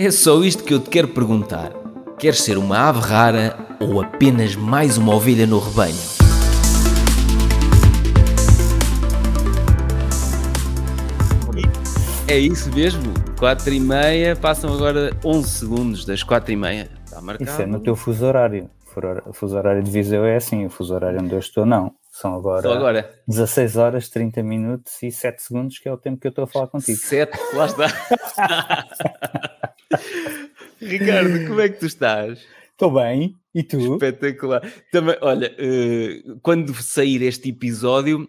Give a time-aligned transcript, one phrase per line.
[0.00, 1.72] É só isto que eu te quero perguntar.
[2.20, 5.96] Queres ser uma ave rara ou apenas mais uma ovelha no rebanho?
[12.28, 13.12] É isso mesmo.
[13.40, 16.88] 4 e meia, passam agora 11 segundos das 4 e meia.
[17.04, 17.50] Está marcado.
[17.50, 18.70] Isso é no teu fuso horário.
[19.26, 21.92] O fuso horário de Viseu é assim, o fuso horário onde eu estou não.
[22.12, 23.10] São agora, Só agora.
[23.26, 26.46] 16 horas, 30 minutos e 7 segundos, que é o tempo que eu estou a
[26.46, 26.96] falar contigo.
[26.98, 27.88] 7, lá está.
[30.80, 32.40] Ricardo, como é que tu estás?
[32.70, 33.94] Estou bem, e tu?
[33.94, 34.62] Espetacular.
[34.92, 38.28] Também, olha, eh, quando sair este episódio,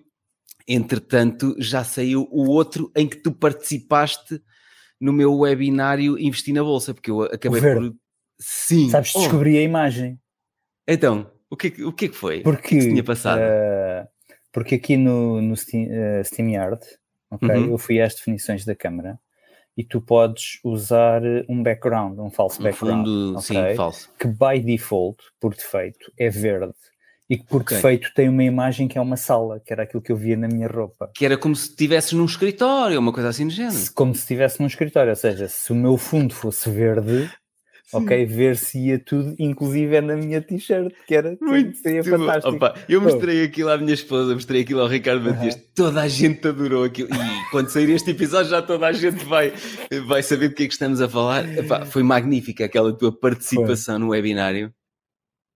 [0.68, 4.42] entretanto, já saiu o outro em que tu participaste
[5.00, 7.96] no meu webinário Investir na Bolsa, porque eu acabei por.
[8.40, 8.90] Sim.
[8.90, 10.20] Sabes, Oh, descobri a imagem.
[10.88, 12.42] Então, o que, é que- o que é que foi?
[12.42, 13.40] Porque, que tinha passado?
[13.42, 14.08] eh,
[14.52, 16.80] porque aqui no, no Steam, eh, SteamYard,
[17.30, 17.72] ok, Uhum.
[17.72, 19.20] eu fui às definições da câmara
[19.80, 24.10] e tu podes usar um background, um falso background, fundo, ok, sim, falso.
[24.20, 26.74] que by default, por defeito, é verde
[27.30, 27.78] e que por Ok.
[27.78, 30.48] defeito tem uma imagem que é uma sala, que era aquilo que eu via na
[30.50, 31.10] minha roupa.
[31.16, 33.74] Que era como se estivesses num escritório, uma coisa assim do género.
[33.76, 37.30] Se- como se estivesse num escritório, ou seja, se o meu fundo fosse verde,
[37.94, 42.56] ok, ver-se-ia tudo, inclusive é na minha t-shirt, que era Muito seria fantástico.
[42.56, 45.64] Opa, eu mostrei aquilo à minha esposa, mostrei aquilo ao Ricardo Matias, Aham.
[45.76, 47.10] toda a gente adorou aquilo.
[47.14, 49.54] E quando sair este episódio, já toda a gente vai,
[50.08, 51.48] vai saber do que é que estamos a falar.
[51.58, 54.74] Epá, foi magnífica aquela tua participação no webinário.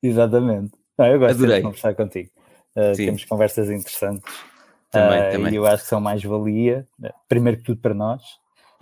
[0.01, 0.71] Exatamente.
[0.97, 1.57] Não, eu gosto Adorei.
[1.57, 2.29] de conversar contigo.
[2.75, 4.23] Uh, temos conversas interessantes.
[4.91, 5.53] Também, Uh, também.
[5.53, 8.21] E eu acho que são mais-valia, uh, primeiro que tudo para nós,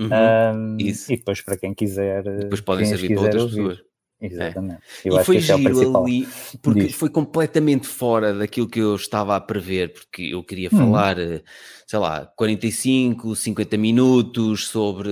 [0.02, 0.76] Uhum.
[0.76, 2.24] um, e depois para quem quiser.
[2.24, 3.56] Depois podem servir para outras ouvir.
[3.58, 3.92] pessoas.
[4.24, 4.82] Exatamente.
[5.04, 6.04] Eu e foi é giro principal.
[6.04, 6.28] ali,
[6.62, 6.94] porque Diz.
[6.96, 10.78] foi completamente fora daquilo que eu estava a prever, porque eu queria Hum.
[10.78, 11.42] falar, eh,
[11.88, 15.10] sei lá, 45, 50 minutos sobre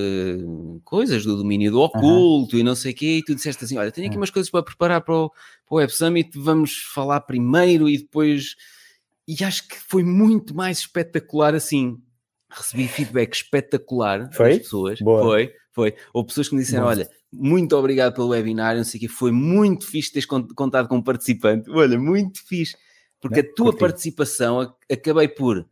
[0.83, 3.91] coisas do domínio do oculto e não sei o quê, e tu disseste assim, olha,
[3.91, 4.19] tenho aqui Hum.
[4.21, 5.37] umas coisas para preparar para o, para
[5.71, 8.55] o Web Summit, vamos falar primeiro e depois...
[9.27, 11.97] E acho que foi muito mais espetacular assim.
[12.49, 14.49] Recebi feedback espetacular Foi?
[14.49, 14.99] das pessoas.
[15.01, 15.21] Boa.
[15.21, 15.95] Foi, foi.
[16.13, 16.91] Houve pessoas que me disseram, Boa.
[16.95, 20.87] olha, muito obrigado pelo webinário, não sei o quê, foi muito fixe teres con- contado
[20.87, 21.69] com um participante.
[21.69, 22.75] Olha, muito fixe.
[23.21, 23.79] Porque Não, a tua curti.
[23.79, 25.65] participação, acabei por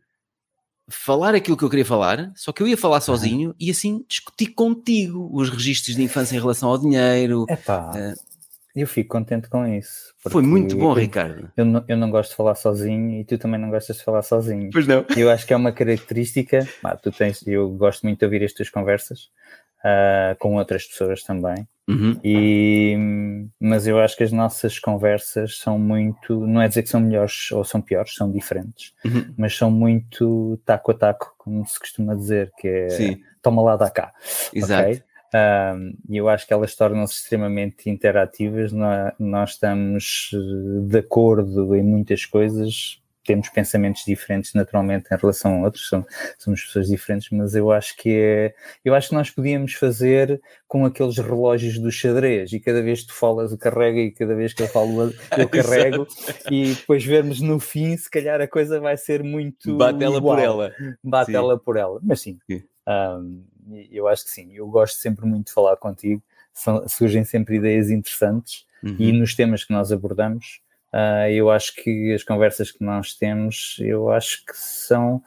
[0.90, 4.48] falar aquilo que eu queria falar, só que eu ia falar sozinho e assim discutir
[4.54, 7.44] contigo os registros de infância em relação ao dinheiro.
[7.48, 8.14] Epá, Eh,
[8.82, 10.14] eu fico contente com isso.
[10.18, 11.50] Foi muito bom, eu- Ricardo.
[11.56, 14.22] Eu não, eu não gosto de falar sozinho e tu também não gostas de falar
[14.22, 14.70] sozinho.
[14.72, 15.04] Pois não.
[15.16, 16.66] Eu acho que é uma característica.
[16.82, 19.30] pá, tu tens, eu gosto muito de ouvir as tuas conversas
[19.84, 21.66] ah, com outras pessoas também.
[21.88, 22.20] Uhum.
[22.22, 22.96] E,
[23.60, 27.50] mas eu acho que as nossas conversas são muito, não é dizer que são melhores
[27.52, 29.32] ou são piores, são diferentes, Uhum.
[29.36, 33.76] mas são muito taco a taco, como se costuma dizer, que é Sim, toma lá,
[33.76, 34.12] dá cá.
[34.52, 34.90] exato.
[34.90, 35.02] ok?
[36.08, 41.82] E eu acho que elas tornam-se extremamente interativas, nó- nós estamos eh, de acordo em
[41.82, 45.86] muitas coisas, temos pensamentos diferentes naturalmente em relação a outros,
[46.38, 50.86] somos, pessoas diferentes, mas eu acho que é, eu acho que nós podíamos fazer com
[50.86, 54.54] aqueles relógios do xadrez e cada vez que tu falas eu carrego e cada vez
[54.54, 56.06] que eu falo eu carrego
[56.50, 60.38] e depois vermos no fim se calhar a coisa vai ser muito Bate ela por
[60.38, 60.74] igual ela.
[61.04, 61.36] bate Sim.
[61.36, 62.00] ela por ela.
[62.02, 62.62] Mas sim, Sim.
[62.88, 63.44] um,
[63.90, 64.52] eu acho que sim.
[64.52, 66.22] Eu gosto sempre muito de falar contigo.
[66.52, 68.66] São- surgem sempre ideias interessantes
[68.98, 69.18] e Uhum.
[69.18, 70.60] nos temas que nós abordamos,
[70.92, 75.22] ah, eu acho que as conversas que nós temos, eu acho que são.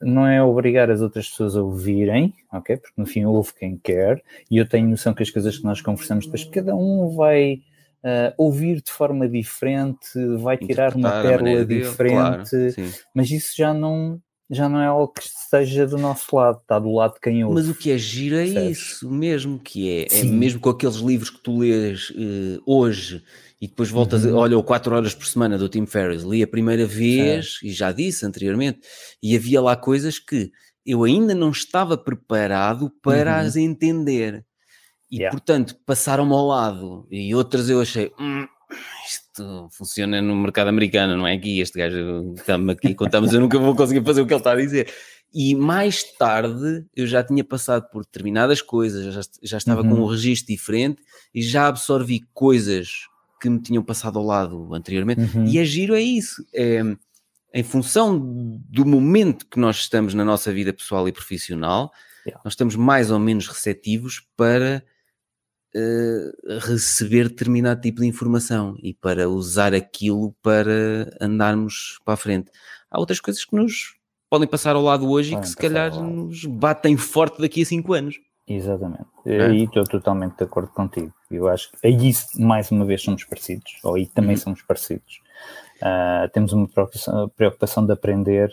[0.00, 2.78] Não é obrigar as outras pessoas a ouvirem, ok?
[2.78, 5.82] Porque no fim ouve quem quer, e eu tenho noção que as coisas que nós
[5.82, 7.60] conversamos, depois cada um vai
[8.02, 12.92] ah, ouvir de forma diferente, vai tirar uma pérola dele, claro, diferente, sim.
[13.14, 14.18] mas isso já não,
[14.50, 17.56] já não é algo que esteja do nosso lado, está do lado de quem ouve.
[17.56, 20.30] Mas o que é giro é isso mesmo, que é, é Sim.
[20.38, 23.22] mesmo com aqueles livros que tu lês eh, hoje
[23.60, 24.36] e depois voltas, Uhum.
[24.36, 27.90] olha, o 4 horas por semana do Tim Ferriss, li a primeira vez e já
[27.92, 28.80] disse anteriormente,
[29.22, 30.50] e havia lá coisas que
[30.84, 33.46] eu ainda não estava preparado para Uhum.
[33.46, 34.44] as entender.
[35.10, 35.30] E Yeah.
[35.30, 38.46] portanto passaram-me ao lado e outras eu achei, "Hum,
[39.06, 43.58] isto funciona no mercado americano, não é aqui, este gajo está-me aqui, contamos, eu nunca
[43.58, 44.92] vou conseguir fazer o que ele está a dizer.
[45.34, 50.04] E mais tarde eu já tinha passado por determinadas coisas, já, já estava com Uhum.
[50.04, 51.02] um registro diferente
[51.34, 52.90] e já absorvi coisas
[53.40, 55.20] que me tinham passado ao lado anteriormente.
[55.36, 55.44] Uhum.
[55.46, 56.42] E é giro é isso.
[56.54, 56.80] É,
[57.52, 58.18] em função
[58.68, 61.92] do momento que nós estamos na nossa vida pessoal e profissional,
[62.26, 62.42] Yeah.
[62.44, 64.82] nós estamos mais ou menos receptivos para
[65.78, 72.50] eh, receber determinado tipo de informação e para usar aquilo para andarmos para a frente.
[72.90, 73.94] Há outras coisas que nos
[74.30, 77.66] podem passar ao lado hoje e Podem que se calhar nos batem forte daqui a
[77.66, 78.18] cinco anos.
[78.48, 79.04] Exatamente.
[79.26, 79.44] É?
[79.44, 81.12] Aí estou totalmente de acordo contigo.
[81.30, 84.40] Eu acho que aí, mais uma vez, somos parecidos, ou aí também uhum.
[84.40, 85.20] somos parecidos.
[85.82, 88.50] Uh, temos uma preocupação, preocupação, de aprender,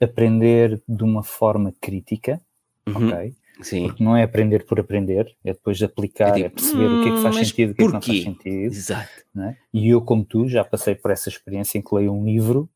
[0.00, 2.40] aprender de uma forma crítica,
[2.88, 3.06] uhum.
[3.08, 3.36] ok?
[3.62, 3.86] Sim.
[3.86, 7.02] Porque não é aprender por aprender, é depois aplicar, é, tipo, é perceber hum, o
[7.02, 8.72] que é que faz hum, sentido e o que é que não faz sentido.
[8.74, 9.10] Exato.
[9.38, 9.56] É?
[9.72, 12.68] E eu, como tu, já passei por essa experiência em que leio um livro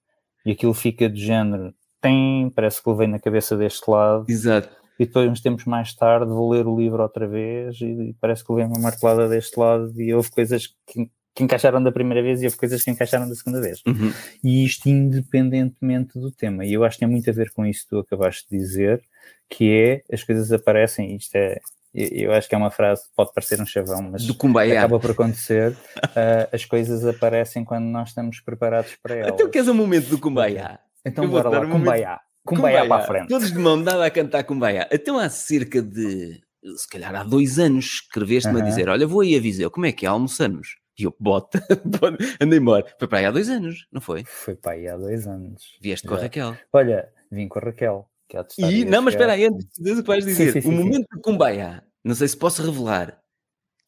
[0.45, 4.25] e aquilo fica do género, tem, parece que levei na cabeça deste lado.
[4.29, 8.45] Exato e depois, uns tempos mais tarde, vou ler o livro outra vez e, parece
[8.45, 12.43] que levei uma martelada deste lado e houve coisas que, que, encaixaram da primeira vez
[12.43, 13.83] e houve coisas que encaixaram da segunda vez.
[13.87, 14.13] Uhum.
[14.43, 16.65] E isto independentemente do tema.
[16.65, 19.03] E eu acho que tem muito a ver com isso que tu acabaste de dizer,
[19.49, 21.61] que é as coisas aparecem, isto é,
[21.93, 25.73] eu acho que é uma frase que pode parecer um chavão, mas acaba por acontecer.
[25.73, 29.33] uh, as coisas aparecem quando nós estamos preparados para elas.
[29.35, 30.79] Então queres o momento do Kumbaya?
[31.05, 32.21] Então eu bora lá, um Kumbaya.
[32.45, 33.29] Kumbaya, para a frente.
[33.29, 34.89] Todos de mão dada a cantar Kumbaya.
[34.93, 36.41] Então há cerca de,
[36.77, 38.63] se calhar há dois anos, escreveste-me uh -huh.
[38.63, 40.09] a dizer: Olha, vou aí a Viseu, como é que é?
[40.09, 40.80] Almoçamos.
[41.01, 41.65] E eu, bota,
[42.41, 42.85] anda embora.
[42.99, 44.25] Foi para aí há dois anos, não foi?
[44.25, 45.79] Foi para aí há dois anos.
[45.81, 46.57] Vieste com a Raquel.
[46.73, 48.09] Olha, vim com a Raquel.
[48.29, 50.61] Que é e, não, mas espera aí, antes de o que vais dizer, sim, sim,
[50.61, 53.21] sim, o momento de Kumbaya, não sei se posso revelar.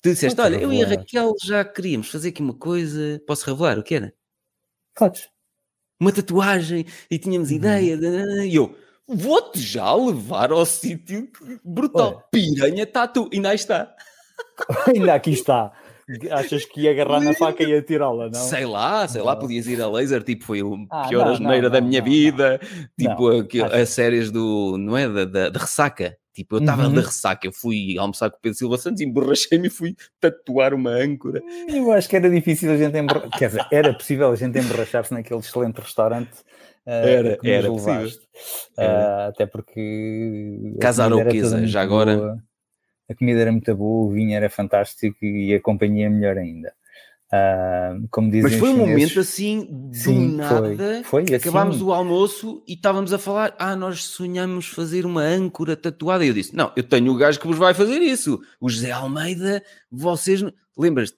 [0.01, 0.75] Tu disseste, olha, revelar.
[0.75, 4.13] eu e a Raquel já queríamos fazer aqui uma coisa, posso revelar o que era?
[4.97, 5.31] Podes
[6.03, 7.57] uma tatuagem e tínhamos uhum.
[7.57, 7.97] ideia.
[8.45, 8.77] E eu,
[9.07, 11.29] vou-te já levar ao sítio
[11.65, 12.15] brutal.
[12.15, 12.25] Olha.
[12.31, 13.29] Piranha tatu.
[13.33, 13.95] E ainda está.
[14.89, 15.73] ainda aqui está.
[16.31, 18.35] Achas que ia agarrar na faca e ia tirá-la, não?
[18.35, 19.27] Sei lá, sei não.
[19.27, 22.61] lá, podias ir a laser, tipo, foi a ah, pior não, asneira da minha vida,
[22.99, 23.29] tipo,
[23.73, 26.95] as séries do, não é, da, da, da ressaca, Tipo, eu estava uhum.
[26.95, 30.91] de ressaca, eu fui almoçar com o Pedro Silva Santos, emborrachei-me e fui tatuar uma
[30.91, 31.43] âncora.
[31.69, 35.13] Eu acho que era difícil a gente emborrachar, quer dizer, era possível a gente emborrachar-se
[35.13, 36.33] naquele excelente restaurante
[36.87, 38.21] uh, era, que era levaste.
[38.79, 40.75] Uh, até porque...
[40.81, 42.43] Casa Aroquesa, já agora...
[43.09, 46.73] A comida era muito boa, o vinho era fantástico e a companhia melhor ainda.
[47.33, 51.35] Uh, como dizem Mas foi um momento assim, do Sim, nada, foi, foi assim.
[51.37, 56.29] acabámos o almoço e estávamos a falar, ah, nós sonhamos fazer uma âncora tatuada, e
[56.29, 59.63] eu disse, não, eu tenho o gajo que vos vai fazer isso, o José Almeida,
[59.91, 60.45] vocês,
[60.77, 61.17] lembras-te?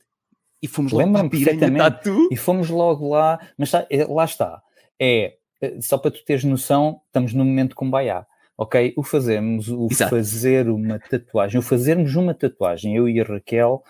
[0.62, 2.28] E fomos logo para a Piranha Tatu.
[2.30, 4.62] E fomos logo lá, mas está, é, lá está,
[5.00, 8.24] é, é, só para tu teres noção, estamos no momento com Baiá.
[8.56, 10.10] Ok, o fazermos, o Exato.
[10.10, 13.82] fazer uma tatuagem, o fazermos uma tatuagem, eu e a Raquel,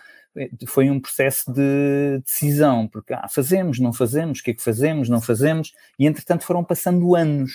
[0.67, 5.07] foi um processo de decisão, porque ah, fazemos, não fazemos, o que é que fazemos,
[5.07, 7.51] não fazemos, e entretanto foram passando anos,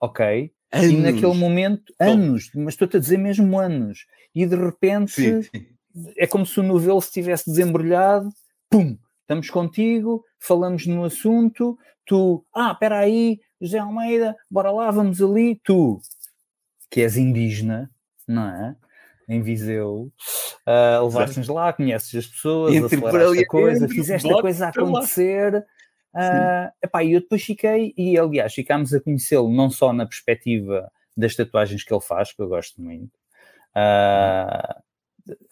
[0.00, 0.52] ok?
[0.72, 0.90] Anos.
[0.90, 5.66] E naquele momento, anos, mas estou-te a dizer mesmo anos, e de repente sim, sim.
[6.16, 8.28] é como se o novelo se tivesse desembrulhado,
[8.70, 15.20] pum, estamos contigo, falamos no assunto, tu, ah, espera aí, José Almeida, bora lá, vamos
[15.20, 16.00] ali, tu,
[16.96, 17.90] que és indígena,
[18.26, 18.74] não é?
[19.28, 20.10] em Viseu,
[20.66, 25.66] uh, levaste-nos lá, conheces as pessoas, entre aceleraste a coisa, fizeste a coisa acontecer.
[26.14, 30.90] Uh, epá, e eu depois fiquei, e aliás, ficámos a conhecê-lo não só na perspectiva
[31.14, 33.12] das tatuagens que ele faz, que eu gosto muito,
[33.76, 34.82] uh,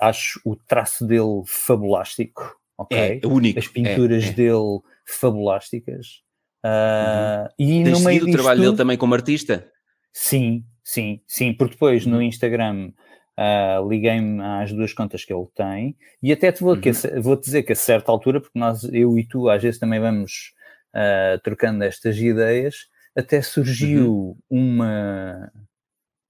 [0.00, 2.96] acho o traço dele fabulástico, ok?
[2.99, 3.58] É, é único.
[3.58, 4.32] As pinturas é, é.
[4.32, 6.23] dele fabulásticas.
[6.64, 7.49] Uh, uhum.
[7.58, 9.70] E Tens no meio o trabalho dele também como artista?
[10.15, 12.23] Sim, sim, sim, porque depois no uhum.
[12.23, 12.93] Instagram
[13.37, 16.81] Uh, liguei-me às duas contas que ele tem e até te vou, uhum.
[16.81, 19.99] que, vou dizer que a certa altura, porque nós, eu e tu, às vezes também
[19.99, 20.53] vamos
[20.94, 24.71] uh, trocando estas ideias, até surgiu uhum.
[24.79, 25.53] uma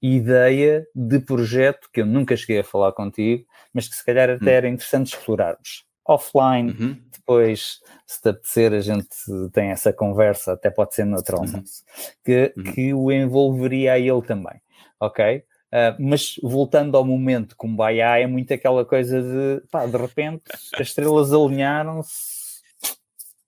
[0.00, 4.45] ideia de projeto que eu nunca cheguei a falar contigo, mas que se calhar até
[4.45, 4.57] uhum.
[4.57, 5.85] era interessante explorarmos.
[6.06, 6.96] Offline, uhum.
[7.11, 9.08] depois, se te apetecer, a gente
[9.52, 11.62] tem essa conversa, até pode ser noutro uhum.
[12.25, 12.64] que, uhum.
[12.73, 14.61] que o envolveria a ele também,
[15.00, 15.44] ok?
[15.75, 20.42] Uh, mas voltando ao momento com Baia, é muito aquela coisa de pá, de repente
[20.78, 22.62] as estrelas alinharam-se,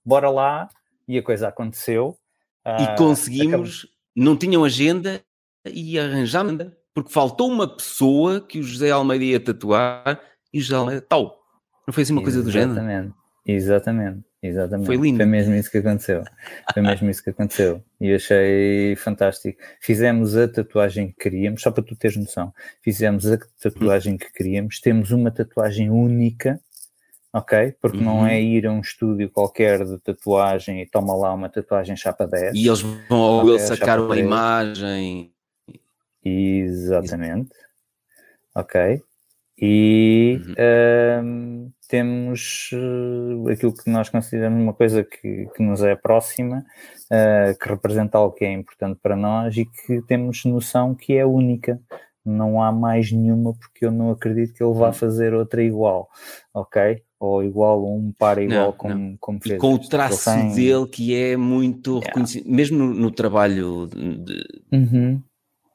[0.04, 0.68] bora lá,
[1.06, 2.18] e a coisa aconteceu.
[2.66, 5.22] Uh, e conseguimos, não tinham agenda
[5.64, 10.20] e arranjámos, porque faltou uma pessoa que o José Almeida ia tatuar
[10.52, 11.45] e o José Almeida, tal.
[11.86, 12.72] Não foi assim uma coisa do género?
[12.72, 13.14] Exatamente,
[13.46, 14.26] exatamente.
[14.46, 14.86] Exatamente.
[14.86, 15.16] Foi lindo.
[15.16, 16.22] Foi mesmo isso que aconteceu.
[16.72, 17.82] Foi mesmo isso que aconteceu.
[18.00, 19.58] E achei fantástico.
[19.80, 22.52] Fizemos a tatuagem que queríamos, só para tu teres noção.
[22.82, 24.80] Fizemos a tatuagem que queríamos.
[24.80, 26.60] Temos uma tatuagem única,
[27.32, 27.74] ok?
[27.80, 28.04] Porque uhum.
[28.04, 32.26] não é ir a um estúdio qualquer de tatuagem e toma lá uma tatuagem chapa
[32.26, 32.54] 10.
[32.54, 34.26] E eles vão ao okay, sacar uma 10.
[34.26, 35.32] imagem.
[36.24, 37.50] Exatamente.
[38.54, 39.02] Ok.
[39.58, 41.24] E uhum.
[41.24, 46.64] um, temos uh, aquilo que nós consideramos uma coisa que, que nos é próxima,
[47.10, 51.24] uh, que representa algo que é importante para nós e que temos noção que é
[51.24, 51.80] única.
[52.26, 54.92] não há mais nenhuma porque eu não acredito que ele vá hum.
[54.92, 56.08] fazer outra igual,
[56.52, 57.02] ok?
[57.18, 59.16] Ou igual, ou um par igual não, como, não.
[59.18, 59.54] como fez.
[59.54, 60.52] E com o traço tem...
[60.52, 62.08] dele que é muito yeah.
[62.08, 65.22] reconhecido, mesmo no, no trabalho de, uhum.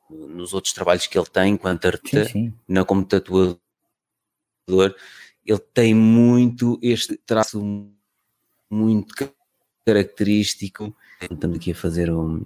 [0.10, 2.38] nos outros trabalhos que ele tem enquanto artista,
[2.68, 3.58] não como tatuador,
[5.46, 7.62] ele tem muito este traço
[8.70, 9.14] muito
[9.86, 10.96] característico.
[11.22, 12.46] Estamos aqui a fazer um,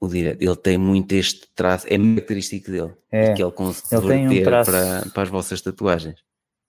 [0.00, 0.42] o direto.
[0.42, 5.10] Ele tem muito este traço, é característico dele, é, que ele consegue um traço, para,
[5.10, 6.22] para as vossas tatuagens.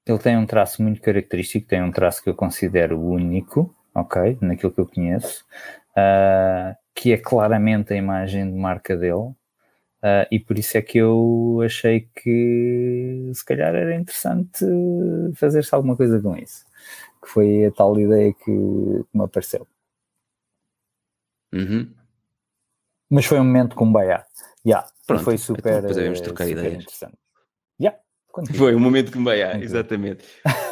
[0.06, 4.72] Ele tem um traço muito característico, tem um traço que eu considero único, ok, naquilo
[4.72, 5.46] que eu conheço,
[5.92, 9.32] uh, que é claramente a imagem de marca dele,
[10.02, 14.66] Uh, e por isso é que eu achei que se calhar era interessante
[15.36, 16.66] fazer-se alguma coisa com isso.
[17.22, 19.68] Que foi a tal ideia que me apareceu.
[21.54, 21.92] Uhum.
[23.10, 24.26] Mas foi um momento com Baia.
[24.66, 26.84] Yeah, Pronto, foi super, então podemos trocar super ideias.
[26.84, 27.18] interessante.
[27.82, 27.98] Yeah,
[28.56, 30.24] foi um momento com Baia, exatamente.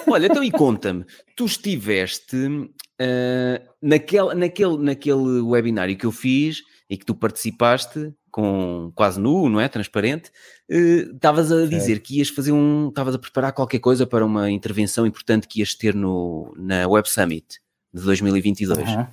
[0.08, 1.06] Olha, então e conta-me,
[1.36, 8.92] tu estiveste uh, naquele, naquele, naquele webinário que eu fiz e que tu participaste com
[8.94, 9.68] quase nu, não é?
[9.68, 10.32] Transparente,
[10.70, 12.00] eh, estavas uh, a dizer é.
[12.00, 12.90] que ias fazer um.
[12.90, 17.10] Estavas a preparar qualquer coisa para uma intervenção importante que ias ter no, na Web
[17.10, 17.60] Summit
[17.92, 18.78] de 2022.
[18.78, 19.08] Uhum.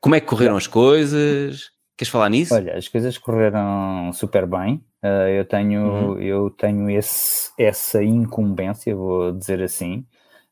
[0.00, 1.70] Como é que correram as coisas?
[1.96, 2.52] Queres falar nisso?
[2.52, 4.84] Olha, as coisas correram super bem.
[5.04, 6.18] Uh, eu tenho, uhum.
[6.18, 10.04] eu tenho esse, essa incumbência, vou dizer assim.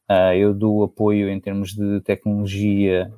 [0.09, 3.13] Uh, eu dou apoio em termos de tecnologia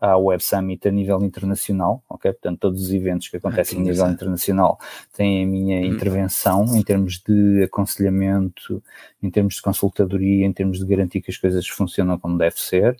[0.00, 2.32] à Web Summit a nível internacional, ok?
[2.32, 4.78] Portanto, todos os eventos que acontecem ah, a nível internacional
[5.16, 5.94] têm a minha hum.
[5.94, 8.82] intervenção em termos de aconselhamento,
[9.22, 12.96] em termos de consultadoria, em termos de garantir que as coisas funcionam como deve ser.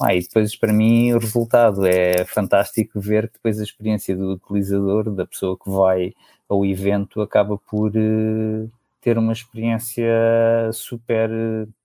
[0.00, 4.32] Ah, e depois, para mim, o resultado é fantástico ver que depois a experiência do
[4.32, 6.14] utilizador, da pessoa que vai
[6.48, 10.06] ao evento, acaba por uh, ter uma experiência
[10.72, 11.30] super.
[11.30, 11.75] Uh,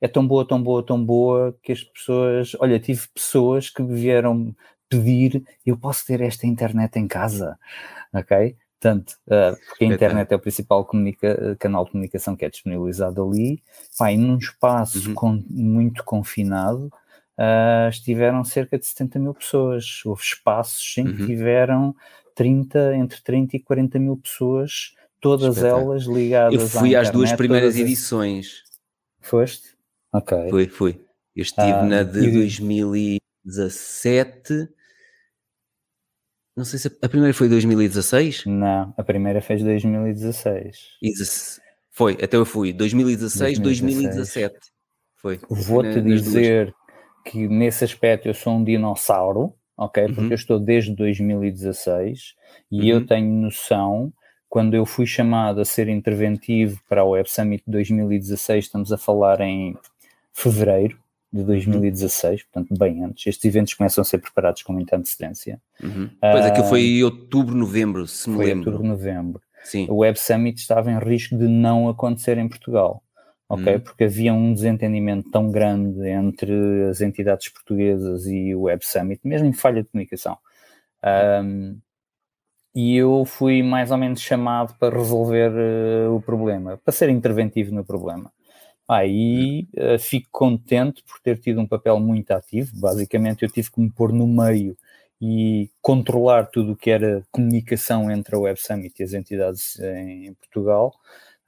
[0.00, 2.52] é tão boa, tão boa, tão boa que as pessoas.
[2.60, 4.54] Olha, tive pessoas que me vieram
[4.88, 7.58] pedir: eu posso ter esta internet em casa,
[8.12, 8.56] ok?
[8.78, 13.22] Portanto, uh, porque a internet é o principal comunica, canal de comunicação que é disponibilizado
[13.22, 13.62] ali,
[14.00, 15.14] e num espaço uhum.
[15.14, 16.92] com, muito confinado,
[17.38, 20.02] uh, estiveram cerca de 70 mil pessoas.
[20.04, 21.26] Houve espaços em que uhum.
[21.26, 21.96] tiveram
[22.34, 27.76] 30, entre 30 e 40 mil pessoas, todas elas ligadas Eu fui às duas primeiras
[27.76, 28.62] edições.
[29.20, 29.75] Foste?
[30.16, 30.48] Ok.
[30.48, 30.98] Fui, fui.
[31.34, 32.32] Eu estive ah, na de e...
[32.32, 34.68] 2017.
[36.56, 38.46] Não sei se a primeira foi 2016.
[38.46, 40.96] Não, a primeira fez 2016.
[41.90, 42.72] Foi, até eu fui.
[42.72, 44.56] 2016, 2017.
[45.16, 45.38] Foi.
[45.50, 46.74] Vou-te dizer
[47.26, 50.06] que nesse aspecto eu sou um dinossauro, ok?
[50.06, 50.30] Porque uhum.
[50.30, 52.34] eu estou desde 2016
[52.72, 52.86] e uhum.
[52.86, 54.10] eu tenho noção
[54.48, 59.40] quando eu fui chamado a ser interventivo para o Web Summit 2016, estamos a falar
[59.40, 59.76] em
[60.36, 60.98] fevereiro
[61.32, 63.26] de 2016, portanto, bem antes.
[63.26, 65.60] Estes eventos começam a ser preparados com muita antecedência.
[65.82, 66.10] Uhum.
[66.20, 68.70] Pois uh, aquilo foi em outubro, novembro, se me lembro.
[68.70, 69.42] outubro, novembro.
[69.64, 69.86] Sim.
[69.90, 73.02] O Web Summit estava em risco de não acontecer em Portugal,
[73.48, 73.74] ok?
[73.74, 73.80] Uhum.
[73.80, 76.52] Porque havia um desentendimento tão grande entre
[76.88, 80.36] as entidades portuguesas e o Web Summit, mesmo em falha de comunicação.
[81.42, 81.78] Um,
[82.74, 87.74] e eu fui mais ou menos chamado para resolver uh, o problema, para ser interventivo
[87.74, 88.30] no problema.
[88.88, 92.70] Aí uh, fico contente por ter tido um papel muito ativo.
[92.78, 94.76] Basicamente, eu tive que me pôr no meio
[95.20, 100.26] e controlar tudo o que era comunicação entre a Web Summit e as entidades em,
[100.26, 100.94] em Portugal.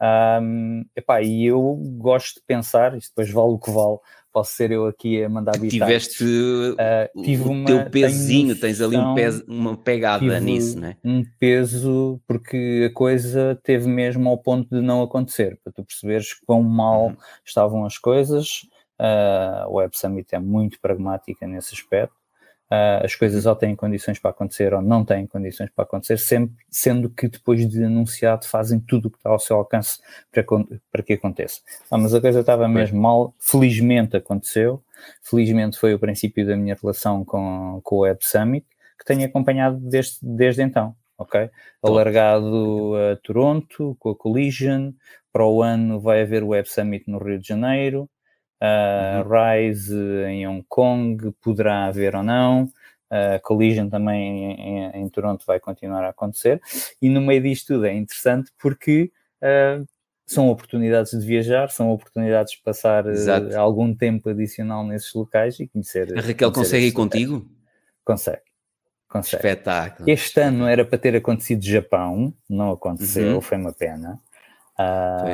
[0.01, 3.99] Um, epá, e eu gosto de pensar, isto depois vale o que vale,
[4.33, 5.73] posso ser eu aqui a mandar bitaques.
[5.73, 10.97] Tiveste uh, tive o uma, teu pezinho, tens ali um peso, uma pegada nisso, né?
[11.05, 16.35] Um peso, porque a coisa teve mesmo ao ponto de não acontecer, para tu perceberes
[16.47, 17.17] quão mal uhum.
[17.45, 18.67] estavam as coisas.
[19.01, 22.18] Uh, o Web Summit é muito pragmática nesse aspecto.
[22.71, 26.55] Uh, as coisas ou têm condições para acontecer ou não têm condições para acontecer, sempre,
[26.71, 29.99] sendo que depois de anunciado fazem tudo o que está ao seu alcance
[30.31, 30.45] para,
[30.93, 31.63] para que aconteça.
[31.91, 34.83] Ah, mas a coisa estava mesmo mal, felizmente aconteceu,
[35.23, 38.67] felizmente foi o princípio da minha relação com, com o Web Summit,
[38.99, 41.49] que tenho acompanhado desde, desde então, ok?
[41.83, 44.93] Alargado a Toronto, com a Collision,
[45.33, 48.11] para o ano vai haver o Web Summit no Rio de Janeiro,
[48.61, 49.23] Uh.
[49.29, 49.95] Rise
[50.27, 52.65] em Hong Kong poderá haver ou não.
[53.11, 56.61] Uh, Collision também em, em, Toronto vai continuar a acontecer.
[57.01, 59.11] E no meio disto tudo é interessante porque
[59.43, 59.87] uh,
[60.27, 65.67] são oportunidades de viajar, são oportunidades de passar uh, algum tempo adicional nesses locais e
[65.67, 66.13] conhecer.
[66.19, 67.47] A Raquel conhecer consegue ir contigo?
[68.05, 68.43] Consegue.
[69.09, 69.37] consegue.
[69.37, 70.11] Espetáculo.
[70.11, 73.41] Este ano era para ter acontecido Japão, não aconteceu, Uhum.
[73.41, 74.21] foi uma pena.
[74.79, 75.25] Ah,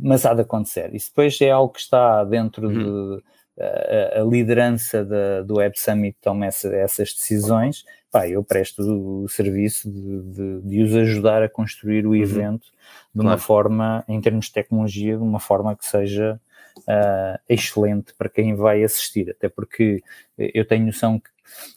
[0.00, 0.92] mas há de acontecer.
[0.94, 3.16] Isso depois é algo que está dentro Uhum.
[3.18, 3.22] de
[3.62, 7.84] a, a liderança da, do Web Summit toma essa- essas decisões.
[8.10, 12.68] Pá, eu presto o serviço de, de- de os ajudar a construir o evento
[13.14, 13.36] de uma Uhum.
[13.36, 13.40] Claro.
[13.40, 16.40] forma, em termos de tecnologia, de uma forma que seja
[16.88, 20.02] ah, excelente para quem vai assistir, até porque
[20.38, 21.30] eu tenho noção que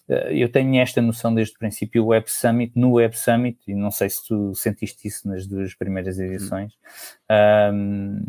[0.08, 3.74] eh, eu tenho esta noção desde o princípio, o Web Summit, no Web Summit, e
[3.74, 6.74] não sei se tu sentiste isso nas duas primeiras edições,
[7.30, 8.22] ahm,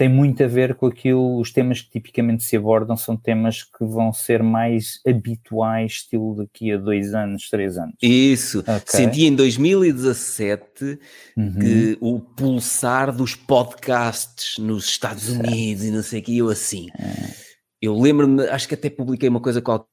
[0.00, 3.84] tem muito a ver com aquilo, os temas que tipicamente se abordam são temas que
[3.84, 7.96] vão ser mais habituais, estilo daqui a dois anos, três anos.
[8.00, 8.60] Isso.
[8.60, 8.82] Ok.
[8.86, 10.98] Senti em 2017
[11.36, 11.58] Uhum.
[11.58, 16.88] que o pulsar dos podcasts nos Estados Unidos e não sei o que, eu assim.
[16.98, 17.34] É.
[17.82, 19.86] Eu lembro-me, acho que até publiquei uma coisa qualquer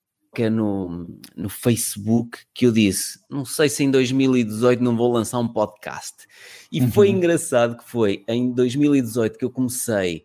[0.50, 5.48] no, no Facebook que eu disse: não sei se em 2018 não vou lançar um
[5.48, 6.25] podcast.
[6.72, 7.15] E foi Uhum.
[7.17, 10.24] engraçado que foi em 2018 que eu comecei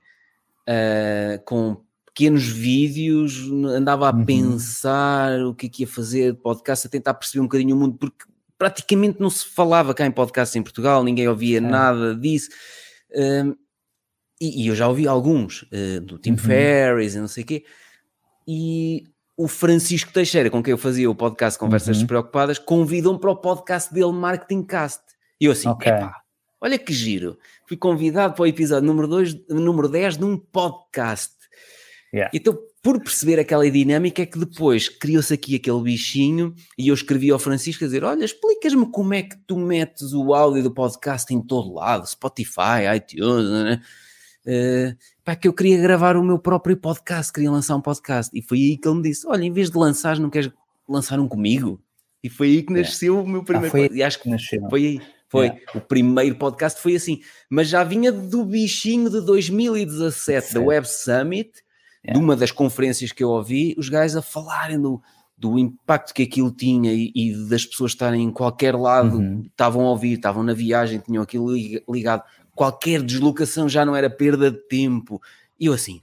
[0.66, 4.24] ah, com pequenos vídeos, andava a Uhum.
[4.24, 7.78] pensar o que é que ia fazer de podcast, a tentar perceber um bocadinho o
[7.78, 8.26] mundo, porque
[8.58, 11.70] praticamente não se falava cá em podcast em Portugal, ninguém ouvia Certo.
[11.72, 12.50] nada disso.
[13.14, 13.54] Ahm,
[14.40, 16.36] e, e eu já ouvi alguns, eh, do Tim Uhum.
[16.38, 17.64] Ferriss e não sei o quê,
[18.46, 19.04] e
[19.36, 22.02] o Francisco Teixeira, com quem eu fazia o podcast Conversas Uhum.
[22.02, 25.02] Despreocupadas, convidou-me para o podcast dele, Marketing Cast.
[25.40, 25.90] E eu assim, Ok.
[25.90, 26.16] epá,
[26.60, 27.38] olha que giro.
[27.66, 31.32] Fui convidado para o episódio número, dois, número 10 de um podcast.
[32.14, 32.30] Yeah.
[32.34, 37.30] Então, por perceber aquela dinâmica, é que depois criou-se aqui aquele bichinho e eu escrevi
[37.30, 41.32] ao Francisco a dizer: Olha, explicas-me como é que tu metes o áudio do podcast
[41.32, 43.80] em todo lado, Spotify, iTunes, né?
[44.46, 44.94] Eh,
[45.24, 48.30] pá, que eu queria gravar o meu próprio podcast, queria lançar um podcast.
[48.36, 50.50] E foi aí que ele me disse: Olha, em vez de lançar, não queres
[50.88, 51.80] lançar um comigo?
[52.24, 52.88] E foi aí que Yeah.
[52.88, 53.98] nasceu o meu primeiro foi podcast.
[53.98, 54.68] E acho que Nasceu.
[54.70, 55.00] foi aí.
[55.28, 55.46] Foi.
[55.46, 55.62] Yeah.
[55.74, 57.20] O primeiro podcast foi assim.
[57.48, 60.66] Mas já vinha do bichinho de 2017, da Certo.
[60.66, 61.50] Web Summit,
[62.04, 62.18] Yeah.
[62.18, 65.00] de uma das conferências que eu ouvi, os gajos a falarem do,
[65.38, 69.42] do impacto que aquilo tinha e, e das pessoas estarem em qualquer lado, Uhum.
[69.46, 72.22] estavam a ouvir, estavam na viagem, tinham aquilo li- ligado.
[72.54, 75.20] Qualquer deslocação já não era perda de tempo.
[75.58, 76.00] E eu assim,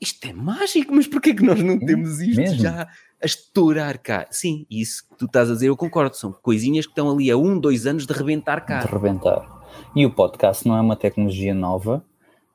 [0.00, 2.58] isto é mágico, mas porquê que nós não temos isto mesmo?
[2.62, 2.88] já
[3.22, 4.26] a estourar cá?
[4.30, 6.16] Sim, isso que tu estás a dizer, eu concordo.
[6.16, 8.80] São coisinhas que estão ali a um, dois anos de rebentar cá.
[8.80, 9.54] de rebentar.
[9.94, 12.04] E o podcast não é uma tecnologia nova.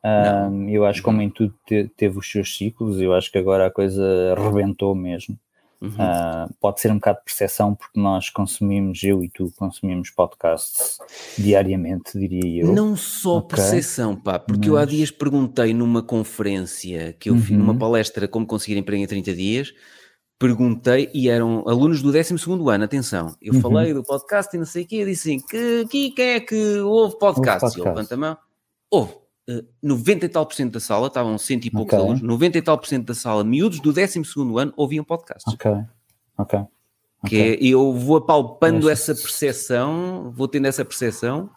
[0.04, 3.38] Ahm, eu acho que como em tudo te- teve os seus ciclos, eu acho que
[3.38, 5.38] agora a coisa rebentou mesmo.
[5.82, 5.96] Uhum.
[5.98, 11.00] Ah, pode ser um bocado de percepção porque nós consumimos, eu e tu consumimos podcasts
[11.38, 12.72] diariamente, diria eu.
[12.74, 13.58] Não só Ok.
[13.58, 17.80] percepção, pá, porque eu há Mas- dias perguntei numa conferência que eu fiz, numa Uhum.
[17.80, 19.74] palestra Como Conseguir Emprego em 30 Dias,
[20.38, 23.62] perguntei, e eram alunos do 12 ano, atenção, eu Uhum.
[23.62, 26.39] falei do podcast e não sei o quê, eu disse assim, que, que, quem é
[26.39, 27.63] que ouve podcast?
[27.65, 27.89] Ouve E ele podcast.
[27.89, 28.38] levanta a mão,
[28.91, 29.13] ouve,
[29.82, 32.00] 90 e tal por cento da sala, estavam cento e poucos Ok.
[32.06, 34.22] alunos, 90 e tal por cento da sala, miúdos do 12
[34.58, 35.54] ano, ouviam podcasts.
[35.54, 35.72] Ok,
[36.38, 36.60] ok.
[37.26, 37.54] Que ok.
[37.54, 41.50] é, eu vou apalpando Essa essa percepção, vou tendo essa percepção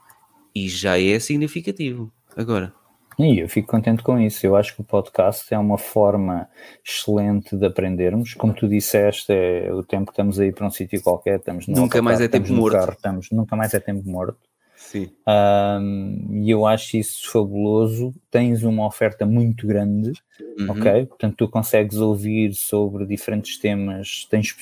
[0.54, 2.12] e já é significativo.
[2.36, 2.72] Agora,
[3.18, 4.44] E eu fico contente com isso.
[4.44, 6.48] Eu acho que o podcast é uma forma
[6.84, 8.34] excelente de aprendermos.
[8.34, 11.76] Como tu disseste, é o tempo que estamos aí para um sítio qualquer, estamos no
[11.76, 12.74] Nunca mais é tempo morto.
[12.74, 14.38] carro, estamos, nunca mais é tempo morto.
[14.84, 15.10] Sim.
[15.26, 18.14] Ahm, e eu acho isso fabuloso.
[18.30, 20.12] Tens uma oferta muito grande,
[20.58, 20.70] Uhum.
[20.70, 21.06] ok?
[21.06, 24.54] Portanto, tu consegues ouvir sobre diferentes temas, tens,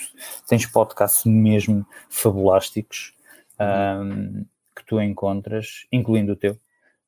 [0.49, 3.15] tens podcasts mesmo fabulásticos
[3.59, 4.45] ahm,
[4.77, 6.57] que tu encontras, incluindo o teu.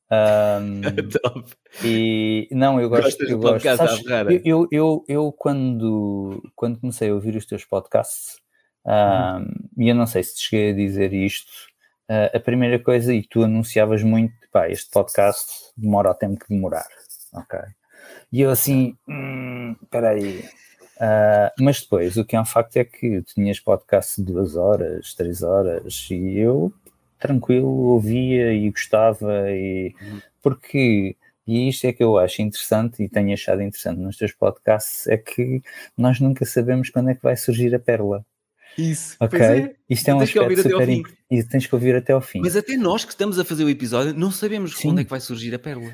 [0.09, 0.81] Ahm,
[1.23, 1.51] Top.
[1.83, 3.75] e não, eu gosto, Gostas eu gosto.
[3.75, 4.03] Sabes,
[4.45, 8.39] eu, eu, eu, quando, quando comecei a ouvir os teus podcasts,
[8.85, 9.41] ah,
[9.77, 11.51] e eu não sei se te cheguei a dizer isto,
[12.09, 16.53] ah, a primeira coisa, e tu anunciavas muito, pá, este podcast demora o tempo que
[16.53, 16.87] demorar,
[17.33, 17.59] ok?
[18.31, 20.45] E eu assim, hum, aí.
[20.99, 25.13] Ah, mas depois, o que é um facto é que tinhas podcast de duas horas,
[25.13, 26.73] três horas, e eu
[27.19, 29.93] tranquilo ouvia e gostava, e
[30.41, 31.15] porque,
[31.47, 35.17] e isto é que eu acho interessante e tenho achado interessante nos teus podcasts, é
[35.17, 35.61] que
[35.97, 38.25] nós nunca sabemos quando é que vai surgir a pérola,
[38.77, 39.15] Isso.
[39.19, 39.39] ok?
[39.39, 39.75] É.
[39.89, 40.99] Isto é um Tens que ouvir aspecto até ao super fim.
[40.99, 42.39] importante e tens que ouvir até ao fim.
[42.41, 44.89] Mas até nós que estamos a fazer o episódio não sabemos Sim.
[44.89, 45.91] quando é que vai surgir a pérola.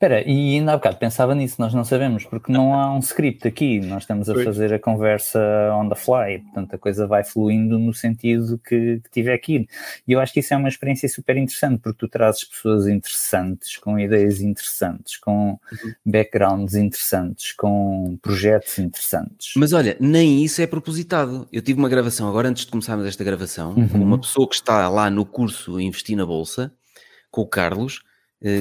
[0.00, 3.46] Espera, e ainda há bocado pensava nisso, nós não sabemos, porque não há um script
[3.46, 5.38] aqui, nós estamos a fazer a conversa
[5.74, 9.68] on the fly, portanto a coisa vai fluindo no sentido que, que tiver aqui.
[10.08, 13.76] E eu acho que isso é uma experiência super interessante, porque tu trazes pessoas interessantes,
[13.76, 15.92] com ideias interessantes, com uhum.
[16.06, 19.52] backgrounds interessantes, com projetos interessantes.
[19.54, 21.46] Mas olha, nem isso é propositado.
[21.52, 23.86] Eu tive uma gravação agora, antes de começarmos esta gravação, uhum.
[23.86, 26.72] com uma pessoa que está lá no curso Investir na Bolsa,
[27.30, 28.00] com o Carlos,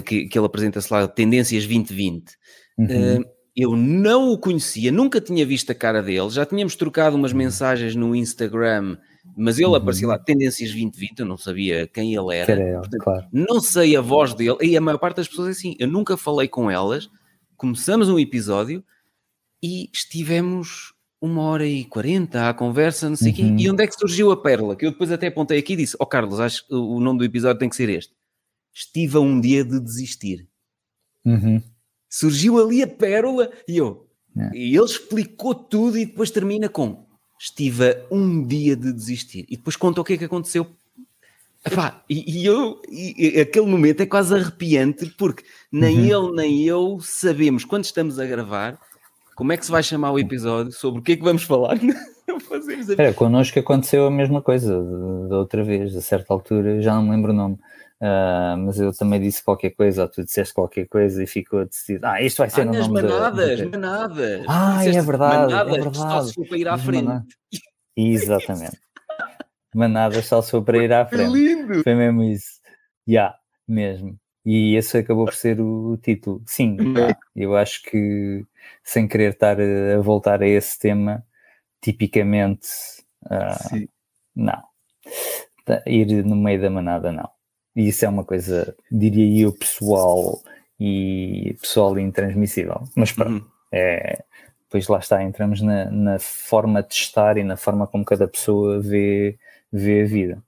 [0.05, 2.31] que, que ele apresenta-se lá, Tendências 2020.
[2.77, 2.85] Uhum.
[3.21, 7.31] Uh, eu não o conhecia, nunca tinha visto a cara dele, já tínhamos trocado umas
[7.31, 7.39] uhum.
[7.39, 8.97] mensagens no Instagram,
[9.35, 9.75] mas ele uhum.
[9.75, 12.51] aparecia lá, Tendências 2020, eu não sabia quem ele era.
[12.51, 13.25] era ele, Portanto, claro.
[13.31, 16.15] Não sei a voz dele, e a maior parte das pessoas é assim, eu nunca
[16.15, 17.09] falei com elas,
[17.57, 18.83] começamos um episódio
[19.61, 23.57] e estivemos uma hora e quarenta à conversa, não sei o uhum.
[23.57, 24.75] quê, e onde é que surgiu a pérola?
[24.75, 27.19] Que eu depois até apontei aqui e disse, ó oh, Carlos, acho que o nome
[27.19, 28.13] do episódio tem que ser este
[28.73, 30.47] estive a um dia de desistir.
[31.25, 31.61] Uhum.
[32.09, 34.07] Surgiu ali a pérola e eu.
[34.37, 34.55] É.
[34.55, 37.07] E ele explicou tudo e depois termina com
[37.39, 39.45] estive a um dia de desistir.
[39.49, 40.67] E depois conta o que é que aconteceu.
[41.65, 46.27] Epá, e, e eu, e, aquele momento é quase arrepiante porque nem uhum.
[46.27, 48.79] ele nem eu sabemos quando estamos a gravar
[49.35, 51.77] como é que se vai chamar o episódio, sobre o que é que vamos falar.
[52.97, 54.83] é, connosco aconteceu a mesma coisa
[55.29, 57.57] da outra vez, a certa altura, já não me lembro o nome.
[58.01, 62.05] Uh, mas eu também disse qualquer coisa, ou tu disseste qualquer coisa e ficou decidido.
[62.05, 63.65] Ah, isto vai ser ah, no nome manadas, da...
[63.65, 64.45] manadas.
[64.47, 66.33] Ah, é verdade, manadas, é verdade.
[66.33, 67.03] Só para ir à frente.
[67.03, 67.27] Manadas.
[67.97, 68.79] Exatamente.
[69.75, 71.29] manadas só se para ir à frente.
[71.29, 71.83] Foi lindo.
[71.83, 72.59] Foi mesmo isso.
[73.05, 73.35] Já, yeah,
[73.67, 74.17] mesmo.
[74.45, 76.41] E esse acabou por ser o, título.
[76.45, 78.45] Sim, pá, eu acho que
[78.83, 81.23] sem querer estar a voltar a esse tema,
[81.81, 82.69] tipicamente,
[83.25, 83.87] uh,
[84.33, 84.63] não.
[85.85, 87.29] Ir no meio da manada, não.
[87.75, 90.41] E isso é uma coisa, diria eu, pessoal
[90.79, 92.83] e pessoal e intransmissível.
[92.95, 93.51] Mas pronto, uhum.
[93.71, 94.23] é,
[94.63, 98.79] depois lá está, entramos na, na, forma de estar e na forma como cada pessoa
[98.79, 99.37] vê,
[99.71, 100.43] vê a vida.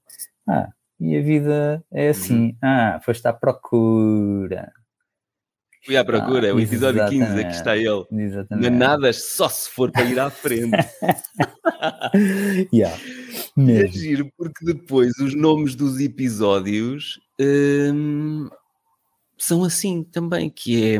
[0.47, 2.49] Ah, e a vida é assim.
[2.49, 2.57] Uhum.
[2.61, 4.71] Ah, foste à procura.
[5.83, 8.05] Fui à procura, ah, o episódio 15, aqui está ele.
[8.11, 8.69] Exatamente.
[8.69, 10.71] Nada, só se for para ir à frente.
[12.71, 12.95] yeah.
[13.57, 18.47] É giro, porque depois os nomes dos episódios hum,
[19.37, 20.99] são assim também, que é...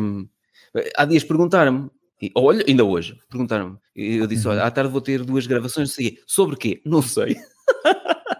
[0.98, 1.89] Há dias perguntaram-me,
[2.36, 4.67] olha, ainda hoje, perguntaram-me, eu disse, olha, uhum.
[4.67, 6.82] à tarde vou ter duas gravações, sei, sobre quê?
[6.86, 7.38] Não sei.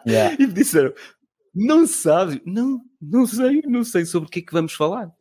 [0.04, 0.36] Yeah.
[0.39, 0.91] e me disseram,
[1.54, 2.41] não sabes?
[2.43, 5.12] Não, não sei, não sei sobre o que é que vamos falar.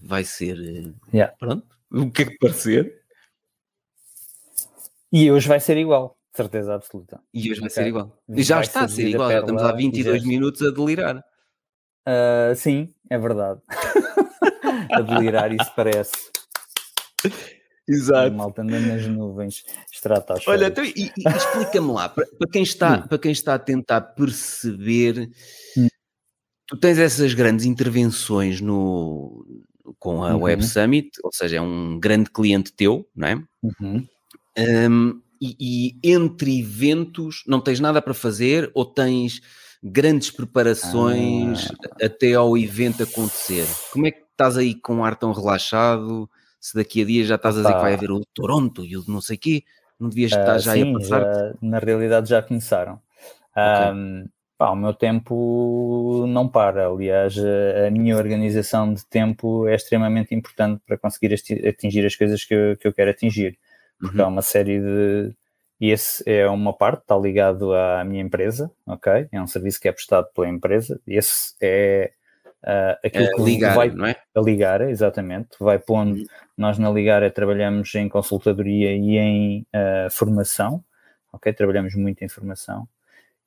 [0.00, 1.34] Vai ser, eh, yeah.
[1.38, 3.02] pronto, o que é que parecer.
[5.12, 7.20] E hoje vai ser igual certeza absoluta.
[7.34, 8.16] E hoje vai ser igual.
[8.28, 11.18] E já está a ser igual, estamos há 22 minutos a delirar.
[11.18, 13.60] Uh, sim, é verdade.
[14.92, 16.12] a delirar, isso parece.
[17.88, 18.36] Exato.
[18.36, 22.98] Malta anda nas nuvens, extrata Olha, então, e, e explica-me lá, para, para, quem está,
[22.98, 23.08] hum.
[23.08, 25.30] para quem está a tentar perceber,
[25.76, 25.88] hum.
[26.66, 29.44] tu tens essas grandes intervenções no,
[29.98, 30.42] com a uhum.
[30.42, 33.42] Web Summit, ou seja, é um grande cliente teu, não é?
[33.62, 34.06] Uhum.
[34.58, 35.56] Um, e,
[36.02, 39.40] e, entre eventos não tens nada para fazer ou tens
[39.82, 42.06] grandes preparações ah.
[42.06, 43.66] até ao evento acontecer?
[43.92, 46.28] Como é que estás aí com um ar tão relaxado?
[46.60, 49.04] Se daqui a dias já estás a dizer que vai haver o Toronto e o
[49.06, 49.62] não sei quê,
[49.98, 51.20] não devias estar uh, já sim, aí a passar?
[51.22, 53.00] Já, na realidade já começaram.
[53.52, 53.92] Okay.
[53.92, 56.88] Um, pá, o meu tempo não para.
[56.88, 61.34] Aliás, a minha organização de tempo é extremamente importante para conseguir
[61.66, 63.58] atingir as coisas que eu, que eu quero atingir
[63.98, 64.24] porque uhum.
[64.24, 65.34] há uma série de.
[65.80, 69.28] E esse é uma parte, está ligado à minha empresa, ok?
[69.30, 71.00] É um serviço que é prestado pela empresa.
[71.06, 72.10] Esse é
[72.64, 74.16] uh, aquilo é, que ligar, vai não é?
[74.34, 75.50] a ligar, exatamente.
[75.60, 76.16] Vai pondo.
[76.16, 76.26] Uhum.
[76.56, 80.82] Nós na Ligara trabalhamos em consultadoria e em uh, formação,
[81.32, 81.52] ok?
[81.52, 82.88] Trabalhamos muito em formação.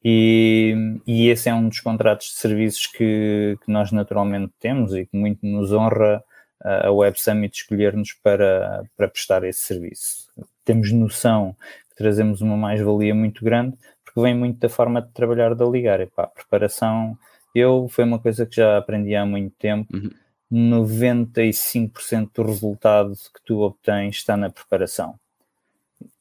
[0.04, 5.06] E, e, esse é um dos contratos de serviços que, que, nós naturalmente temos e
[5.06, 6.24] que muito nos honra
[6.60, 10.28] a Web Summit escolher-nos para, para prestar esse serviço.
[10.66, 11.56] Temos noção
[11.90, 16.00] que trazemos uma mais-valia muito grande, porque vem muito da forma de trabalhar da Ligar.
[16.02, 17.18] Epá, a preparação,
[17.54, 19.96] eu, foi uma coisa que já aprendi há muito tempo.
[19.96, 20.10] Uhum.
[20.52, 25.18] 95% do resultado que tu obtens está na preparação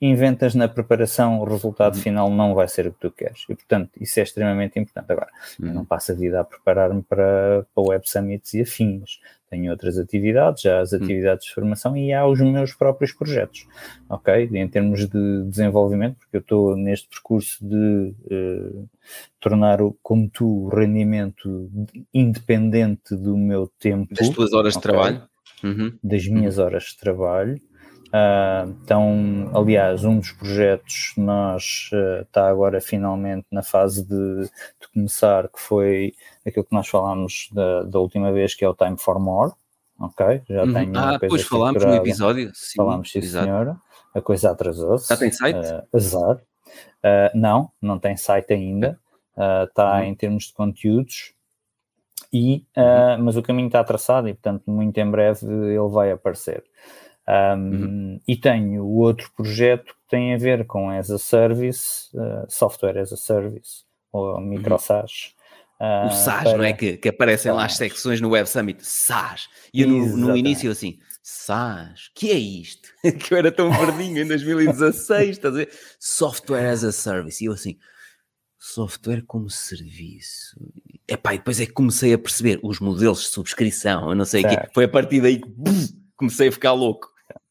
[0.01, 2.01] inventas na preparação, o resultado uhum.
[2.01, 3.45] final não vai ser o que tu queres.
[3.49, 5.11] E, portanto, isso é extremamente importante.
[5.11, 5.69] Agora, uhum.
[5.69, 9.21] eu não passo a vida a preparar-me para, para Web Summits e afins.
[9.51, 11.03] Tenho outras atividades, já as uhum.
[11.03, 13.67] atividades de formação e há os meus próprios projetos,
[14.09, 14.49] ok?
[14.53, 18.89] Em termos de desenvolvimento, porque eu estou neste percurso de uh,
[19.41, 21.69] tornar, o, como tu, o rendimento
[22.15, 24.15] independente do meu tempo.
[24.15, 24.89] Das tuas horas okay?
[24.89, 25.31] de trabalho?
[25.63, 25.93] Uhum.
[26.03, 27.61] das minhas horas de trabalho.
[28.11, 34.89] Uh, então, aliás, um dos projetos nós uh, está agora finalmente na fase de, de,
[34.93, 38.99] começar, que foi aquilo que nós falámos da, da, última vez, que é o Time
[38.99, 39.53] for More.
[40.01, 40.43] Ok?
[40.49, 40.73] Já uhum.
[40.73, 42.51] tenho ah, depois falámos no episódio.
[42.53, 43.45] Sim, falámos, sim, exato.
[43.45, 43.77] senhora.
[44.13, 45.09] A coisa atrasou-se.
[45.09, 45.59] Já tem site?
[45.59, 46.41] Uh, azar.
[47.33, 48.99] não, não tem site ainda.
[49.69, 50.05] Está uhum.
[50.05, 51.33] em termos de conteúdos.
[52.33, 53.25] E, uhum.
[53.25, 56.65] mas o caminho está traçado e, portanto, muito em breve ele vai aparecer.
[57.31, 58.21] Um, uhum.
[58.27, 62.99] E tenho o outro projeto que tem a ver com as a service, uh, software
[62.99, 65.35] as a service, ou microsas.
[65.81, 65.87] Uhum.
[65.87, 66.59] Uh, o SAS, para...
[66.59, 66.73] não é?
[66.73, 69.49] Que, que aparecem lá as secções no Web Summit, SAS.
[69.73, 72.89] E eu no, no, início assim, SAS, que é isto?
[73.19, 75.71] que eu era tão verdinho em 2016, estás a ver?
[75.99, 77.43] Software as a service.
[77.43, 77.79] E eu assim,
[78.59, 80.57] software como serviço.
[81.07, 84.45] Epá, e depois é que comecei a perceber os modelos de subscrição, eu não sei
[84.45, 84.75] o que.
[84.75, 85.49] Foi a partir daí que
[86.17, 87.09] comecei a ficar louco.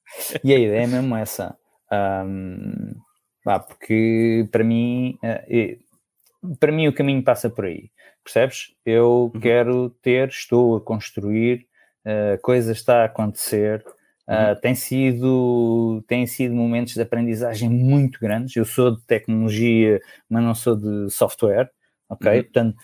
[0.43, 1.57] E a ideia é mesmo essa.
[1.91, 2.95] Um,
[3.43, 7.89] pá, porque para mim, uh, para mim o caminho passa por aí.
[8.23, 8.73] Percebes?
[8.85, 9.39] Eu uhum.
[9.39, 11.65] quero ter, estou a construir,
[12.05, 13.83] uh, coisas está a acontecer.
[14.27, 18.55] Uh, tem sido tem sido momentos de aprendizagem muito grandes.
[18.55, 21.71] Eu sou de tecnologia, mas não sou de software,
[22.07, 22.31] ok?
[22.31, 22.43] Uhum.
[22.43, 22.77] Portanto,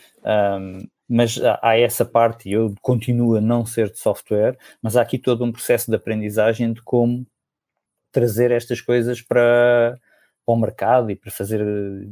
[0.59, 5.01] um, mas há essa parte, e eu continuo a não ser de software, mas há
[5.01, 7.25] aqui todo um processo de aprendizagem de como
[8.11, 9.99] trazer estas coisas para,
[10.45, 11.59] para o mercado e para fazer.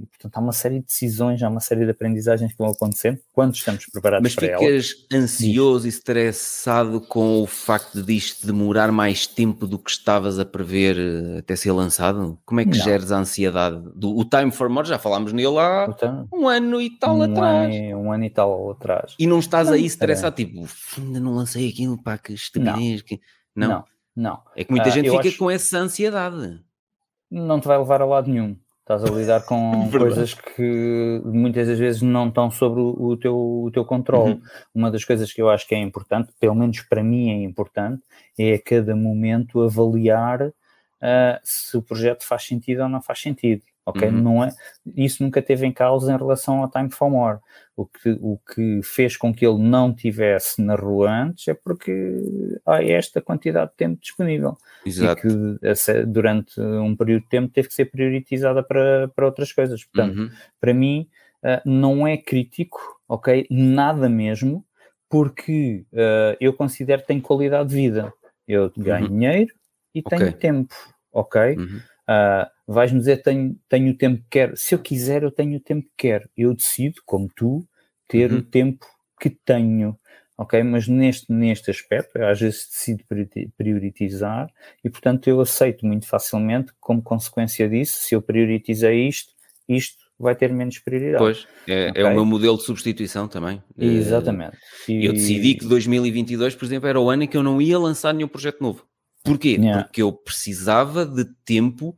[0.09, 3.53] Portanto, há uma série de decisões, há uma série de aprendizagens que vão acontecendo quando
[3.53, 4.61] estamos preparados Mas para elas.
[4.61, 10.39] Mas ficas ansioso e estressado com o facto disto demorar mais tempo do que estavas
[10.39, 12.39] a prever eh, até ser lançado?
[12.43, 12.83] Como é que Não.
[12.83, 13.79] geres a ansiedade?
[13.95, 17.21] Do, o Time for More, já falámos nele há então, um ano e tal um
[17.21, 17.75] atrás.
[17.75, 19.15] Ano, um ano e tal atrás.
[19.19, 20.45] E não estás não, aí estressado, é.
[20.45, 20.67] tipo,
[20.97, 23.03] ainda não lancei aquilo, pá, que estupidez.
[23.03, 23.19] Que...
[23.55, 23.67] Não.
[23.67, 23.83] não.
[24.15, 24.39] Não.
[24.55, 25.37] É que muita uh, gente fica acho...
[25.37, 26.59] com essa ansiedade
[27.41, 28.55] não te vai levar a lado nenhum.
[28.81, 33.71] Estás a lidar com coisas que muitas das vezes não estão sobre o, teu, o
[33.71, 34.33] teu controle.
[34.33, 34.41] Uhum.
[34.75, 38.01] Uma das coisas que eu acho que é importante, pelo menos para mim é importante,
[38.37, 43.63] é a cada momento avaliar uh, se o projeto faz sentido ou não faz sentido
[43.85, 44.07] ok?
[44.07, 44.21] Uhum.
[44.21, 44.49] Não é,
[44.95, 47.39] isso nunca teve em causa em relação ao Time for More.
[47.75, 52.17] O que, o que fez com que ele não tivesse na rua antes é porque
[52.65, 54.57] há esta quantidade de tempo disponível.
[54.85, 55.27] Exato.
[55.27, 55.31] E
[55.65, 59.83] que durante um período de tempo teve que ser prioritizada para, para outras coisas.
[59.83, 60.29] Portanto, uhum.
[60.61, 61.07] para mim,
[61.43, 63.47] uh, não é crítico, ok?
[63.49, 64.63] Nada mesmo,
[65.09, 68.13] porque uh, eu considero que tenho qualidade de vida.
[68.47, 69.17] Eu ganho uhum.
[69.17, 69.53] dinheiro
[69.95, 70.17] e okay.
[70.17, 70.75] tenho tempo,
[71.11, 71.55] ok?
[71.55, 71.79] Uhum.
[72.09, 74.57] Uh, vais-me dizer tenho, tenho o tempo que quero.
[74.57, 76.29] Se eu quiser, eu tenho o tempo que quero.
[76.35, 77.67] Eu decido, como tu,
[78.07, 78.39] ter uhum.
[78.39, 78.85] o tempo
[79.19, 79.97] que tenho.
[80.37, 80.61] Ok?
[80.63, 83.03] Mas neste, neste aspecto, eu às vezes decido
[83.55, 84.49] prioritizar
[84.83, 89.31] e, portanto, eu aceito muito facilmente, como consequência disso, se eu prioritizei isto,
[89.69, 91.23] isto vai ter menos prioridade.
[91.23, 92.01] Pois, é, okay?
[92.01, 93.61] é o meu modelo de substituição também.
[93.77, 94.57] Exatamente.
[94.87, 95.05] E...
[95.05, 98.13] Eu decidi que 2022, por exemplo, era o ano em que eu não ia lançar
[98.13, 98.85] nenhum projeto novo.
[99.23, 99.51] Porquê?
[99.51, 99.83] Yeah.
[99.83, 101.95] Porque eu precisava de tempo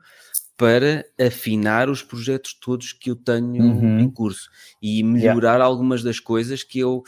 [0.58, 4.00] para afinar os projetos todos que eu tenho uhum.
[4.00, 4.50] em curso
[4.82, 5.66] e melhorar yeah.
[5.66, 7.04] algumas das coisas que eu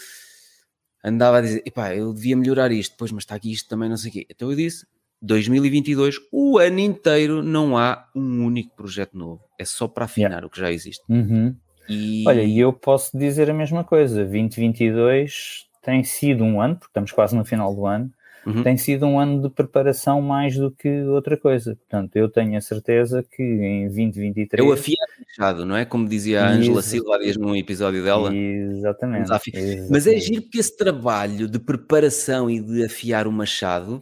[1.04, 3.96] andava a dizer, epá, eu devia melhorar isto, depois, mas está aqui isto também, não
[3.96, 4.28] sei o quê.
[4.30, 4.86] Então eu disse,
[5.22, 10.48] 2022, o ano inteiro não há um único projeto novo, é só para afinar yeah.
[10.48, 11.04] o que já existe.
[11.08, 11.56] Uhum.
[11.88, 12.26] E...
[12.28, 17.14] Olha, e eu posso dizer a mesma coisa, 2022 tem sido um ano, porque estamos
[17.14, 18.12] quase no final do ano,
[18.48, 18.64] uhum.
[18.64, 21.76] tem sido um ano de preparação mais do que outra coisa.
[21.76, 24.66] Portanto, eu tenho a certeza que em 2023.
[24.66, 25.86] Eu afiar machado, não é?
[25.86, 28.34] Como dizia a Ângela Silva num episódio dela.
[28.34, 29.92] Exatamente, exatamente.
[29.92, 34.02] Mas é giro porque esse trabalho de preparação e de afiar o machado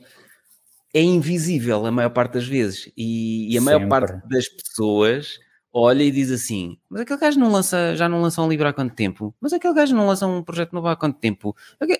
[0.93, 2.91] é invisível a maior parte das vezes.
[2.95, 5.39] E, e a maior parte das pessoas
[5.73, 8.73] olha e diz assim: Mas aquele gajo não lança, já não lança um livro há
[8.73, 9.36] quanto tempo?
[9.41, 11.55] Mas aquele gajo não lança um projeto novo há quanto tempo?
[11.81, 11.97] Okay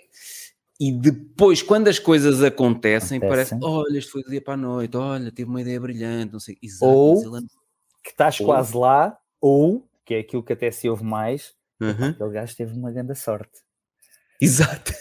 [0.80, 3.60] e depois, quando as coisas acontecem, acontecem.
[3.60, 6.40] parece, olha, isto foi do dia para a noite, olha, tive uma ideia brilhante, não
[6.40, 6.58] sei.
[6.62, 7.46] Exato, ou ele...
[8.04, 8.46] que estás ou...
[8.46, 12.10] quase lá, ou, que é aquilo que até se ouve mais, uhum.
[12.10, 13.62] aquele gajo teve uma grande sorte.
[14.42, 14.94] Exato.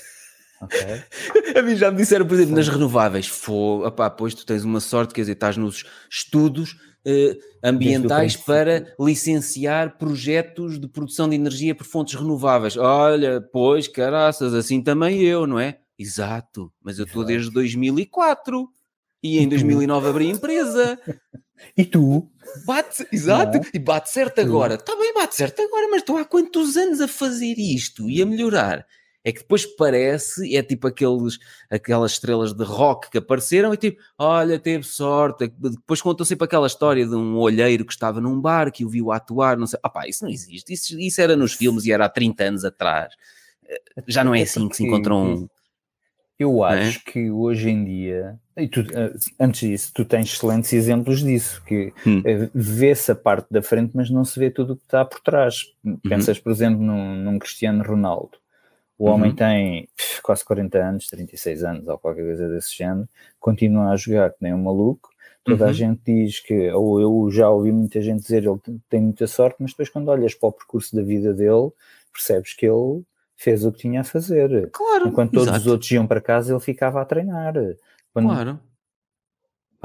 [0.63, 1.03] Okay.
[1.59, 2.57] a mim já me disseram, por exemplo, Sim.
[2.57, 8.37] nas renováveis, opá, pois tu tens uma sorte, quer dizer, estás nos estudos eh, ambientais
[8.37, 12.77] para licenciar projetos de produção de energia por fontes renováveis.
[12.77, 15.79] Olha, pois, caraças, assim também eu, não é?
[15.99, 18.69] Exato, mas eu estou desde 2004
[19.23, 20.99] e em 2009 abri empresa.
[21.77, 22.29] E tu?
[22.67, 24.75] Bate, exato, e bate certo agora.
[24.75, 28.27] Está bem, bate certo agora, mas estou há quantos anos a fazer isto e a
[28.27, 28.85] melhorar?
[29.25, 31.39] É que depois parece, é tipo aqueles,
[31.71, 35.51] aquelas estrelas de rock que apareceram e tipo, olha, teve sorte.
[35.59, 39.11] Depois contam sempre aquela história de um olheiro que estava num bar que o viu
[39.11, 39.81] atuar, não sei.
[39.85, 40.73] Opá, isso não existe.
[40.73, 43.15] Isso, isso era nos filmes e era há 30 anos atrás.
[44.07, 45.49] Já não é assim que se encontram.
[46.39, 46.81] Eu é?
[46.81, 47.13] acho é?
[47.13, 51.93] que hoje em dia, e tu, eh, antes disso, tu tens excelentes exemplos disso, que
[52.05, 52.23] hum.
[52.25, 55.21] Eh, vê-se a parte da frente, mas não se vê tudo o que está por
[55.21, 55.63] trás.
[55.85, 55.99] Uhum.
[56.09, 58.37] Pensas, por exemplo, num, num, Cristiano Ronaldo.
[58.99, 59.37] O homem uhum.
[59.37, 63.09] tem pff, quase 40 anos, 36 anos ou qualquer coisa desse género,
[63.41, 65.11] continua a jogar que nem um maluco.
[65.45, 65.71] Toda uhum.
[65.71, 69.57] a gente diz que, ou eu já ouvi muita gente dizer, ele tem muita sorte,
[69.59, 71.71] mas depois quando olhas para o percurso da vida dele,
[72.13, 73.03] percebes que ele
[73.37, 74.71] fez o que tinha a fazer.
[74.71, 75.09] Claro.
[75.09, 75.61] Enquanto todos exato.
[75.61, 77.55] os outros iam para casa, ele ficava a treinar.
[78.13, 78.29] Quando...
[78.29, 78.61] Claro.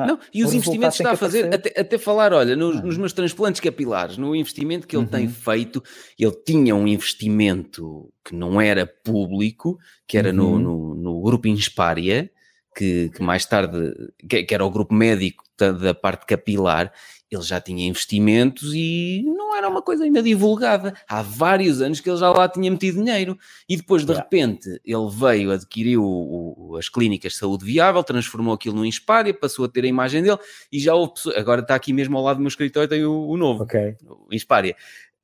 [0.06, 2.82] Não, e os investimentos que está a fazer, até, até, falar, olha, nos, ah.
[2.82, 5.10] nos, meus transplantes capilares, no investimento que ele uhum.
[5.10, 5.84] tem feito,
[6.18, 10.36] ele tinha um investimento que não era público, que era uhum.
[10.36, 12.30] no, no, no, grupo Inspária,
[12.76, 13.94] que, que mais tarde,
[14.28, 16.92] que, que, era o grupo médico da, da parte capilar,
[17.32, 20.94] ele já tinha investimentos e não era uma coisa ainda divulgada.
[21.08, 23.38] Há vários anos que ele já lá tinha metido dinheiro.
[23.68, 28.54] E depois, de repente, ele veio, adquiriu o, o, as clínicas de saúde viável, transformou
[28.54, 30.40] aquilo num Inspária, passou a ter a imagem dele
[30.72, 33.28] e já houve pessoas, agora está aqui mesmo ao lado do meu escritório, tem o,
[33.28, 33.96] o novo, okay.
[34.02, 34.76] o Inspária.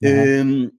[0.03, 0.41] Uhum.
[0.41, 0.71] Um,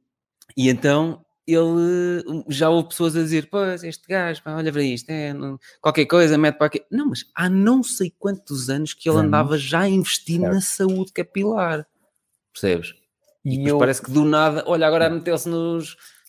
[0.57, 5.09] e então ele já houve pessoas a dizer: Pois, este gajo, pá, olha para isto,
[5.11, 6.83] é, não, qualquer coisa, mete para aqui.
[6.91, 11.13] Não, mas há não sei quantos anos que ele andava já a investir na saúde
[11.13, 11.87] capilar,
[12.53, 12.95] percebes?
[13.45, 13.79] E, e eu...
[13.79, 15.49] parece que do nada, olha, agora meteu-se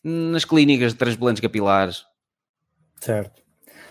[0.04, 2.06] nas clínicas de transplantes capilares.
[3.02, 3.47] Certo.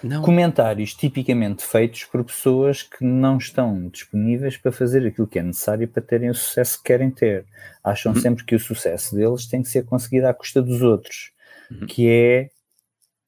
[0.07, 0.23] Não.
[0.23, 5.89] Comentários tipicamente feitos por pessoas que não estão disponíveis para fazer aquilo que é necessário
[5.89, 7.45] para terem o sucesso que querem ter.
[7.83, 8.21] Acham uhum.
[8.21, 11.33] sempre que o sucesso deles tem que ser conseguido à custa dos outros,
[11.71, 11.87] uhum.
[11.87, 12.51] que é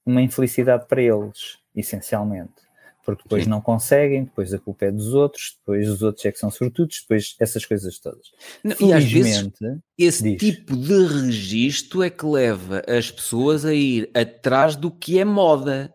[0.07, 2.69] uma infelicidade para eles, essencialmente.
[3.05, 3.51] Porque depois Sim.
[3.51, 7.01] não conseguem, depois a culpa é dos outros, depois os outros é que são sortudos,
[7.01, 8.31] depois essas coisas todas.
[8.63, 9.51] Não, e às vezes
[9.97, 10.39] esse diz.
[10.39, 15.91] tipo de registro é que leva as pessoas a ir atrás do que é moda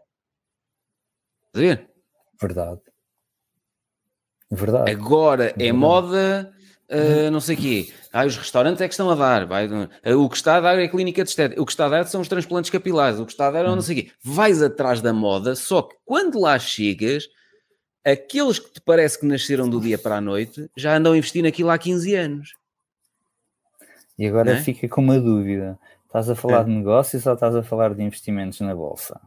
[1.54, 1.89] a ver?
[2.42, 2.82] Verdade.
[4.52, 4.92] Verdade.
[4.92, 5.68] Agora é Verdade.
[5.68, 6.54] é moda,
[6.89, 7.94] uh, não sei o quê.
[8.12, 9.46] Ah, os restaurantes é que estão a dar.
[9.46, 11.62] Vai, uh, o que está a dar é a clínica de estética.
[11.62, 13.20] O que está a dar são os transplantes capilares.
[13.20, 14.12] O que está a dar é não sei o quê.
[14.24, 17.28] Vais atrás da moda, só que quando lá chegas,
[18.06, 21.44] aqueles que te parece que nasceram do dia para a noite já andam a investir
[21.44, 22.56] naquilo há 15 anos.
[24.18, 24.62] E agora é?
[24.62, 25.80] fica com uma dúvida.
[26.06, 26.63] Estás a falar é.
[26.66, 29.20] de negócios ou estás a falar de investimentos na bolsa?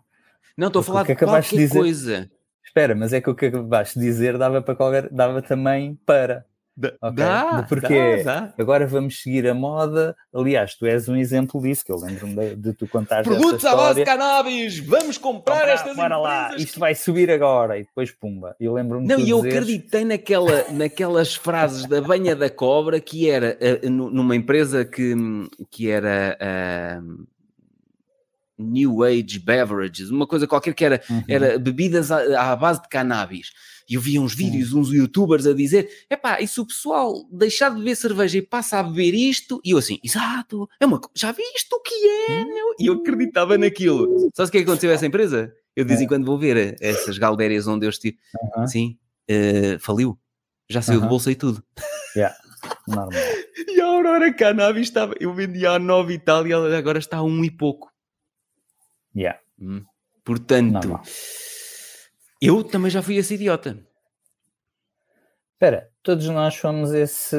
[0.57, 1.79] Não, estou a falar de qualquer de dizer...
[1.79, 2.31] coisa.
[2.65, 6.45] Espera, mas é que o que acabaste de dizer dava para qualquer, dava também para.
[6.79, 7.15] Okay?
[7.15, 8.55] Dá, porque dá, dá.
[8.59, 10.15] agora vamos seguir a moda.
[10.35, 13.75] Aliás, tu és um exemplo disso, que eu lembro-me de, de, tu contar Produtos à
[13.75, 18.11] base de cannabis, vamos comprar, comprar estas para lá, isto vai subir agora e depois
[18.11, 18.55] pumba.
[18.61, 19.57] Eu lembro-me Não, e eu dizeres...
[19.57, 25.15] acreditei naquela, naquelas frases da banha da cobra que era uh, numa empresa que,
[25.71, 26.37] que era.
[26.39, 27.27] Uh,
[28.59, 31.23] New Age Beverages, uma coisa qualquer que era, uhum.
[31.29, 33.53] era bebidas à, à, base de cannabis.
[33.89, 37.71] E eu via uns vídeos, uns youtubers a dizer: epá, e se o pessoal deixar
[37.71, 39.61] de beber cerveja e passa a beber isto?
[39.65, 42.55] E eu assim, exato, é uma já viste o que é, hum.
[42.55, 42.67] meu?
[42.81, 44.31] E eu acreditava naquilo.
[44.35, 45.53] Sabe o que é que aconteceu a essa empresa?
[45.77, 46.09] Eu de vez em é.
[46.09, 48.17] quando vou ver essas galdérias onde eu estive.
[48.57, 48.67] Uhum.
[48.67, 48.99] Sim,
[49.31, 50.19] uh, faliu.
[50.69, 51.05] Já saiu uhum.
[51.05, 51.63] de bolsa e tudo.
[52.17, 52.35] Yeah.
[52.89, 53.11] Normal.
[53.69, 57.23] E a Aurora Cannabis estava, eu vendia a 9 e tal, e agora está a
[57.23, 57.91] um e pouco.
[59.17, 59.41] Yeah.
[59.59, 59.83] Hum.
[60.23, 61.01] Portanto,
[62.43, 63.79] eu também já fui esse idiota.
[65.55, 67.37] Espera, todos nós fomos esse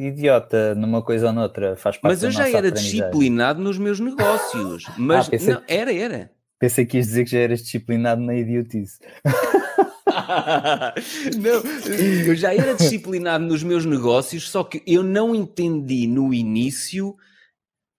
[0.00, 4.84] idiota numa coisa ou noutra, faz parte Mas eu já era disciplinado nos meus negócios.
[4.96, 6.30] Mas ah, não, que, era, era.
[6.60, 9.00] Pensei que ias dizer que já eras disciplinado na idiotice.
[11.36, 17.16] não, eu já era disciplinado nos meus negócios, só que eu não entendi no início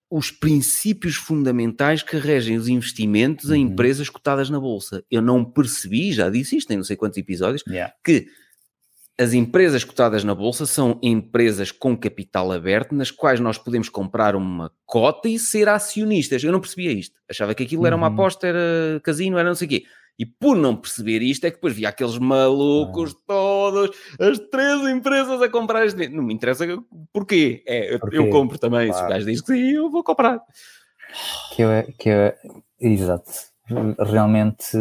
[0.10, 3.72] os princípios fundamentais que regem os investimentos em uhum.
[3.72, 5.04] empresas cotadas na bolsa.
[5.10, 7.94] Eu não percebi, já disse isto em não sei quantos episódios, yeah.
[8.04, 8.28] que
[9.20, 14.36] as empresas cotadas na bolsa são empresas com capital aberto, nas quais nós podemos comprar
[14.36, 16.42] uma cota e ser acionistas.
[16.44, 17.20] Eu não percebia isto.
[17.30, 18.14] Achava que aquilo era uma uhum.
[18.14, 19.84] aposta, era casino, era não sei o quê.
[20.20, 23.24] E por não perceber isto, é que depois via aqueles malucos ah.
[23.26, 26.10] todos, as três empresas a comprar este.
[26.10, 26.66] Não me interessa
[27.14, 27.64] porquê.
[27.66, 28.18] É, porquê?
[28.18, 28.90] eu compro também.
[28.90, 29.00] Claro.
[29.00, 30.42] Se o gajo diz que sim, eu vou comprar.
[31.56, 32.34] Que eu, que eu,
[32.82, 33.32] exato.
[33.98, 34.78] Realmente.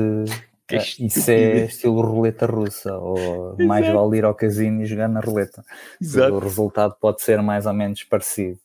[0.71, 3.17] Eh, isso é estilo roleta russa, ou
[3.51, 3.65] Exato.
[3.65, 5.65] mais vale ir ao casino e jogar na roleta.
[6.01, 6.35] Exato.
[6.35, 8.59] O resultado pode ser mais ou menos parecido.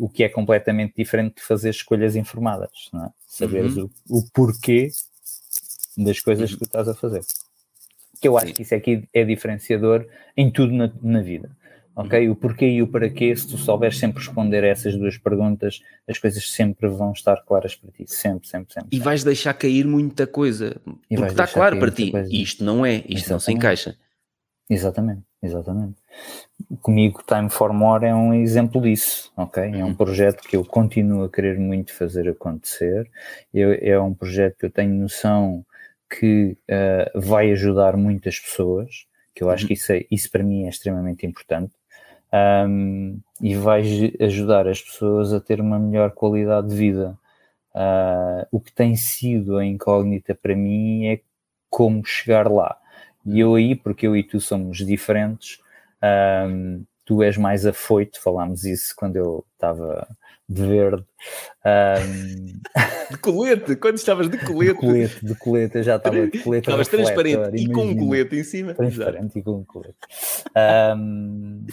[0.00, 3.10] o que é completamente diferente de fazer escolhas informadas, não é?
[3.26, 3.88] Saberes uhum.
[4.08, 4.88] o, o, porquê
[5.96, 6.58] das coisas uhum.
[6.58, 7.20] que tu estás a fazer.
[8.20, 11.50] Que eu acho que isso aqui é diferenciador em tudo na, na vida.
[11.96, 12.26] Ok?
[12.26, 12.32] Uhum.
[12.32, 15.80] O porquê e o para quê, se tu souberes sempre responder a essas duas perguntas,
[16.08, 18.04] as coisas sempre vão estar claras para ti.
[18.08, 18.88] Sempre, sempre, sempre.
[18.90, 20.76] E vais deixar cair muita coisa.
[21.08, 22.10] E porque está claro para ti.
[22.10, 22.28] Coisa.
[22.32, 23.30] Isto não é, isto Exatamente.
[23.30, 23.96] não se encaixa.
[24.68, 25.96] Exatamente, exatamente.
[26.80, 29.62] Comigo, Time for More é um exemplo disso, ok?
[29.62, 29.94] É um uhum.
[29.94, 33.08] projeto que eu continuo a querer muito fazer acontecer.
[33.52, 35.64] Eu, é um projeto que eu tenho noção
[36.18, 39.68] que uh, vai ajudar muitas pessoas, que eu acho uhum.
[39.68, 41.72] que isso, é, isso para mim é extremamente importante.
[42.32, 43.82] Um, e vai
[44.20, 47.16] ajudar as pessoas a ter uma melhor qualidade de vida.
[47.74, 51.20] Uh, o que tem sido a incógnita para mim é
[51.68, 52.76] como chegar lá.
[53.26, 55.58] E eu aí, porque eu e tu somos diferentes,
[56.48, 60.06] um, tu és mais afoito, falámos isso quando eu estava
[60.48, 61.04] de verde.
[61.64, 62.60] Um...
[63.10, 64.74] De colete, quando estavas de colete.
[64.74, 66.68] De colete, de colete, eu já estava de colete.
[66.68, 68.74] Estavas transparente e com um colete em cima.
[68.74, 69.38] Transparente Exato.
[69.38, 69.96] e com um colete.
[70.96, 71.66] Um,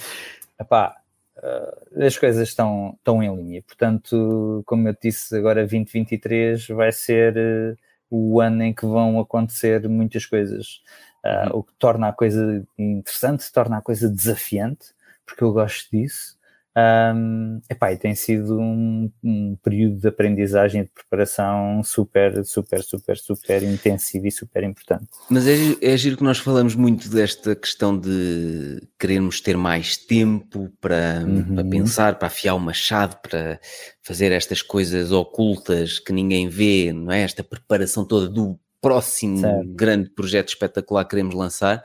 [0.60, 0.98] epá,
[1.38, 3.64] uh, as coisas estão, estão em linha.
[3.64, 7.78] Portanto, como eu disse, agora 2023 vai ser uh,
[8.10, 10.82] o ano em que vão acontecer muitas coisas
[11.24, 14.88] Uh, o que torna a coisa interessante, torna a coisa desafiante,
[15.24, 16.36] porque eu gosto disso.
[16.74, 22.82] Um, epá, e tem sido um, um, período de aprendizagem e de preparação super, super,
[22.82, 25.08] super, super intensivo e super importante.
[25.30, 30.72] Mas é, é giro que nós falamos muito desta questão de querermos ter mais tempo
[30.80, 31.56] para, uhum.
[31.56, 33.60] para pensar, para afiar o machado, para
[34.02, 37.24] fazer estas coisas ocultas que ninguém vê, não é?
[37.24, 39.74] Esta preparação toda do próximo certo.
[39.74, 41.84] grande projeto espetacular que queremos lançar.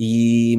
[0.00, 0.56] E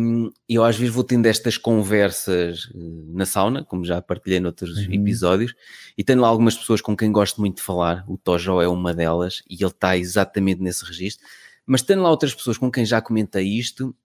[0.50, 2.78] eu às vezes vou tendo estas conversas eh,
[3.14, 4.94] na sauna, como já partilhei noutros uhum.
[4.94, 5.54] episódios,
[5.98, 8.94] e tenho lá algumas pessoas com quem gosto muito de falar, o Tojo é uma
[8.94, 11.26] delas, e ele está exatamente nesse registro,
[11.66, 13.96] mas tenho lá outras pessoas com quem já comentei isto,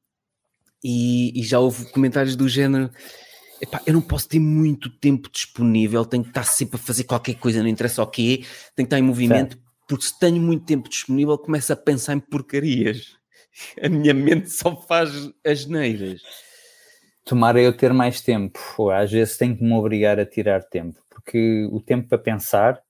[0.85, 2.89] e, e já houve comentários do género,
[3.61, 7.35] Epá, eu não posso ter muito tempo disponível, tenho que estar sempre a fazer qualquer
[7.35, 8.45] coisa, não interessa o quê,
[8.76, 12.14] tenho que estar em movimento, certo porque se tenho muito tempo disponível, começo a pensar
[12.14, 13.16] em porcarias.
[13.82, 16.22] A minha mente só faz as neiras.
[17.24, 18.61] Tomara eu ter mais tempo.
[18.90, 22.80] Às vezes tenho que me obrigar a tirar tempo, porque o tempo para pensar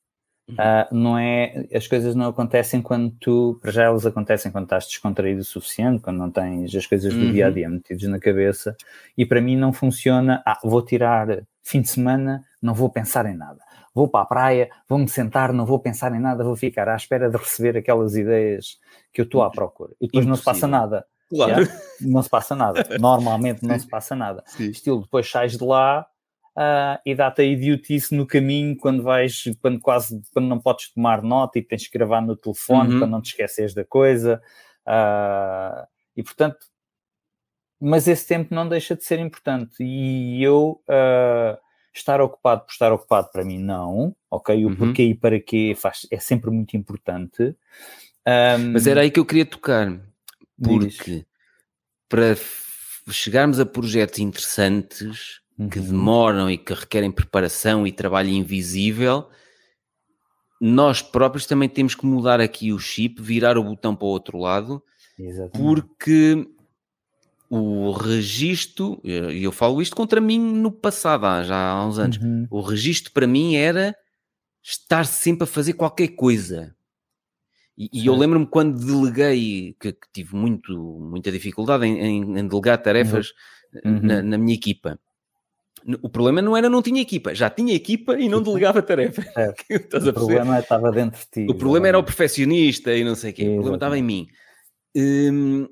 [0.49, 0.55] uhum.
[0.57, 1.67] uh, não é.
[1.73, 3.59] As coisas não acontecem quando tu.
[3.63, 7.21] Para já elas acontecem quando estás descontraído o suficiente, quando não tens as coisas do
[7.21, 7.33] uhum.
[7.33, 8.77] dia a dia metidas na cabeça.
[9.17, 10.43] E para mim não funciona.
[10.45, 13.61] Ah, vou tirar fim de semana, não vou pensar em nada
[13.95, 17.31] vou para a praia, vou-me sentar, não vou pensar em nada, vou ficar à espera
[17.31, 18.79] de receber aquelas ideias
[19.13, 19.93] que eu estou à procura.
[20.01, 20.31] E depois Impossível.
[20.31, 21.07] não se passa nada.
[21.31, 21.53] Claro.
[21.53, 21.81] Yeah?
[22.01, 22.87] Não se passa nada.
[22.99, 24.43] Normalmente não se passa nada.
[24.49, 24.71] Sim.
[24.71, 26.05] Estilo, depois sais de lá
[26.57, 31.23] uh, e dá-te a idiotice no caminho quando vais, quando quase, quando não podes tomar
[31.23, 32.99] nota e tens que gravar no telefone uhum.
[32.99, 34.43] para não te esqueces da coisa.
[34.87, 35.87] Uh,
[36.17, 36.59] e portanto,
[37.81, 39.77] mas esse tempo não deixa de ser importante.
[39.81, 41.64] E eu uh,
[41.95, 44.15] Estar ocupado por estar ocupado para mim, não.
[44.31, 44.65] Ok?
[44.65, 44.77] O uhum.
[44.77, 47.55] porquê e para quê faz, é sempre muito importante.
[48.27, 50.01] Um, Mas era aí que eu queria tocar.
[50.61, 51.27] Porque diz.
[52.09, 52.37] para
[53.11, 55.69] chegarmos a projetos interessantes uhum.
[55.69, 59.29] que demoram e que requerem preparação e trabalho invisível,
[60.61, 64.39] nós próprios também temos que mudar aqui o chip, virar o botão para o outro
[64.39, 64.83] lado,
[65.19, 65.59] Exatamente.
[65.59, 66.47] porque
[67.55, 72.17] o registro, e eu falo isto contra mim no passado, há, já há uns anos,
[72.19, 72.47] uhum.
[72.51, 73.95] o registro para mim era
[74.63, 76.75] estar sempre a fazer qualquer coisa.
[77.77, 82.49] E, e eu lembro-me quando deleguei, que, que, tive muito, muita dificuldade em, em, em
[82.49, 83.33] delegar tarefas
[83.85, 84.01] uhum.
[84.01, 84.99] na, na, minha equipa.
[86.01, 89.27] O problema não era não tinha equipa, já tinha equipa e não delegava tarefas.
[89.37, 89.49] É.
[90.09, 91.51] o problema estava dentro de ti.
[91.51, 93.49] O problema era o perfeccionista e não sei o quê.
[93.49, 94.29] O problema estava em mim.
[94.97, 95.69] Hum,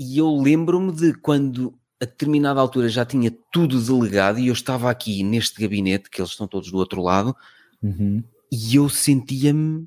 [0.00, 4.90] e eu lembro-me de quando a determinada altura já tinha tudo delegado e eu estava
[4.90, 7.36] aqui neste gabinete, que eles estão todos do outro lado,
[7.82, 8.24] uhum.
[8.50, 9.86] e eu sentia-me.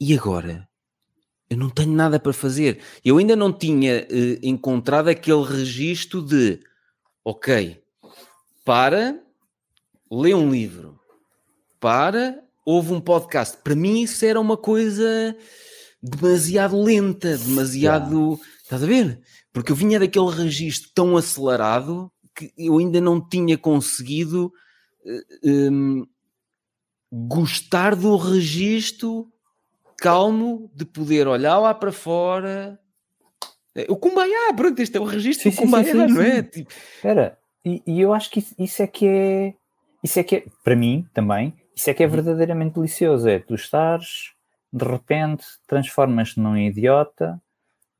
[0.00, 0.66] E agora?
[1.50, 2.80] Eu não tenho nada para fazer.
[3.04, 6.58] Eu ainda não tinha uh, encontrado aquele registro de
[7.22, 7.78] ok,
[8.64, 9.20] para,
[10.10, 10.98] lê um livro,
[11.78, 13.58] para, ouve um podcast.
[13.58, 15.36] Para mim isso era uma coisa
[16.02, 18.38] demasiado lenta, demasiado.
[18.38, 19.20] Yeah Estás a ver?
[19.52, 24.52] Porque eu vinha daquele registro tão acelerado que eu ainda não tinha conseguido
[25.44, 26.06] um,
[27.10, 29.26] gostar do registro
[29.98, 32.78] calmo de poder olhar lá para fora.
[33.88, 36.42] O Kumbaya, pronto, este é o registro sim, do Kumbaya, sim, sim, não é?
[36.44, 36.70] Tipo...
[36.94, 39.54] Espera, e, e, eu acho que isso é que é
[40.00, 42.12] isso é que é, para mim também, isso é que é uhum.
[42.12, 43.28] verdadeiramente delicioso.
[43.28, 44.30] É tu estares,
[44.72, 47.42] de repente, transformas-te num idiota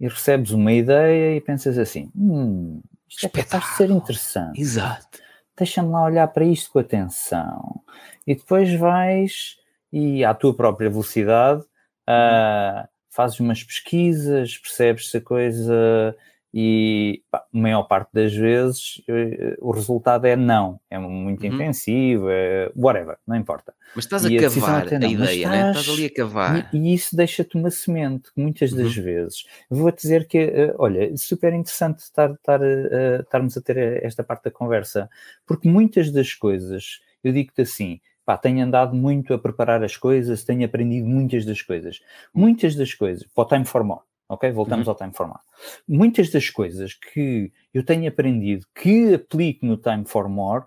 [0.01, 4.61] e recebes uma ideia e pensas assim: hum, isto é capaz de ser interessante.
[4.61, 5.19] Exato.
[5.57, 7.83] Deixa-me lá olhar para isto com atenção.
[8.27, 9.57] E depois vais
[9.93, 16.17] e à tua própria velocidade uh, fazes umas pesquisas, percebes se a coisa
[16.53, 21.55] e pá, a maior parte das vezes eh, o resultado é não, é muito uhum.
[21.55, 23.73] intensivo, é whatever, não importa.
[23.95, 25.71] Mas estás e a, cavar a, a ideia, estás, né?
[25.71, 26.71] estás ali a cavar.
[26.75, 29.03] E, isso deixa-te uma semente, muitas das uhum.
[29.03, 29.45] vezes.
[29.69, 34.45] Vou dizer que, uh, olha, super interessante estar, estar, uh, estarmos a ter esta parte
[34.45, 35.09] da conversa,
[35.47, 40.45] porque muitas das coisas, eu digo-te assim, pá, tenho andado muito a preparar as coisas,
[40.45, 42.01] tenho aprendido muitas das coisas.
[42.35, 44.51] Muitas das coisas, para o Time for More, ok?
[44.53, 44.93] Voltamos uhum.
[44.93, 45.41] ao Time for More.
[45.87, 50.65] Muitas das coisas que eu tenho aprendido que aplico no Time for More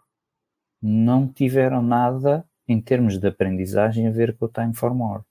[0.81, 5.23] não tiveram nada em termos de aprendizagem a ver com o Time for More.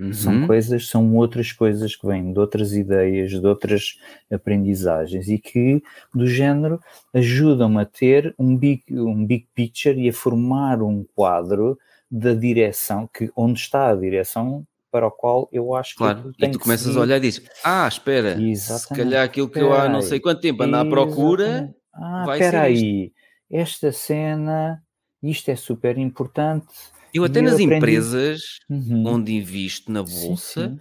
[0.00, 0.12] Uhum.
[0.12, 3.98] São coisas, são outras coisas que vêm de outras ideias, de outras
[4.30, 5.82] aprendizagens e que,
[6.14, 6.80] do género,
[7.14, 11.78] ajudam a ter um big, um big picture e a formar um quadro
[12.10, 16.48] da direção, que onde está a direção para o qual eu acho que claro, e
[16.48, 16.98] tu começas seguir.
[16.98, 18.80] a olhar e dizes, ah, espera, Exatamente.
[18.80, 22.62] se calhar aquilo que eu há não sei quanto tempo ando à procura, ah, espera
[22.62, 23.12] aí,
[23.50, 24.82] esta cena,
[25.22, 26.66] isto é super importante,
[27.12, 27.74] eu até nas aprendi...
[27.74, 29.06] empresas uhum.
[29.06, 30.80] onde invisto na bolsa, sim, sim.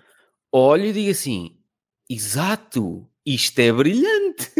[0.51, 1.57] olho e digo assim:
[2.09, 4.51] exato, isto é brilhante.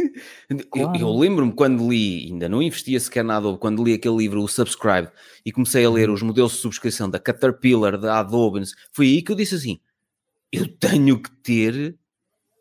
[0.71, 0.97] Claro.
[0.97, 4.47] Eu, eu lembro-me quando li, ainda não investia sequer nada, quando li aquele livro, o
[4.47, 5.09] Subscribe,
[5.45, 6.15] e comecei a ler uhum.
[6.15, 8.63] os modelos de subscrição da Caterpillar, da Adobe,
[8.93, 9.79] foi aí que eu disse assim:
[10.51, 11.97] eu tenho que ter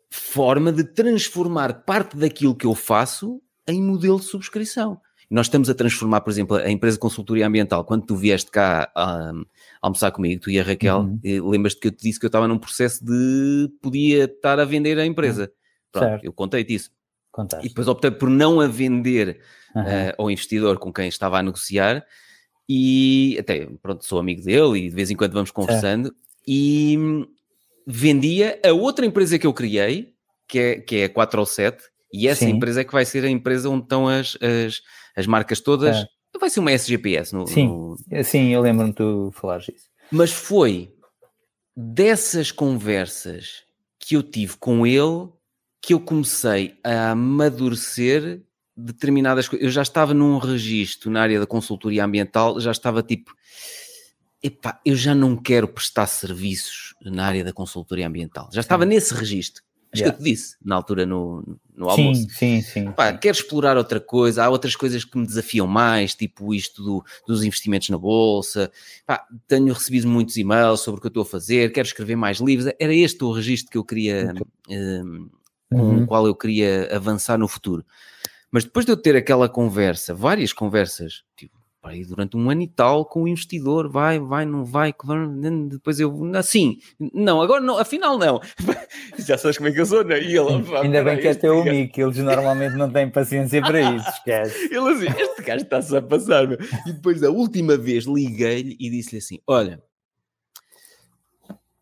[0.09, 4.99] forma de transformar parte daquilo que eu faço em modelo de subscrição.
[5.29, 7.83] Nós estamos a transformar, por exemplo, a empresa de consultoria ambiental.
[7.83, 9.43] Quando tu vieste cá a, um,
[9.81, 11.49] almoçar comigo, tu e a Raquel, uhum.
[11.49, 14.97] lembras-te que eu te disse que eu estava num processo de podia estar a vender
[14.97, 15.51] a empresa.
[15.97, 16.23] Pronto, certo.
[16.23, 16.91] eu contei-te isso.
[17.31, 17.65] Contaste.
[17.65, 19.39] E depois optei por não a vender
[19.75, 19.81] uhum.
[19.81, 22.05] uh, ao investidor com quem estava a negociar
[22.69, 26.17] e até, pronto, sou amigo dele e de vez em quando vamos conversando certo.
[26.45, 26.97] e
[27.85, 30.13] vendia a outra empresa que eu criei,
[30.47, 31.81] que é, que é a 4 ou 7,
[32.11, 32.51] e essa Sim.
[32.51, 34.81] empresa é que vai ser a empresa onde estão as, as,
[35.15, 35.95] as marcas todas.
[35.95, 36.07] É.
[36.39, 37.33] Vai ser uma SGPS.
[37.33, 38.23] No, Sim, no...
[38.23, 39.89] Sim eu lembro-me de tu falares isso.
[40.11, 40.93] Mas foi
[41.75, 43.63] dessas conversas
[43.99, 45.29] que eu tive com ele
[45.81, 48.41] que eu comecei a amadurecer
[48.75, 49.65] determinadas coisas.
[49.65, 53.33] Eu já estava num registro na área da consultoria ambiental, já estava tipo,
[54.41, 58.49] epá, eu já não quero prestar serviços na área da consultoria ambiental.
[58.51, 59.63] Já estava nesse registro.
[59.93, 60.17] Acho yeah.
[60.17, 62.21] que eu te disse na altura no, no almoço.
[62.21, 63.19] Sim, sim, sim, Pá, sim.
[63.19, 67.43] Quero explorar outra coisa, há outras coisas que me desafiam mais, tipo isto do, dos
[67.43, 68.69] investimentos na bolsa.
[69.05, 72.39] Pá, tenho recebido muitos e-mails sobre o que eu estou a fazer, quero escrever mais
[72.39, 72.71] livros.
[72.77, 74.33] Era este o registro que eu queria,
[74.69, 75.29] um,
[75.69, 76.03] com uhum.
[76.03, 77.85] o qual eu queria avançar no futuro.
[78.51, 82.67] Mas depois de eu ter aquela conversa, várias conversas, tipo, aí durante um ano e
[82.67, 84.93] tal com o investidor, vai, vai, não vai,
[85.69, 86.79] depois eu, assim,
[87.13, 88.41] não, agora não, afinal não,
[89.19, 90.15] já sabes como é que eu sou, não?
[90.15, 94.09] E ele, Ainda bem que é teu amigo, eles normalmente não têm paciência para isso,
[94.09, 94.65] esquece.
[94.73, 96.57] ele assim, este gajo está-se a passar, meu.
[96.85, 99.81] e depois a última vez liguei-lhe e disse-lhe assim, olha,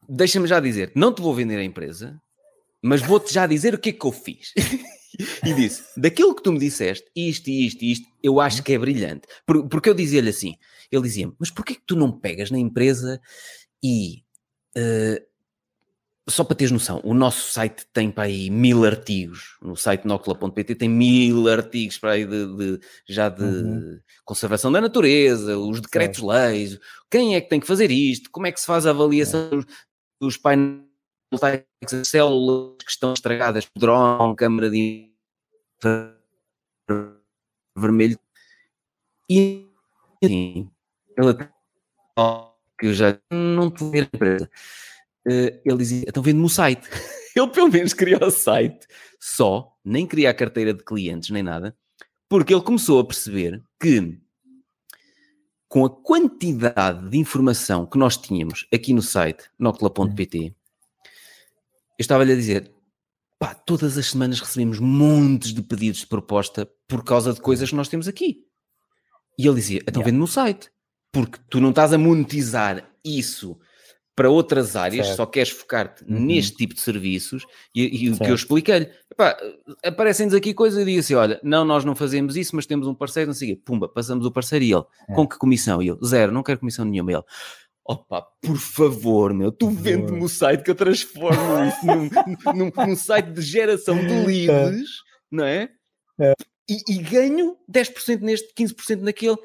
[0.08, 2.20] deixa-me já dizer, não te vou vender a empresa,
[2.86, 4.54] mas vou-te já dizer o que é que eu fiz.
[5.44, 9.28] e disse: daquilo que tu me disseste, isto isto isto, eu acho que é brilhante.
[9.46, 10.56] Porque eu dizia-lhe assim:
[10.92, 13.20] ele dizia-me, mas porquê que tu não pegas na empresa
[13.84, 14.24] e.
[14.78, 15.36] Uh,
[16.28, 19.58] só para teres noção, o nosso site tem para aí mil artigos.
[19.62, 24.00] No site nocla.pt tem mil artigos para aí de, de já de uhum.
[24.24, 26.80] conservação da natureza, os decretos-leis,
[27.12, 29.66] quem é que tem que fazer isto, como é que se faz a avaliação é.
[30.20, 30.95] dos painéis
[32.04, 35.12] células que estão estragadas por drone, câmara de
[37.78, 38.20] vermelho.
[39.30, 39.68] E
[40.24, 40.70] assim,
[41.18, 41.34] ela
[42.78, 44.50] que eu já não estou ver a empresa.
[45.28, 46.88] Uh, ele dizia, estão vendo no site.
[47.36, 48.88] ele pelo menos criou o site
[49.20, 51.76] só, nem queria a carteira de clientes, nem nada,
[52.30, 54.20] porque ele começou a perceber que
[55.68, 60.56] com a quantidade de informação que nós tínhamos aqui no site, nocla.pt,
[61.98, 62.72] eu estava-lhe a dizer,
[63.40, 67.76] pá, todas as semanas recebemos montes de pedidos de proposta por causa de coisas que
[67.76, 68.44] nós temos aqui.
[69.38, 70.06] E ele dizia, então yeah.
[70.06, 70.70] vende no site,
[71.12, 73.58] porque tu não estás a monetizar isso
[74.16, 75.18] para outras áreas, certo.
[75.18, 76.22] só queres focar-te uhum.
[76.22, 78.90] neste tipo de serviços, e, e o que eu expliquei-lhe,
[79.84, 82.96] aparecem-nos aqui coisas e digo assim: olha, não, nós não fazemos isso, mas temos um
[82.96, 83.62] parceiro, não sei o quê.
[83.66, 85.14] Pumba, passamos o parceiro e ele, é.
[85.14, 85.82] com que comissão?
[85.82, 87.12] E eu, zero, não quero comissão nenhuma.
[87.12, 87.24] E ele,
[87.86, 92.10] opa, por favor, meu, tu vende-me o site que eu transformo isso num,
[92.56, 94.90] num, num, site de geração de leads,
[95.32, 95.70] não é?
[96.20, 96.34] é.
[96.68, 99.38] E, e, ganho 10% neste, 15% naquele.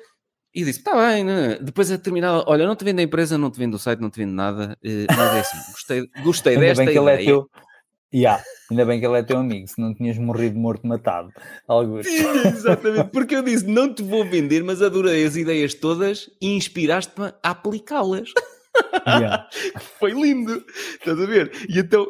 [0.54, 1.58] E disse, está bem, né?
[1.60, 4.10] depois a terminar, olha, não te vendo a empresa, não te vendo o site, não
[4.10, 7.14] te vendo nada, eh, mas é assim, gostei, gostei desta bem que ideia.
[7.14, 7.48] Ele é teu,
[8.12, 8.42] Yeah.
[8.70, 11.32] Ainda bem que ele é teu amigo, se não tinhas morrido morto matado.
[11.66, 12.06] Alguns.
[12.06, 17.26] Exatamente, porque eu disse: não te vou vender, mas adorei as ideias todas e inspiraste-me
[17.42, 18.30] a aplicá-las.
[19.06, 19.48] Yeah.
[19.98, 20.64] Foi lindo,
[20.98, 21.52] estás a ver?
[21.68, 22.06] E então,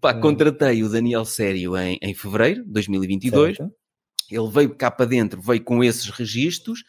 [0.00, 0.20] pá, hum.
[0.20, 3.56] contratei o Daniel Sério em, em fevereiro de 2022.
[3.56, 3.72] Certo.
[4.30, 6.82] Ele veio cá para dentro, veio com esses registros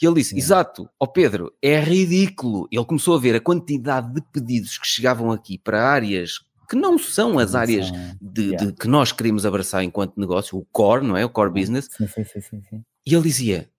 [0.00, 2.68] e ele disse: Exato, ó oh Pedro, é ridículo.
[2.70, 6.38] Ele começou a ver a quantidade de pedidos que chegavam aqui para áreas
[6.72, 11.06] que não são as áreas de, de, que nós queremos abraçar enquanto negócio, o core,
[11.06, 11.22] não é?
[11.22, 11.86] O core business.
[11.94, 12.84] Sim, sim, sim, sim, sim.
[13.06, 13.70] E ele dizia,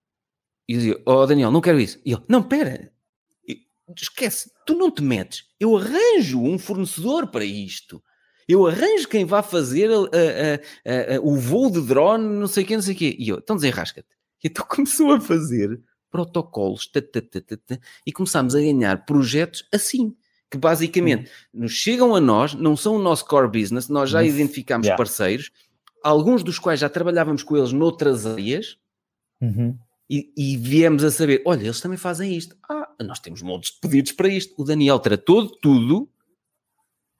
[0.68, 2.00] e dizia, oh Daniel, não quero isso.
[2.06, 2.92] E ele, não, pera,
[4.00, 8.00] esquece, tu não te metes, eu arranjo um fornecedor para isto.
[8.46, 12.66] Eu arranjo quem vá fazer a, a, a, o voo de drone, não sei o
[12.66, 13.16] quê, não sei o quê.
[13.18, 14.06] E eu, então desenrasca-te.
[14.44, 15.80] E então começou a fazer
[16.12, 16.88] protocolos
[18.06, 20.14] e começámos a ganhar projetos assim
[20.50, 24.86] que basicamente nos chegam a nós, não são o nosso core business, nós já identificamos
[24.86, 24.96] yeah.
[24.96, 25.50] parceiros,
[26.02, 28.78] alguns dos quais já trabalhávamos com eles noutras áreas
[29.40, 29.76] uhum.
[30.08, 32.56] e, e, viemos a saber: olha, eles também fazem isto.
[32.68, 34.54] Ah, nós temos montes de pedidos para isto.
[34.56, 36.08] O Daniel tratou de tudo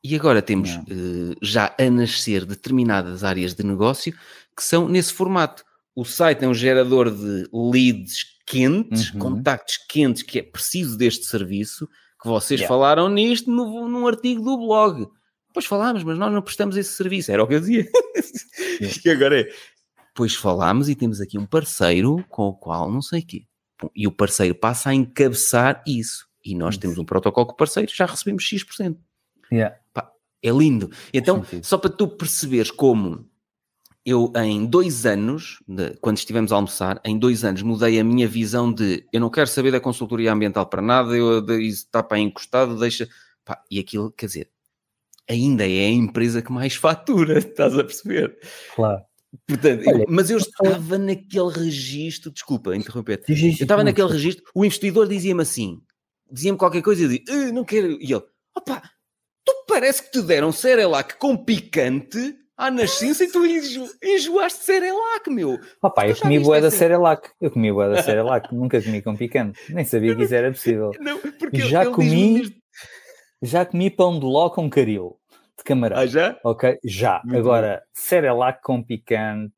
[0.02, 4.12] e agora temos uh, já a nascer determinadas áreas de negócio
[4.54, 5.64] que são nesse formato.
[5.96, 9.18] O site é um gerador de leads quentes, uhum.
[9.18, 11.88] contactos quentes, que é preciso deste serviço
[12.24, 12.74] que vocês yeah.
[12.74, 15.06] falaram nisto no, num artigo do blog.
[15.52, 17.30] Pois falámos, mas nós não prestamos esse serviço.
[17.30, 17.86] Era o que eu dizia.
[18.80, 18.98] Yeah.
[19.04, 19.48] e agora é.
[20.14, 23.44] Pois falámos e temos aqui um parceiro com o qual não sei o quê.
[23.94, 26.26] E o parceiro passa a encabeçar isso.
[26.42, 26.80] E nós isso.
[26.80, 28.96] temos um protocolo com o parceiro, já recebemos X%.
[29.52, 29.76] Yeah.
[29.92, 30.10] Pá,
[30.42, 30.90] é lindo.
[31.12, 33.28] Então, só para tu perceberes como
[34.04, 38.28] eu em dois anos, de, quando estivemos a almoçar, em dois anos mudei a minha
[38.28, 42.02] visão de eu não quero saber da consultoria ambiental para nada, eu, de, isso está
[42.02, 43.08] para encostado, deixa.
[43.44, 44.50] Pá, e aquilo, quer dizer,
[45.28, 48.38] ainda é a empresa que mais fatura, estás a perceber?
[48.74, 49.02] Claro.
[49.46, 55.08] Portanto, eu, mas eu estava naquele registro, desculpa interromper, eu estava naquele registro, o investidor
[55.08, 55.82] dizia-me assim,
[56.30, 58.22] dizia-me qualquer coisa e eu dizia, eh, não quero, e ele,
[58.56, 58.82] opa,
[59.44, 65.28] tu parece que te deram Cerelac com picante à nascença e tu enjo, enjoaste Cerelac,
[65.28, 65.58] meu.
[65.82, 67.30] Opa, eu comi boa da Cerelac.
[67.40, 69.58] Eu comi boa da Cerelac, nunca comi com picante.
[69.72, 70.92] Nem sabia que isso era possível.
[71.00, 72.56] Não, porque já ele, comi,
[73.42, 75.16] já comi pão de ló com caril,
[75.58, 75.98] de camarão.
[75.98, 76.38] Ah, já?
[76.44, 77.20] Ok, já.
[77.24, 77.90] Muito Agora, bom.
[77.92, 79.52] Cerelac com picante...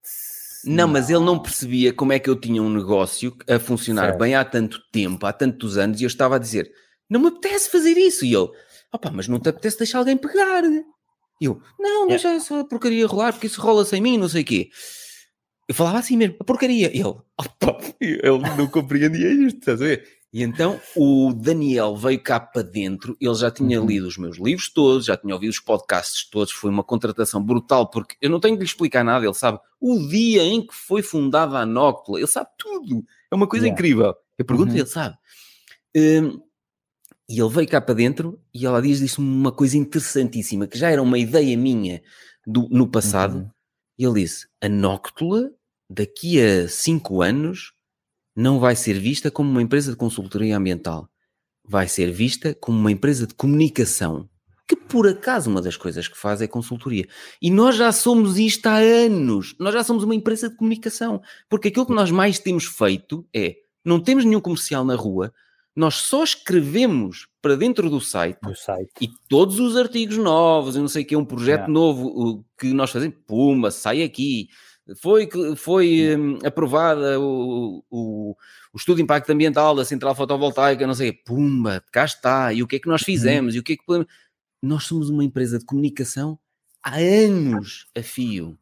[0.64, 4.18] Não, mas ele não percebia como é que eu tinha um negócio a funcionar certo.
[4.18, 6.68] bem há tanto tempo, há tantos anos, e eu estava a dizer,
[7.08, 8.24] não me apetece fazer isso.
[8.24, 8.48] E ele,
[8.92, 10.64] opa, mas não te apetece deixar alguém pegar.
[11.40, 12.42] E eu, não, deixa yeah.
[12.42, 14.70] essa porcaria rolar, porque isso rola sem mim, não sei o quê.
[15.68, 16.94] Eu falava assim mesmo, a porcaria.
[16.94, 20.16] E ele, opa, ele não compreendia isto, estás a ver?
[20.32, 23.86] E então o Daniel veio cá para dentro, ele já tinha uhum.
[23.86, 27.88] lido os meus livros todos, já tinha ouvido os podcasts todos, foi uma contratação brutal,
[27.88, 31.02] porque eu não tenho de lhe explicar nada, ele sabe o dia em que foi
[31.02, 33.78] fundada a Nóctula, ele sabe tudo, é uma coisa yeah.
[33.78, 34.14] incrível.
[34.36, 34.78] Eu pergunto uhum.
[34.78, 35.16] ele sabe.
[35.96, 36.38] Um,
[37.28, 40.90] e ele veio cá para dentro e ela diz disse-me uma coisa interessantíssima, que já
[40.90, 42.02] era uma ideia minha
[42.46, 43.38] do, no passado.
[43.38, 43.50] Uhum.
[43.98, 45.50] E ele disse: a Nóctula,
[45.90, 47.72] daqui a cinco anos,
[48.34, 51.08] não vai ser vista como uma empresa de consultoria ambiental.
[51.68, 54.28] Vai ser vista como uma empresa de comunicação.
[54.68, 57.08] Que por acaso uma das coisas que faz é consultoria.
[57.40, 59.54] E nós já somos isto há anos.
[59.58, 61.22] Nós já somos uma empresa de comunicação.
[61.48, 65.32] Porque aquilo que nós mais temos feito é: não temos nenhum comercial na rua,
[65.76, 68.90] nós só escrevemos para dentro do site, do site.
[68.98, 71.72] e todos os artigos novos, eu não sei o que, é um projeto yeah.
[71.72, 74.48] novo que nós fazemos, puma, sai aqui.
[75.02, 76.22] Foi, foi yeah.
[76.22, 78.36] um, aprovada o, o,
[78.72, 82.52] o, estudo de impacto ambiental da central fotovoltaica, não sei, pumba, cá está.
[82.54, 83.06] E o que é que nós uhum.
[83.06, 83.52] fizemos?
[83.52, 83.58] Uhum.
[83.58, 84.06] E o que é que podemos...
[84.62, 86.38] Nós somos uma empresa de comunicação
[86.82, 88.58] há anos a fio.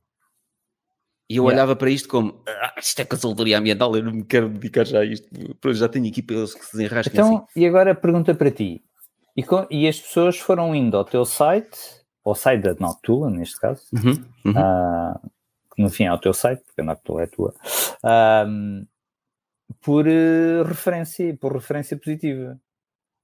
[1.35, 1.57] E eu yeah.
[1.57, 5.01] olhava para isto como ah, isto é consultoria ambiental, eu não me quero dedicar já
[5.01, 5.29] a isto,
[5.73, 7.47] já tenho equipas que se desenrasquem Então, assim.
[7.57, 8.85] e agora pergunta para ti:
[9.37, 11.77] e, com, e, as pessoas foram indo ao teu site,
[12.25, 14.53] ao site da Noctua, neste caso, uhum, uhum.
[14.53, 15.31] Uh,
[15.77, 17.53] no fim é o teu site, porque a Noctua é tua,
[18.05, 18.87] uh,
[19.83, 22.61] por uh, referência, por referência positiva.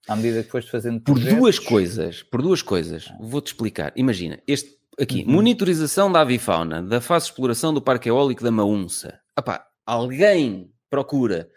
[0.09, 3.93] À medida que foste fazendo Por duas coisas, por duas coisas, vou-te explicar.
[3.95, 5.33] Imagina, este aqui, uhum.
[5.33, 9.21] monitorização da avifauna, da fase de exploração do parque eólico da Maunça.
[9.39, 11.49] Epá, alguém procura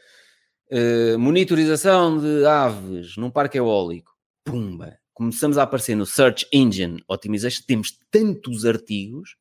[0.71, 4.11] uh, monitorização de aves num parque eólico.
[4.45, 4.97] Pumba!
[5.13, 7.63] Começamos a aparecer no Search Engine Optimization.
[7.67, 9.36] Temos tantos artigos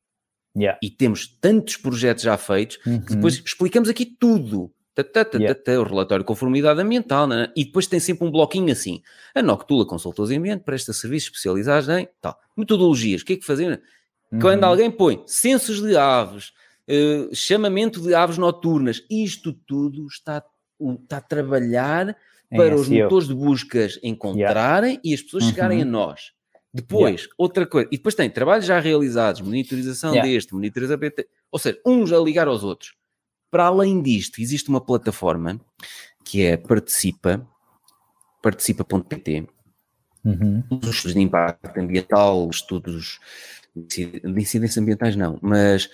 [0.55, 0.77] yeah.
[0.83, 3.01] e temos tantos projetos já feitos uhum.
[3.01, 4.71] que depois explicamos aqui tudo.
[5.41, 5.81] Yeah.
[5.81, 7.51] o relatório de conformidade ambiental, né?
[7.55, 9.01] e depois tem sempre um bloquinho assim.
[9.33, 12.39] A Noctula Consultores em Ambiente presta serviços especializados em tal.
[12.55, 13.79] Metodologias, o que é que fazemos?
[14.31, 14.39] Uhum.
[14.39, 16.53] Quando alguém põe censos de aves,
[16.87, 20.43] uh, chamamento de aves noturnas, isto tudo está,
[21.01, 22.15] está a trabalhar
[22.49, 25.01] para os motores de buscas encontrarem yeah.
[25.03, 25.49] e as pessoas uhum.
[25.49, 26.31] chegarem a nós.
[26.73, 27.35] Depois, yeah.
[27.37, 30.99] outra coisa, e depois tem trabalhos já realizados, monitorização deste, monitorização
[31.51, 32.95] ou seja, uns a ligar aos outros.
[33.53, 35.61] Para além disto, existe uma plataforma
[36.25, 37.47] que é Participa,
[38.41, 39.47] participa.pt,
[40.25, 40.63] uhum.
[40.71, 43.19] estudos de impacto ambiental, estudos
[43.75, 45.87] de incidências ambientais não, mas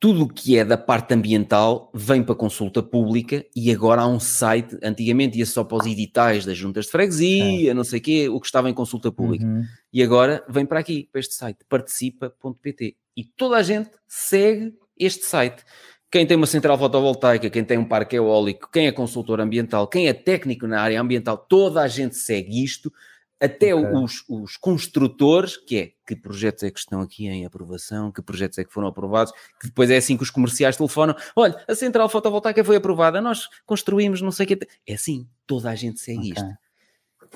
[0.00, 4.18] tudo o que é da parte ambiental vem para consulta pública e agora há um
[4.18, 7.74] site, antigamente ia só para os editais das juntas de freguesia, é.
[7.74, 9.44] não sei o quê, o que estava em consulta pública.
[9.44, 9.64] Uhum.
[9.92, 12.96] E agora vem para aqui, para este site, participa.pt.
[13.16, 15.62] E toda a gente segue este site.
[16.10, 20.08] Quem tem uma central fotovoltaica, quem tem um parque eólico, quem é consultor ambiental, quem
[20.08, 22.92] é técnico na área ambiental, toda a gente segue isto
[23.40, 23.90] até okay.
[23.94, 28.58] os, os, construtores, que é que projetos é que estão aqui em aprovação, que projetos
[28.58, 32.08] é que foram aprovados, que depois é assim que os comerciais telefonam, olha, a central
[32.08, 36.32] fotovoltaica foi aprovada, nós construímos não sei o que, é assim, toda a gente segue
[36.32, 36.32] okay.
[36.32, 36.69] isto.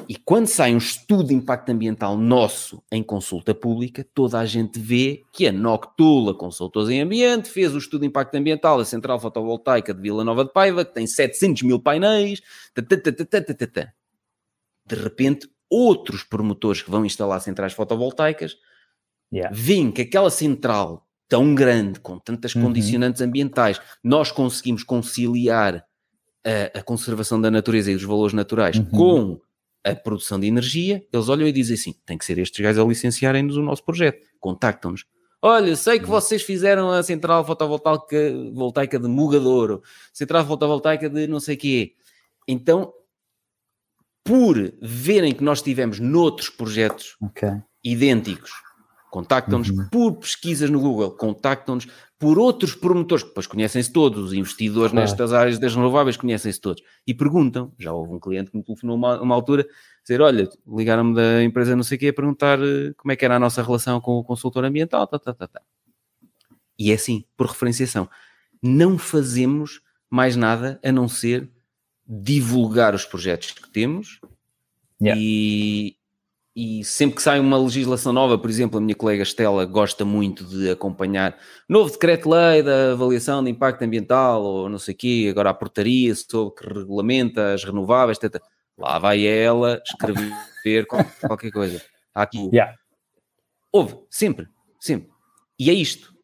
[0.08, 4.78] E quando sai um estudo de impacto ambiental nosso em consulta pública, toda a gente
[4.78, 9.20] vê que a Noctula Consultores em Ambiente fez o estudo de impacto ambiental da central
[9.20, 12.42] fotovoltaica de Vila Nova de Paiva, que tem 700 mil painéis,
[14.86, 18.56] de repente outros promotores que vão instalar centrais fotovoltaicas
[19.32, 19.54] yeah.
[19.54, 22.64] veem que aquela central tão grande, com tantas uhum.
[22.64, 25.84] condicionantes ambientais, nós conseguimos conciliar
[26.44, 28.84] a, a, conservação da natureza e dos valores naturais uhum.
[28.84, 29.40] com
[29.84, 32.86] a produção de energia, eles olham e dizem assim: tem que ser estes gajos a
[32.86, 35.04] licenciarem-nos o nosso projeto, contactam-nos.
[35.42, 36.12] Olha, sei que uhum.
[36.12, 38.16] vocês fizeram a central fotovoltaica
[38.54, 41.94] voltaica de Mugadouro, central fotovoltaica de não sei quê.
[42.48, 42.92] Então,
[44.24, 47.50] por verem que nós tivemos noutros projetos okay.
[47.84, 48.52] idênticos,
[49.10, 49.86] contactam-nos uhum.
[49.90, 51.86] por pesquisas no Google, contactam-nos
[52.24, 55.06] por outros promotores, que depois conhecem-se todos, os investidores claro.
[55.06, 58.96] nestas áreas das renováveis conhecem-se todos, e perguntam, já houve um cliente que me telefonou
[58.96, 59.66] uma, uma altura,
[60.02, 63.26] dizer, olha, ligaram-me da empresa não sei o quê, a perguntar eh, como é que
[63.26, 65.60] era a nossa relação com o consultor ambiental, tá, tá, tá, tá.
[66.78, 68.08] E é assim, por referenciação.
[68.62, 71.46] Não fazemos mais nada a não ser
[72.08, 74.18] divulgar os projetos que temos
[74.98, 75.20] yeah.
[75.22, 75.94] e,
[76.54, 80.44] e sempre que sai uma legislação nova, por exemplo, a minha colega Estela gosta muito
[80.44, 81.36] de acompanhar
[81.68, 86.14] novo decreto-lei da avaliação de impacto ambiental ou não sei o quê, agora a portaria
[86.14, 88.40] sobre que regulamenta as renováveis, tata.
[88.78, 90.86] lá vai ela escrever
[91.26, 91.82] qualquer coisa.
[92.14, 92.48] Há aqui.
[92.52, 92.76] Yeah.
[93.72, 94.46] Houve, sempre,
[94.78, 95.08] sempre.
[95.58, 96.14] E é isto.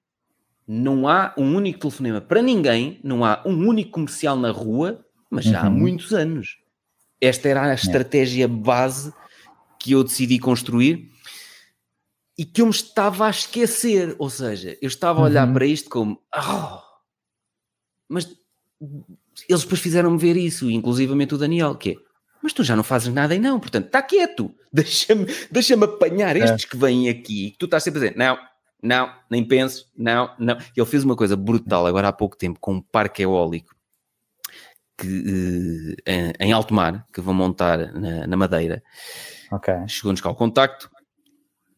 [0.67, 5.45] Não há um único telefonema para ninguém, não há um único comercial na rua mas
[5.45, 5.67] já uhum.
[5.67, 6.59] há muitos anos.
[7.21, 9.13] Esta era a estratégia base
[9.81, 11.11] que eu decidi construir
[12.39, 14.15] e que eu me estava a esquecer.
[14.19, 15.55] Ou seja, eu estava a olhar uhum.
[15.55, 16.79] para isto como oh,
[18.09, 18.29] mas
[19.49, 22.11] eles depois fizeram-me ver isso, inclusivamente o Daniel, que é
[22.43, 26.41] mas tu já não fazes nada e não, portanto, está quieto, deixa-me deixa apanhar é.
[26.41, 26.69] estes é.
[26.69, 28.39] que vêm aqui, que tu estás sempre a dizer, não,
[28.83, 30.57] não, nem penso, não, não.
[30.75, 33.75] Ele fez uma coisa brutal agora há pouco tempo com um parque eólico
[34.97, 38.83] que, uh, em alto mar, que vão montar na, na Madeira.
[39.53, 39.89] Okay.
[39.89, 40.91] Chegou-nos cá o contacto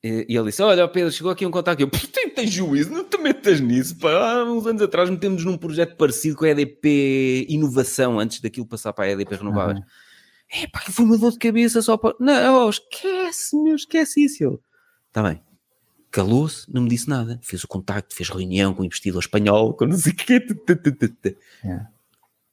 [0.03, 1.83] e, e ele disse: Olha, Pedro, chegou aqui um contacto.
[1.83, 3.97] Eu, tem, tem juízo, não te metas nisso.
[3.97, 4.11] Pá.
[4.11, 8.93] Há uns anos atrás metemos num projeto parecido com a EDP Inovação, antes daquilo passar
[8.93, 9.79] para a EDP Renováveis.
[9.79, 9.85] Uhum.
[10.55, 12.17] É pá, que foi uma dor de cabeça só para.
[12.19, 14.61] Não, oh, esquece, meu, esquece isso.
[15.09, 15.41] Está bem.
[16.11, 17.41] Calou-se, não me disse nada.
[17.43, 20.47] Fez o contacto, fez reunião com o investidor espanhol, com não sei o quê.
[21.65, 21.89] Yeah.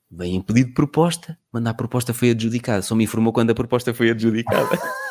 [0.10, 2.82] Vem em pedido de proposta, manda a proposta foi adjudicada.
[2.82, 4.80] Só me informou quando a proposta foi adjudicada.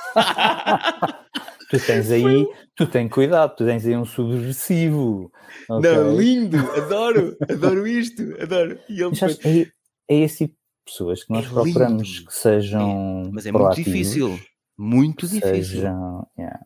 [1.71, 5.31] tu tens aí, tu tens cuidado, tu tens aí um subversivo.
[5.69, 5.91] Okay.
[5.91, 8.79] Não, lindo, adoro, adoro isto, adoro.
[8.89, 9.73] E ele
[10.09, 12.27] é, é esse tipo de pessoas que nós é procuramos lindo.
[12.27, 13.25] que sejam.
[13.27, 14.41] É, mas é muito difícil,
[14.77, 15.65] muito difícil.
[15.65, 16.61] Sejam, yeah.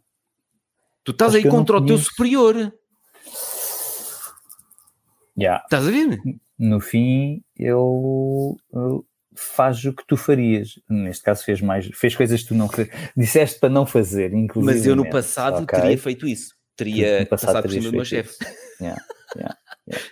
[1.04, 2.72] Tu estás Acho aí contra o teu superior.
[5.36, 5.64] Yeah.
[5.64, 6.20] Estás a ver?
[6.62, 7.72] no fim ele,
[8.72, 9.02] ele,
[9.34, 10.78] faz o que tu farias.
[10.88, 12.68] Neste caso fez mais, fez coisas que tu não
[13.16, 14.74] disseste para não fazer, inclusive.
[14.74, 15.80] Mas eu no passado okay.
[15.80, 16.54] teria feito isso.
[16.76, 18.36] teria passado passado por cima do meu chefe.
[18.80, 19.02] Yeah,
[19.36, 19.56] yeah,
[19.88, 20.08] yeah.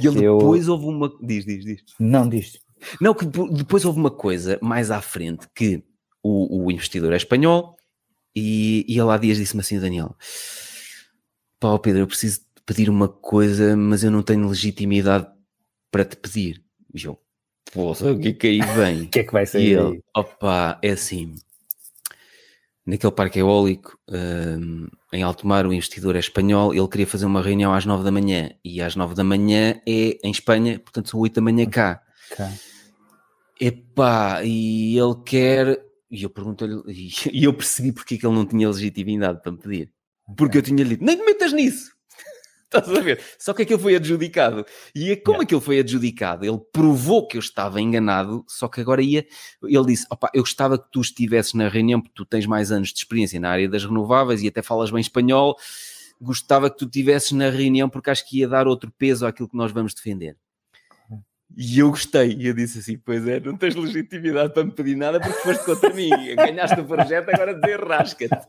[0.00, 1.10] E ele Eu- depois houve uma.
[1.22, 1.82] Diz, diz, diz.
[1.98, 2.58] Não diz.
[3.00, 5.82] Não, que depo- depois houve uma coisa mais à frente que
[6.22, 7.76] o, o investidor é espanhol
[8.34, 10.14] e, e ele há dias disse-me assim, Daniel,
[11.58, 15.26] pá, Pedro, eu preciso pedir uma coisa, mas eu não tenho legitimidade
[15.90, 16.62] para te pedir.
[16.94, 17.18] E eu,
[17.72, 19.02] poxa, o que é que aí vem?
[19.08, 20.02] O que é que vai E sair ele, aí?
[20.16, 21.34] opa, é assim,
[22.86, 27.72] naquele parque eólico hum, em Altomar, o investidor é espanhol, ele queria fazer uma reunião
[27.74, 31.34] às nove da manhã, e às nove da manhã é em Espanha, portanto são oito
[31.34, 32.02] da manhã cá.
[32.36, 32.50] Cá.
[33.60, 35.84] Epá, e ele quer.
[36.10, 39.52] E eu pergunto-lhe, e- e eu percebi porque é que ele não tinha legitimidade para
[39.52, 39.92] me pedir.
[40.36, 41.92] Porque eu tinha-lhe dito, nem te metas nisso.
[42.72, 43.18] Estás a ver?
[43.38, 44.66] Só que aquilo foi adjudicado.
[44.94, 45.44] E é como Yeah.
[45.44, 46.44] aquilo foi adjudicado?
[46.44, 49.26] Ele provou que eu estava enganado, só que agora ia.
[49.62, 52.92] Ele disse: opá, eu gostava que tu estivesses na reunião, porque tu tens mais anos
[52.92, 55.56] de experiência na área das renováveis e até falas bem espanhol.
[56.20, 59.56] Gostava que tu estivesses na reunião, porque acho que ia dar outro peso àquilo que
[59.56, 60.36] nós vamos defender.
[61.56, 64.94] E eu gostei, e eu disse assim: Pois é, não tens legitimidade para me pedir
[64.94, 68.46] nada porque foste contra mim, ganhaste o projeto, agora desenrasca-te.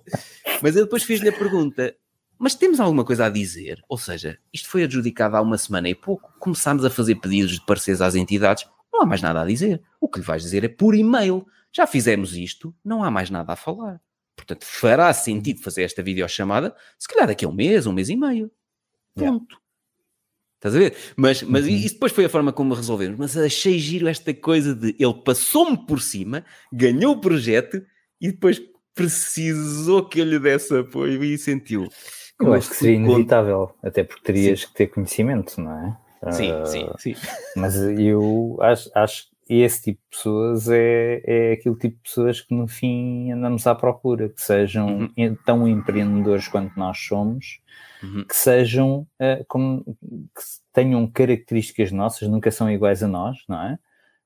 [0.61, 1.95] Mas eu depois fiz-lhe a pergunta:
[2.39, 3.83] Mas temos alguma coisa a dizer?
[3.89, 7.65] Ou seja, isto foi adjudicado há uma semana e pouco, começámos a fazer pedidos de
[7.65, 9.81] pareceres às entidades, não há mais nada a dizer.
[9.99, 11.45] O que lhe vais dizer é por e-mail.
[11.71, 14.01] Já fizemos isto, não há mais nada a falar.
[14.35, 18.15] Portanto, fará sentido fazer esta videochamada, se calhar daqui a um mês, um mês e
[18.15, 18.49] meio.
[19.17, 19.37] Yeah.
[19.37, 19.57] Ponto.
[20.55, 20.95] Estás a ver?
[21.17, 21.71] Mas, mas Uhum.
[21.71, 23.17] isso depois foi a forma como resolvemos.
[23.19, 27.81] Mas achei giro esta coisa de ele passou-me por cima, ganhou o projeto
[28.19, 28.61] e depois
[28.93, 31.87] precisou que eu lhe desse apoio e sentiu.
[32.39, 35.97] Eu acho que seria inevitável, até porque terias que ter conhecimento, não é?
[36.31, 37.15] Sim, Ah, sim, sim.
[37.55, 42.41] Mas eu acho, acho que esse tipo de pessoas é, é aquele tipo de pessoas
[42.41, 45.37] que no fim andamos à procura, que sejam Uhum.
[45.45, 47.59] tão empreendedores quanto nós somos,
[48.03, 48.23] Uhum.
[48.25, 53.77] que sejam ah, como que tenham características nossas, nunca são iguais a nós, não é?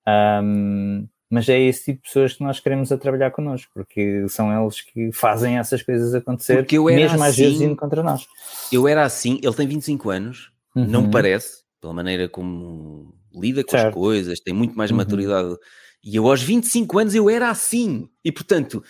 [0.06, 4.52] Ahm, mas é esse tipo de pessoas que nós queremos a trabalhar connosco, porque são
[4.64, 8.04] eles que fazem essas coisas acontecer, Porque eu era mesmo às vezes assim- indo contra
[8.04, 8.28] nós.
[8.72, 11.10] Eu era assim, ele tem 25 anos, não Uhum.
[11.12, 13.94] parece, pela maneira como lida com as Certo.
[13.96, 14.98] coisas, tem muito mais Uhum.
[14.98, 15.56] maturidade.
[16.04, 18.08] E eu aos 25 anos eu era assim.
[18.24, 18.84] E portanto,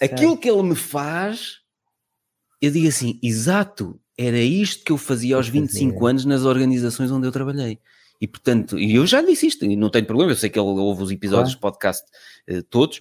[0.00, 1.58] aquilo que ele me faz,
[2.62, 6.08] eu digo assim, exato, era isto que eu fazia aos Eu 25 fazia.
[6.08, 7.78] anos nas organizações onde eu trabalhei.
[8.20, 10.58] E portanto, e eu já lhe disse isto, e não tenho problema, eu sei que
[10.58, 11.58] ele ouve os episódios Claro.
[11.58, 12.04] do podcast
[12.46, 13.00] eh, todos,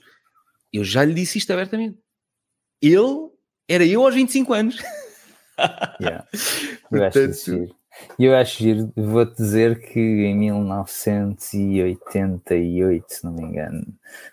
[0.72, 1.98] eu já lhe disse isto abertamente.
[2.82, 3.30] Ele
[3.68, 4.78] era eu aos 25 anos.
[6.00, 6.26] Yeah.
[6.90, 7.76] Eu acho Portanto,
[8.18, 13.86] eu acho giro, vou-te dizer que em 1988, se não me engano,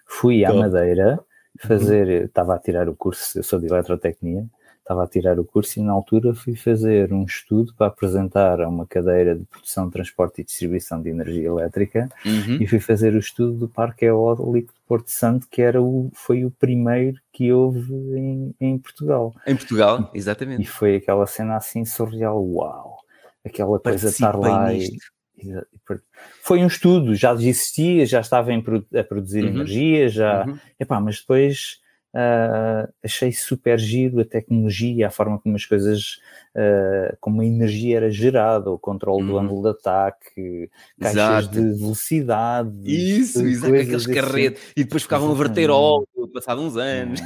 [0.07, 0.53] fui à.
[0.53, 1.19] Madeira
[1.59, 4.47] fazer, estava a tirar o curso, eu sou de eletrotecnia,
[4.87, 8.69] estava a tirar o curso e na altura fui fazer um estudo para apresentar a
[8.69, 12.59] uma cadeira de produção, transporte e distribuição de energia elétrica Uhum.
[12.61, 16.45] e fui fazer o estudo do Parque Eólico de Porto Santo, que era o, foi
[16.45, 19.35] o primeiro que houve em, em Portugal.
[19.45, 20.69] Em Portugal, E exatamente.
[20.69, 22.97] foi aquela cena assim surreal, uau!
[23.45, 25.07] Aquela coisa de estar lá e, nisto.
[25.39, 25.99] e- e
[26.43, 29.51] Foi um estudo, já existia, já estava produ- a produzir Uhum.
[29.51, 30.45] energia, já.
[30.47, 30.59] Uhum.
[30.79, 31.81] Epá, mas depois
[32.15, 36.19] ah, achei super giro a tecnologia, a forma como as coisas,
[36.57, 39.39] ah, como a energia era gerada, o controle do Uhum.
[39.41, 41.51] ângulo de ataque, caixas Exato.
[41.51, 42.71] de velocidade.
[42.85, 44.63] Isso, exato, aqueles carretes.
[44.77, 47.21] E depois ficavam a verter óleo, passado uns anos.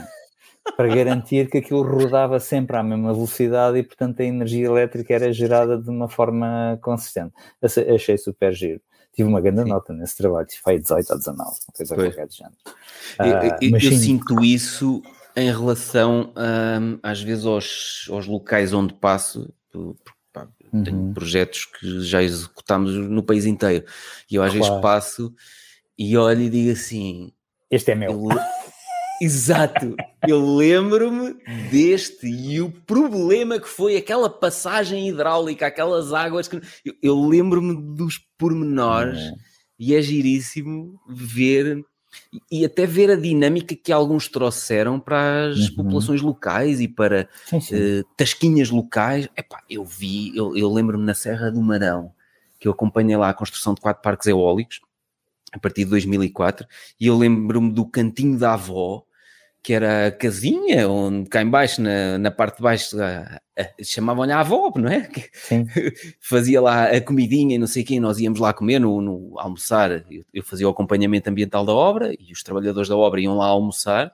[0.77, 5.33] para garantir que aquilo rodava sempre à mesma velocidade e, portanto, a energia elétrica era
[5.33, 7.33] gerada de uma forma consistente.
[7.63, 8.81] Achei super giro.
[9.15, 9.69] Tive uma grande Sim.
[9.69, 12.15] nota nesse trabalho, foi 18 ou 19, uma coisa Pois.
[12.15, 12.57] qualquer de género.
[13.19, 15.03] Eu- Ah, eu, eu sim, sinto isso
[15.37, 16.33] em relação,
[16.81, 19.53] hum, às vezes, aos, aos locais onde passo.
[19.73, 20.49] por- por- pá,
[20.85, 21.15] Tenho Uhum.
[21.15, 23.85] projetos que já executámos no país inteiro.
[24.31, 24.83] E eu às vezes Claro.
[24.83, 25.35] passo
[25.99, 27.33] e olho e digo assim:
[27.71, 28.11] Este é meu.
[28.13, 28.29] Eu
[29.21, 29.97] Exato,
[30.27, 31.37] eu lembro-me
[31.71, 37.75] deste e o problema que foi aquela passagem hidráulica, aquelas águas que eu, eu lembro-me
[37.95, 39.33] dos pormenores É.
[39.79, 41.85] e é giríssimo ver
[42.51, 45.77] e até ver a dinâmica que alguns trouxeram para as Uhum.
[45.77, 47.77] populações locais e para Sim, sim.
[47.77, 49.29] eh, tasquinhas locais.
[49.37, 52.13] Epá, eu vi, eu, eu lembro-me na Serra do Marão,
[52.59, 54.81] que eu acompanhei lá a construção de quatro parques eólicos,
[55.53, 56.67] a partir de 2004,
[56.99, 59.05] e eu lembro-me do cantinho da avó,
[59.63, 62.97] que era a casinha, onde cá em baixo, na, na parte de baixo,
[63.83, 65.03] chamavam-lhe a avó, não é?
[65.03, 65.67] Que sim.
[66.21, 69.91] fazia lá a comidinha e não sei quem, nós íamos lá comer, no, no almoçar,
[70.11, 73.47] eu, eu fazia o acompanhamento ambiental da obra, e os trabalhadores da obra iam lá
[73.47, 74.11] almoçar,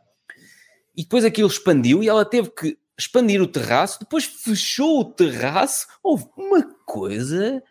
[0.96, 5.86] e depois aquilo expandiu e ela teve que expandir o terraço, depois fechou o terraço,
[6.02, 7.62] houve uma coisa,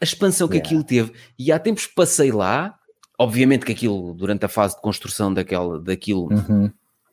[0.00, 0.66] a expansão que Yeah.
[0.66, 1.12] aquilo teve.
[1.38, 2.78] E há tempos passei lá,
[3.18, 6.70] obviamente que aquilo, durante a fase de construção daquela, daquilo, Uhum.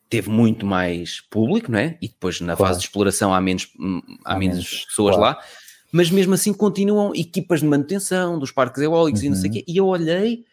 [0.08, 1.98] Teve muito mais público, não é?
[2.00, 2.68] E depois na Claro.
[2.70, 5.36] fase de exploração há menos, hum, há Há menos menos, pessoas claro.
[5.36, 5.44] lá,
[5.92, 9.58] mas mesmo assim continuam equipas de manutenção dos parques eólicos e não sei o Uhum.
[9.58, 9.64] quê.
[9.66, 10.44] E eu olhei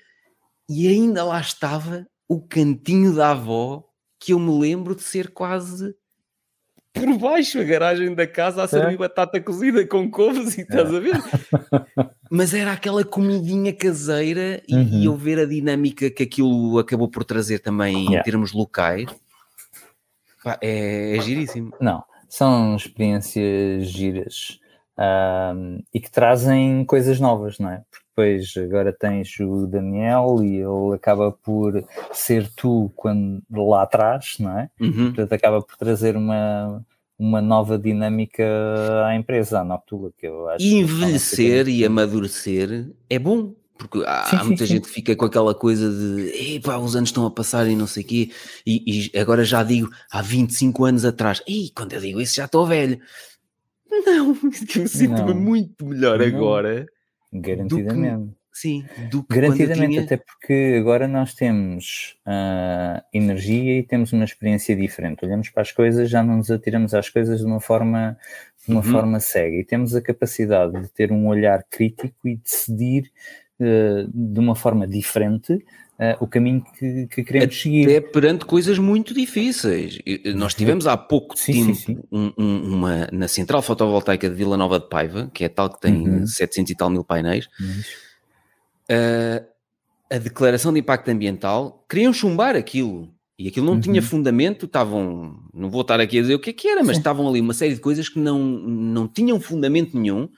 [0.69, 3.83] e ainda lá estava o cantinho da avó
[4.19, 5.93] que eu me lembro de ser quase
[6.93, 8.97] por baixo a garagem da casa a servir É.
[8.97, 11.13] batata cozida com couves e estás a ver?
[12.31, 15.01] Mas era aquela comidinha caseira e, Uhum.
[15.01, 18.23] e eu ver a dinâmica que aquilo acabou por trazer também em Yeah.
[18.23, 19.05] termos locais.
[20.61, 21.71] É, é giríssimo.
[21.79, 24.59] Não, são experiências giras
[24.97, 27.83] ahm, e que trazem coisas novas, não é?
[27.91, 34.35] Porque depois agora tens o Daniel e ele acaba por ser tu quando lá atrás,
[34.39, 34.69] não é?
[34.79, 35.13] Uhum.
[35.13, 36.85] Portanto, acaba por trazer uma,
[37.17, 38.43] uma nova dinâmica
[39.05, 43.53] à empresa, à Noctula, que eu acho E que envelhecer e amadurecer é bom.
[43.89, 44.73] Porque há, Sim, há sim, muita sim.
[44.75, 47.87] gente que fica com aquela coisa de epá, os anos estão a passar e não
[47.87, 48.31] sei o quê,
[48.65, 52.45] e, e agora já digo há 25 anos atrás, e quando eu digo isso já
[52.45, 52.99] estou velho.
[54.05, 54.35] Não,
[54.75, 56.25] eu sinto-me muito melhor Não.
[56.25, 56.85] agora,
[57.31, 58.31] garantidamente.
[58.51, 60.01] sim, do que quando eu Garantidamente, tinha...
[60.03, 65.25] até porque agora nós temos ah, energia e temos uma experiência diferente.
[65.25, 68.17] Olhamos para as coisas, já não nos atiramos às coisas de uma forma,
[68.65, 68.91] de uma Uhum.
[68.91, 73.11] forma cega e temos a capacidade de ter um olhar crítico e decidir
[74.13, 75.63] de uma forma diferente
[75.99, 77.83] ah, o caminho que, que queremos seguir.
[77.85, 79.99] até perante coisas muito difíceis.
[80.05, 81.99] E, e Nós tivemos há pouco Sim, tempo sim, sim.
[82.11, 85.79] um- um- uma na central fotovoltaica de Vila Nova de Paiva, que é tal que
[85.79, 86.25] tem Uhum.
[86.27, 87.85] 700 e tal mil painéis, Mas,
[90.09, 93.09] a, declaração de impacto ambiental, queriam chumbar aquilo.
[93.37, 94.07] E aquilo não tinha Uhum.
[94.07, 97.27] fundamento, estavam, não vou estar aqui a dizer o que é que era, mas estavam
[97.27, 100.29] ali uma série de coisas que não, não tinham fundamento nenhum,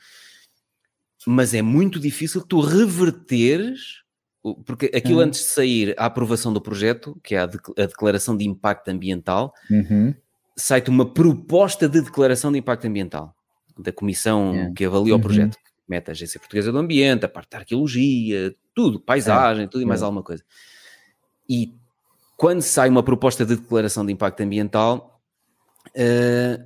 [1.26, 4.03] mas é muito difícil tu reverteres,
[4.43, 5.26] o- porque aquilo Uhum.
[5.26, 8.89] antes de sair a aprovação do projeto, que é a, dec- a declaração de impacto
[8.89, 10.13] ambiental, Uhum.
[10.55, 13.36] sai-te uma proposta de declaração de impacto ambiental
[13.78, 14.73] da comissão Yeah.
[14.73, 15.21] que avalia o Uhum.
[15.21, 19.82] projeto, que mete a Agência Portuguesa do Ambiente, a parte da arqueologia, tudo, paisagem, tudo
[19.82, 20.05] e mais Yeah.
[20.07, 20.43] alguma coisa.
[21.49, 21.73] E
[22.38, 25.21] quando sai uma proposta de declaração de impacto ambiental,
[25.93, 26.59] eh,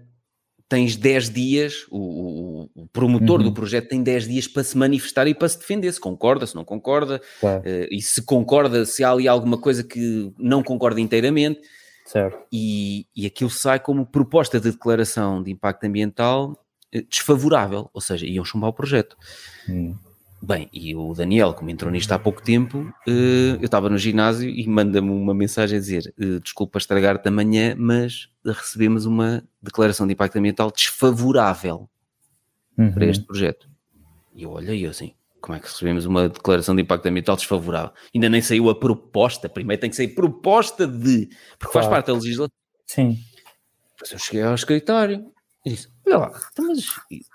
[0.69, 3.45] tens 10 dias, o, o- promotor Uhum.
[3.47, 6.53] do projeto tem 10 dias para se manifestar e para se defender, se concorda, se
[6.55, 11.01] não concorda, Claro, eh, e se concorda, se há ali alguma coisa que não concorda
[11.01, 11.59] inteiramente,
[12.05, 12.37] certo.
[12.51, 16.55] e, e aquilo sai como proposta de declaração de impacto ambiental
[16.93, 19.17] eh, desfavorável, ou seja, iam chumbar o projeto.
[19.67, 19.95] Hum.
[20.41, 24.49] Bem, e o Daniel, como entrou nisto há pouco tempo, eh, eu estava no ginásio
[24.49, 30.13] e manda-me uma mensagem a dizer: eh, desculpa estragar-te amanhã, mas recebemos uma declaração de
[30.13, 31.89] impacto ambiental desfavorável
[32.77, 32.93] Uhum.
[32.93, 33.69] para este projeto.
[34.33, 37.91] E eu olhei assim, como é que recebemos uma declaração de impacto ambiental desfavorável?
[38.15, 41.27] Ainda nem saiu a proposta, primeiro tem que sair proposta de,
[41.57, 41.89] porque faz Claro.
[41.89, 42.53] parte da legislação.
[42.87, 43.19] Sim.
[43.91, 45.25] Depois eu cheguei ao escritório
[45.65, 46.85] e disse, lá, então, mas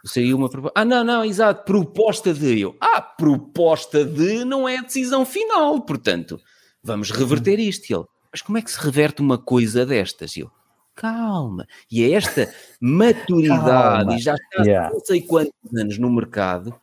[0.04, 0.80] saiu uma proposta.
[0.80, 2.76] Ah, não, não, exato, proposta de eu.
[2.80, 6.40] Ah, proposta de não é a decisão final, portanto,
[6.82, 7.90] vamos reverter isto.
[7.90, 10.36] E ele, mas como é que se reverte uma coisa destas?
[10.36, 10.50] Eu,
[10.94, 11.66] calma.
[11.90, 13.64] E é esta maturidade,
[14.06, 14.14] Calma.
[14.16, 14.90] e já está Yeah.
[14.92, 16.74] não sei quantos anos no mercado,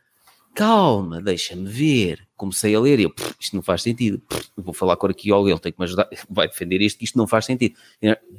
[0.54, 2.28] calma, deixa-me ver.
[2.36, 4.20] Comecei a ler e eu, "Pff, isto não faz sentido.
[4.28, 7.18] Pff, vou falar com o arqueólogo, ele tem que me ajudar, vai defender isto, isto
[7.18, 7.76] não faz sentido.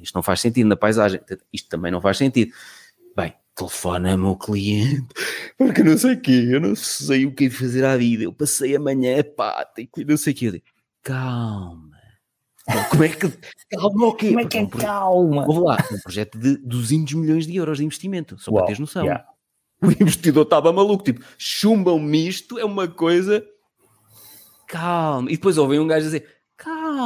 [0.02, 1.20] Isto não faz sentido na paisagem,
[1.52, 2.52] isto também não faz sentido.
[3.54, 5.08] Telefona-me o cliente,
[5.58, 8.32] porque não sei o quê, eu não sei o que é fazer à vida, eu
[8.32, 10.46] passei amanhã a pata e não sei o quê.
[10.46, 10.64] Eu digo,
[11.02, 11.92] calma.
[12.90, 13.28] Como é que.
[13.70, 14.28] Calma o quê?
[14.28, 15.44] Como é que é um pro- calma?
[15.46, 18.78] Houve lá, um projeto de 200 milhões de euros de investimento, só para Uau, teres
[18.78, 19.04] noção.
[19.04, 19.24] yeah.
[19.82, 23.44] O investidor estava maluco, tipo, chumbam-me isto, é uma coisa.
[24.68, 25.28] Calma.
[25.30, 26.26] E depois ouvem um gajo dizer: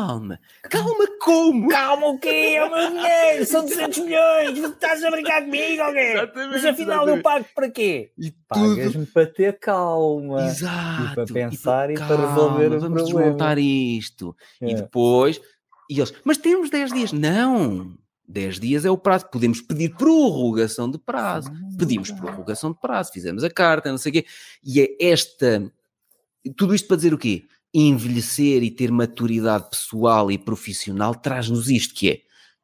[0.07, 1.69] calma, calma como?
[1.69, 2.55] Calma o quê?
[2.57, 3.47] É o meu dinheiro!
[3.47, 4.59] São 200 milhões!
[4.59, 5.83] Estás a brincar comigo?
[5.83, 7.23] Exatamente, Mas afinal eu exatamente.
[7.23, 8.13] pago para quê?
[8.19, 8.77] E tudo.
[8.77, 10.47] Pagas-me para ter calma.
[10.47, 11.03] Exato.
[11.03, 13.21] E para pensar e para calma, resolver o vamos problema.
[13.31, 14.37] desmontar isto.
[14.61, 14.75] E É.
[14.75, 15.41] depois,
[15.91, 17.13] e eles, mas temos 10 dias.
[17.13, 17.97] Não,
[18.29, 19.27] 10 dias é o prazo.
[19.31, 21.51] Podemos pedir prorrogação de prazo.
[21.79, 24.27] Pedimos prorrogação de prazo, fizemos a carta, não sei o quê.
[24.65, 25.73] E é esta.
[26.57, 27.45] Tudo isto para dizer o quê?
[27.79, 32.19] Envelhecer e ter maturidade pessoal e profissional traz-nos isto, que é.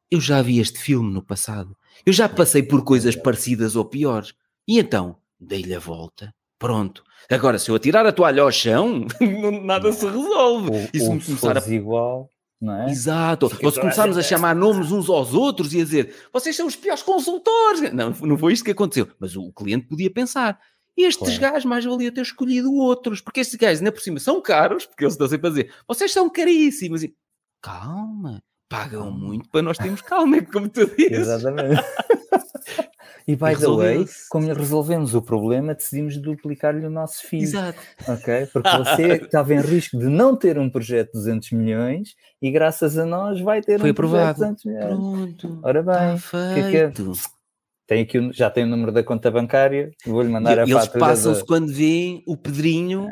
[0.09, 1.75] Eu já vi este filme no passado.
[2.05, 4.33] Eu já passei por coisas parecidas ou piores.
[4.67, 6.33] E então, dei-lhe a volta.
[6.57, 7.03] Pronto.
[7.29, 10.69] Agora, se eu atirar a toalha ao chão, não- nada se resolve.
[10.71, 12.29] Ou, E se ou começar a igual,
[12.61, 12.89] não é?
[12.89, 13.51] Exato.
[13.63, 16.75] Ou se começarmos a chamar nomes uns aos outros e a dizer vocês são os
[16.75, 17.91] piores consultores.
[17.93, 19.07] Não, não foi isto que aconteceu.
[19.19, 20.59] Mas o cliente podia pensar.
[20.95, 21.53] Estes claro.
[21.53, 25.03] gajos mais valia ter escolhido outros, porque estes gajos, ainda por cima, são caros, porque
[25.03, 27.03] eles estão sempre a dizer vocês são caríssimos.
[27.03, 27.15] E,
[27.61, 31.19] calma, pagam muito para nós termos calma, como tu dizes.
[31.19, 31.81] Exatamente.
[33.25, 37.43] E by the way, como resolvemos o problema, decidimos duplicar-lhe o nosso FII.
[37.43, 37.79] Exato.
[38.05, 38.47] Ok?
[38.51, 42.97] Porque você estava em risco de não ter um projeto de 200 milhões e graças
[42.97, 44.39] a nós vai ter Foi um aprovado.
[44.39, 45.35] projeto de 200 milhões.
[45.37, 45.59] Pronto.
[45.63, 46.91] Ora bem, Está que é que é?
[47.93, 50.99] Tem aqui, já tem o número da conta bancária, vou-lhe mandar a E eles fatura.
[50.99, 53.07] passam-se da- quando veem o Pedrinho.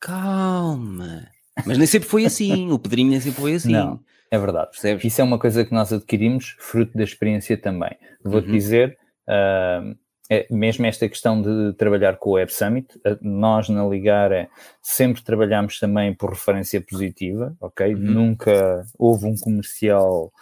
[0.00, 1.26] Calma.
[1.66, 2.70] Mas nem sempre foi assim.
[2.70, 3.72] O Pedrinho nem sempre foi assim.
[3.72, 4.00] Não.
[4.30, 4.70] É verdade.
[4.70, 5.04] Percebes?
[5.04, 7.90] Isso é uma coisa que nós adquirimos, fruto da experiência também.
[8.24, 8.52] Vou-te Uhum.
[8.54, 9.82] dizer, ah,
[10.28, 14.48] é, mesmo esta questão de trabalhar com o Web Summit, ah, nós na Ligara
[14.82, 17.94] sempre trabalhamos também por referência positiva, ok?
[17.94, 18.00] Uhum.
[18.00, 20.32] Nunca houve um comercial,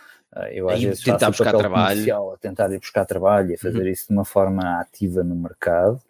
[0.53, 2.33] eu às Aí vezes tentar faço buscar trabalho.
[2.33, 3.89] a tentar ir buscar trabalho e a fazer Uhum.
[3.89, 6.01] isso de uma forma ativa no mercado.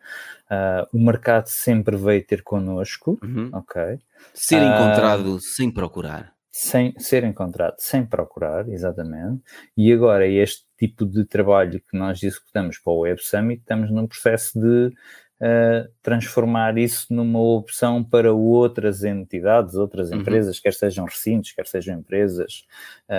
[0.48, 3.50] Ah, o mercado sempre veio ter connosco, Uhum.
[3.52, 3.98] ok?
[4.32, 6.32] Ser Ah, encontrado sem procurar.
[6.50, 9.42] sem ser encontrado, sem procurar, exatamente.
[9.76, 14.06] E agora, este tipo de trabalho que nós executamos para o Web Summit, estamos num
[14.06, 14.94] processo de
[15.40, 20.18] eh, transformar isso numa opção para outras entidades, outras Uhum.
[20.20, 22.64] empresas, quer sejam recintos, quer sejam empresas,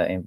[0.09, 0.23] em-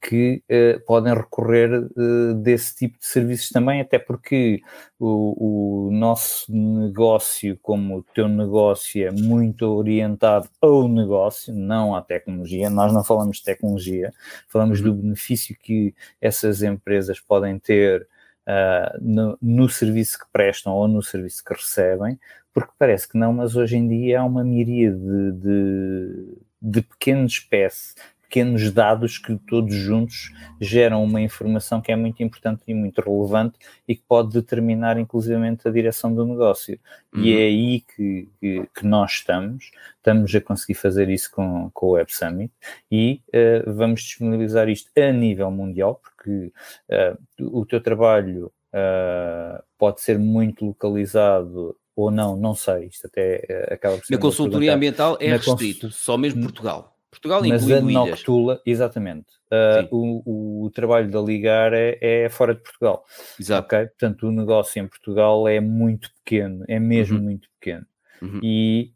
[0.00, 4.60] que eh, podem recorrer eh, desse tipo de serviços também, até porque
[4.98, 12.02] o, o nosso negócio, como o teu negócio, é muito orientado ao negócio, não à
[12.02, 12.70] tecnologia.
[12.70, 14.12] Nós não falamos de tecnologia,
[14.48, 14.84] falamos Uhum.
[14.86, 18.06] do benefício que essas empresas podem ter
[18.46, 22.18] ah, no, no serviço que prestam ou no serviço que recebem,
[22.52, 27.32] porque parece que não, mas hoje em dia há uma miríade de, de, de pequenos
[27.32, 27.94] espécies
[28.28, 33.58] pequenos dados que todos juntos geram uma informação que é muito importante e muito relevante
[33.88, 36.78] e que pode determinar inclusivamente a direção do negócio.
[37.14, 37.22] Uhum.
[37.22, 41.86] E é aí que, que, que nós estamos, estamos a conseguir fazer isso com, com
[41.86, 42.52] o Web Summit
[42.92, 46.52] e uh, vamos disponibilizar isto a nível mundial, porque
[46.90, 53.66] uh, o teu trabalho uh, pode ser muito localizado ou não, não sei, isto até
[53.72, 56.94] acaba por ser Na consultoria ambiental é restrito, cons- só mesmo Portugal.
[57.10, 57.80] Portugal Mas a.
[57.80, 59.26] Noctula, exatamente.
[59.50, 59.88] Uh,
[60.26, 63.04] o, o trabalho da Ligar é, é fora de Portugal.
[63.40, 63.66] Exato.
[63.66, 63.86] Ok?
[63.86, 67.24] Portanto, o negócio em Portugal é muito pequeno, é mesmo Uhum.
[67.24, 67.86] muito pequeno.
[68.20, 68.40] Uhum.
[68.42, 68.92] E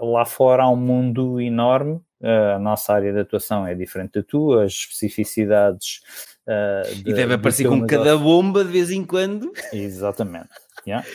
[0.00, 2.00] uh, lá fora há um mundo enorme.
[2.20, 6.00] Uh, a nossa área de atuação é diferente da tua, as especificidades.
[6.48, 9.52] uh, E de- deve aparecer com negócio- cada bomba de vez em quando.
[9.72, 10.48] Exatamente.
[10.86, 11.06] yeah.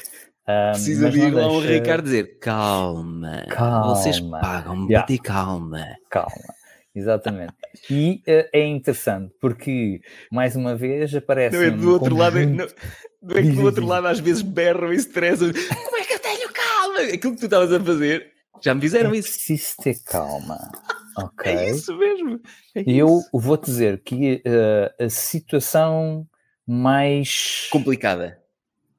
[0.51, 3.95] Um, Precisa de ir lá um deixa- Ricardo dizer calma, Calma.
[3.95, 5.05] vocês pagam-me Yeah.
[5.05, 5.85] para ter calma.
[6.09, 6.53] Calma,
[6.95, 7.53] exatamente.
[7.89, 11.55] E eh, é interessante porque, mais uma vez, aparece.
[11.55, 12.57] Não é um do outro lado, conjunto-
[13.21, 15.51] não, não é que do outro lado às vezes berram e estressam.
[15.53, 16.99] Como é que eu tenho calma?
[17.13, 18.31] Aquilo que tu estavas a fazer,
[18.63, 19.33] já me fizeram é isso.
[19.33, 20.57] preciso ter calma.
[21.17, 21.51] Ok.
[21.53, 22.39] É isso mesmo.
[22.75, 23.29] é Eu isso.
[23.33, 26.25] vou dizer que eh, a situação
[26.65, 28.39] mais Complicada.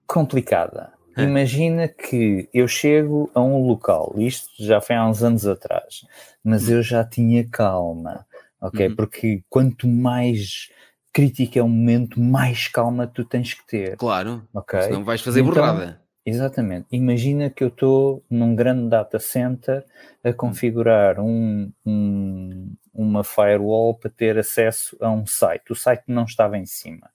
[0.06, 0.92] complicada.
[1.16, 1.22] É.
[1.24, 6.06] Imagina que eu chego a um local, isto já foi há uns anos atrás,
[6.42, 8.26] mas eu já tinha calma,
[8.60, 8.88] ok?
[8.88, 8.96] Uhum.
[8.96, 10.68] Porque quanto mais
[11.12, 14.46] crítico é o momento, mais calma tu tens que ter, Claro.
[14.54, 14.80] ok?
[14.82, 16.00] Senão vais fazer Então, borrada.
[16.24, 16.86] Exatamente.
[16.92, 19.84] Imagina que eu estou num grande data center
[20.22, 25.72] a configurar um, um- uma firewall para ter acesso a um site.
[25.72, 27.08] O site não estava em cima,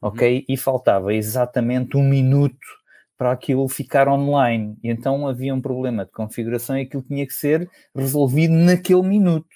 [0.00, 0.44] ok?
[0.48, 2.66] E faltava exatamente um minuto
[3.16, 4.76] para aquilo ficar online.
[4.82, 9.46] E então havia um problema de configuração e aquilo tinha que ser resolvido naquele minuto.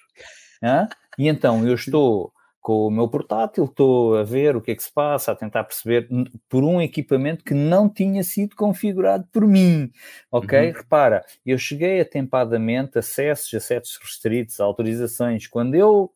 [0.63, 0.89] hã?
[1.19, 4.83] E então eu estou com o meu portátil, estou a ver o que é que
[4.83, 6.07] se passa, a tentar perceber
[6.51, 9.91] por um equipamento que não tinha sido configurado por mim,
[10.31, 10.69] ok?
[10.69, 10.77] Uhum.
[10.77, 16.13] Repara, eu cheguei atempadamente, acessos, acessos restritos, autorizações, quando eu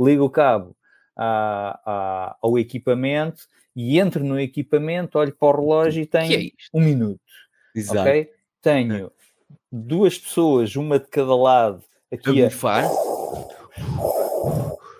[0.00, 0.74] ligo o cabo
[1.14, 3.42] à- à- ao equipamento
[3.74, 6.70] e entro no equipamento, olho para o relógio e é tenho isto?
[6.72, 7.20] um minuto,
[7.74, 8.00] Exato.
[8.00, 8.30] ok?
[8.62, 9.12] Tenho
[9.70, 12.88] duas pessoas, uma de cada lado, A aqui a, bufar.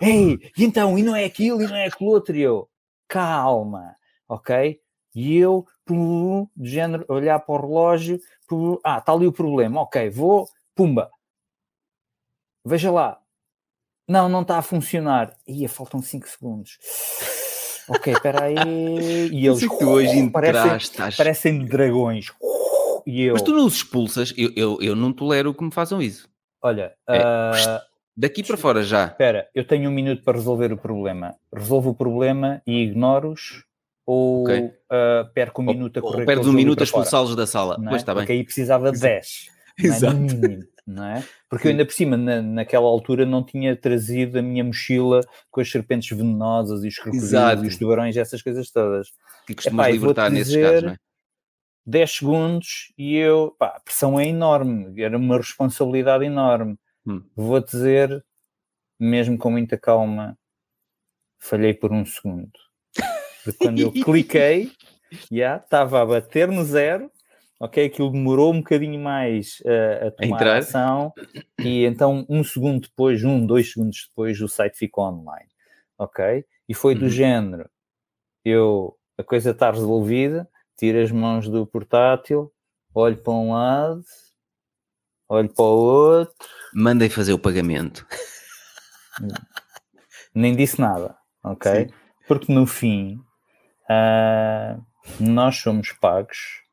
[0.01, 2.69] Ei, e então, e não é aquilo, e não é aquilo outro, e eu,
[3.07, 3.95] calma,
[4.27, 4.79] ok?
[5.15, 9.81] E eu, pum, de género, olhar para o relógio, pum, ah, está ali o problema,
[9.81, 11.09] ok, vou, pumba,
[12.65, 13.21] veja lá,
[14.07, 16.77] não, não está a funcionar, ia, faltam 5 segundos,
[17.89, 22.31] ok, espera aí, e eles tu hoje parecem, estás- parecem dragões,
[23.05, 24.33] e eu, Mas tu não os expulsas.
[24.35, 26.27] Eu, eu, eu não tolero que me façam isso.
[26.61, 27.81] olha, É, ah,
[28.17, 29.07] Daqui para fora já.
[29.07, 31.35] Espera, eu tenho um minuto para resolver o problema.
[31.53, 33.65] Resolvo o problema e ignoro-os
[34.05, 34.59] ou okay.
[34.59, 37.77] uh, perco um minuto a correr ou perdes um minuto a expulsá-los da sala.
[37.77, 38.15] Não pois está é?
[38.15, 38.23] bem.
[38.23, 39.47] Porque aí precisava de 10.
[39.83, 40.15] Exato.
[40.15, 40.19] É?
[40.19, 41.23] mínimo, não é?
[41.49, 45.61] Porque eu ainda por cima, na, naquela altura, não tinha trazido a minha mochila com
[45.61, 49.09] as serpentes venenosas e os crocodilos e os tubarões, essas coisas todas.
[49.47, 50.97] Que costumas Epá, libertar nesses casos, não é?
[51.87, 56.77] 10 segundos e eu, pá, a pressão é enorme, era uma responsabilidade enorme.
[57.05, 57.23] Hum.
[57.35, 58.25] Vou dizer,
[58.99, 60.37] mesmo com muita calma,
[61.39, 62.51] falhei por um segundo.
[63.43, 64.71] Porque quando eu cliquei,
[65.31, 67.11] já estava a bater no zero,
[67.65, 67.85] ok?
[67.85, 71.13] Aquilo demorou um bocadinho mais uh, a tomar a ação
[71.59, 75.49] e então um segundo depois, um, dois segundos depois, o site ficou online,
[75.97, 76.45] ok?
[76.69, 77.09] E foi do uhum.
[77.09, 77.69] género,
[78.43, 80.47] eu, a coisa está resolvida,
[80.77, 82.51] tiro as mãos do portátil,
[82.93, 84.03] olho para um lado,
[85.27, 86.47] olho para o outro.
[86.73, 88.05] Mandem fazer o pagamento.
[90.33, 91.71] Nem disse nada, ok?
[91.71, 91.93] Sim.
[92.27, 93.17] Porque no fim,
[93.89, 94.83] uh,
[95.19, 96.64] nós somos pagos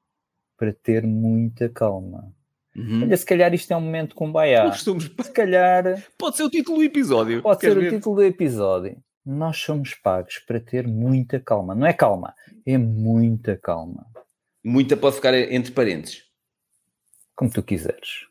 [0.63, 2.33] para ter muita calma.
[2.77, 3.03] Uhum.
[3.03, 4.71] Olha, se calhar isto é um momento com Baiá.
[4.71, 5.07] Somos...
[5.07, 6.01] Se calhar.
[6.17, 7.43] Pode ser o título do episódio.
[7.43, 7.89] Pode ser ver?
[7.89, 8.97] o título do episódio.
[9.27, 11.75] Nós somos pagos para ter muita calma.
[11.75, 12.33] Não é calma,
[12.65, 14.07] é muita calma.
[14.63, 16.23] Muita pode ficar entre parênteses.
[17.35, 18.29] Como tu quiseres.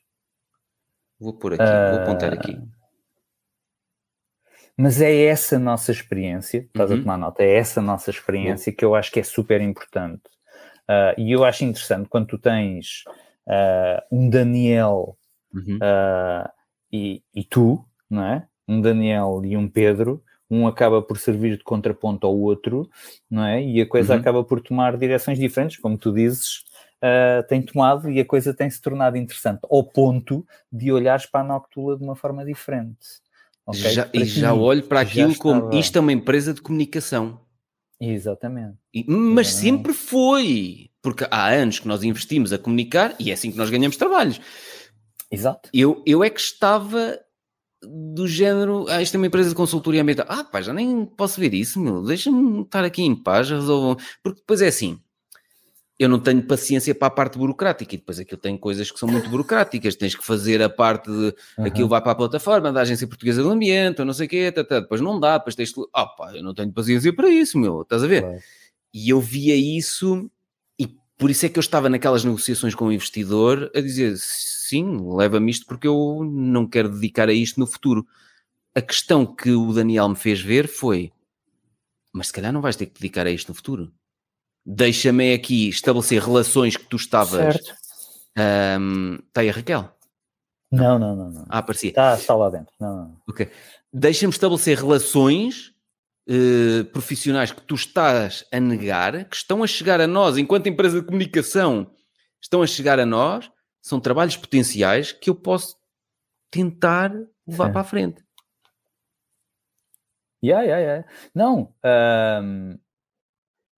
[1.20, 1.92] Vou pôr aqui, uh...
[1.92, 2.58] vou apontar aqui.
[4.78, 6.98] Mas é essa nossa experiência, estás uhum.
[6.98, 10.24] a tomar nota, é essa nossa experiência que eu acho que é super importante.
[10.92, 13.04] Uh, e eu acho interessante quando tu tens
[13.48, 15.18] uh, um Daniel
[15.54, 15.80] uhum.
[16.92, 18.48] e, e, tu, não é?
[18.68, 22.90] Um Daniel e um Pedro, um acaba por servir de contraponto ao outro,
[23.30, 23.64] não é?
[23.64, 24.20] E a coisa uhum.
[24.20, 26.64] acaba por tomar direções diferentes, como tu dizes,
[27.02, 31.42] uh, tem tomado e a coisa tem se tornado interessante, ao ponto de olhares para
[31.42, 33.22] a Noctula de uma forma diferente.
[33.66, 33.92] Okay?
[33.92, 37.40] Já, e já olho para aquilo como isto é uma empresa de comunicação.
[38.02, 38.78] Exatamente.
[38.92, 39.78] E, mas Exatamente.
[39.78, 43.70] sempre foi, porque há anos que nós investimos a comunicar e é assim que nós
[43.70, 44.42] ganhamos trabalhos.
[45.32, 45.70] Exato.
[45.72, 47.20] Eu, eu é que estava
[47.84, 50.26] do género, ah, isto é uma empresa de consultoria ambiental.
[50.28, 52.04] Ah, pá, já nem posso ver isso, meu.
[52.04, 53.96] Deixa-me estar aqui em paz, resolvam.
[54.24, 55.00] Porque depois é assim,
[56.02, 59.08] eu não tenho paciência para a parte burocrática e depois aquilo tem coisas que são
[59.08, 59.96] muito burocráticas.
[59.96, 61.66] Tens que fazer a parte de uhum.
[61.66, 64.52] aquilo vai para a plataforma da Agência Portuguesa do Ambiente, ou não sei o quê,
[64.52, 65.72] tá, tá, depois não dá, depois tens.
[65.94, 67.84] Ah, pá, eu não tenho paciência para isso, meu.
[67.84, 68.24] Estás a ver?
[68.24, 68.40] Claro.
[68.92, 70.28] E eu via isso
[70.80, 70.88] e
[71.20, 75.52] por isso é que eu estava naquelas negociações com o investidor a dizer sim, leva-me
[75.52, 78.08] isto porque eu não quero dedicar a isto no futuro.
[78.74, 81.12] A questão que o Daniel me fez ver foi:
[82.12, 83.94] mas se calhar não vais ter que dedicar a isto no futuro.
[84.66, 87.56] Deixa-me aqui estabelecer relações que tu estavas.
[87.56, 87.74] Certo.
[88.80, 89.94] Um, está aí a Raquel?
[90.72, 91.30] Não, não, não.
[91.30, 91.46] não.
[91.50, 91.90] Ah, aparecia.
[91.90, 92.74] Está, está lá dentro.
[92.80, 93.18] Não, não.
[93.28, 93.50] Ok.
[93.92, 95.74] Deixa-me estabelecer relações
[96.30, 101.02] uh, profissionais que tu estás a negar, que estão a chegar a nós, enquanto empresa
[101.02, 101.92] de comunicação,
[102.42, 103.52] estão a chegar a nós,
[103.82, 105.76] são trabalhos potenciais que eu posso
[106.50, 107.12] tentar
[107.46, 107.72] levar Sim.
[107.72, 108.24] para a frente.
[110.44, 111.08] Yeah, yeah, yeah.
[111.36, 111.74] Não,
[112.44, 112.80] um,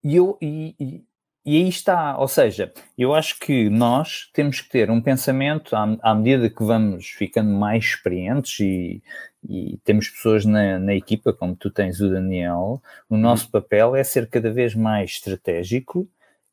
[0.04, 1.04] eu, e, e,
[1.46, 5.98] e, aí está, ou seja, eu acho que nós temos que ter um pensamento à,
[6.02, 9.02] à medida que vamos ficando mais experientes e,
[9.48, 13.52] e temos pessoas na, na, equipa, como tu tens o Daniel, o nosso uhum.
[13.52, 16.08] papel é ser cada vez mais estratégico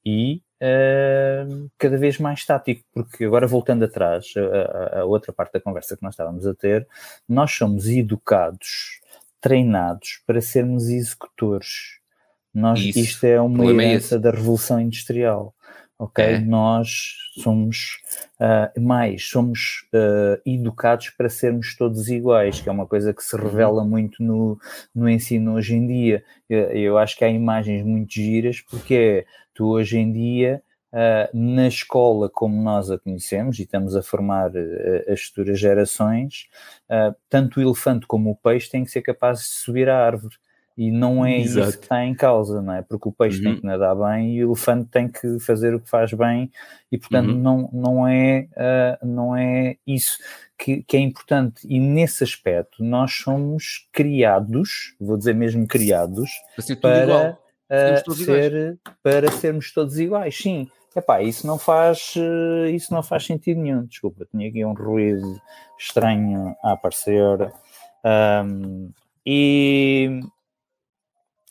[0.04, 5.60] e uh, cada vez mais tático, porque agora voltando atrás, a, a, outra parte da
[5.60, 6.86] conversa que nós estávamos a ter,
[7.28, 9.00] nós somos educados,
[9.40, 11.99] treinados para sermos executores.
[12.52, 15.54] Nós, isto é uma é herança é da Revolução Industrial.
[15.98, 16.24] Ok?
[16.24, 16.38] É.
[16.38, 16.88] Nós
[17.42, 17.98] somos
[18.40, 23.36] uh, mais, somos uh, educados para sermos todos iguais, que é uma coisa que se
[23.36, 23.42] uhum.
[23.42, 24.58] revela muito no,
[24.94, 26.24] no ensino hoje em dia.
[26.48, 29.24] Eu, eu acho que há imagens muito giras, porque é
[29.54, 34.50] tu hoje em dia, uh, na escola como nós a conhecemos, e estamos a formar
[34.50, 36.48] uh, as futuras gerações,
[36.88, 40.34] uh, tanto o elefante como o peixe têm que ser capazes de subir à árvore.
[40.76, 41.68] E não é Exato.
[41.68, 42.82] isso que está em causa, não é?
[42.82, 43.44] Porque o peixe uhum.
[43.44, 46.50] tem que nadar bem e o elefante tem que fazer o que faz bem,
[46.90, 47.38] e portanto uhum.
[47.38, 48.48] não, não, é,
[49.02, 50.18] não é isso
[50.56, 51.66] que, que, é importante.
[51.68, 56.30] E nesse aspecto, nós somos criados, vou dizer mesmo criados,
[56.80, 57.38] para
[57.70, 60.36] uh, ser, para sermos todos iguais.
[60.36, 63.84] Sim, epá, isso não faz eh, isso não faz sentido nenhum.
[63.84, 65.40] Desculpa, tinha aqui um ruído
[65.78, 67.52] estranho a aparecer.
[68.04, 68.90] Um,
[69.24, 70.20] e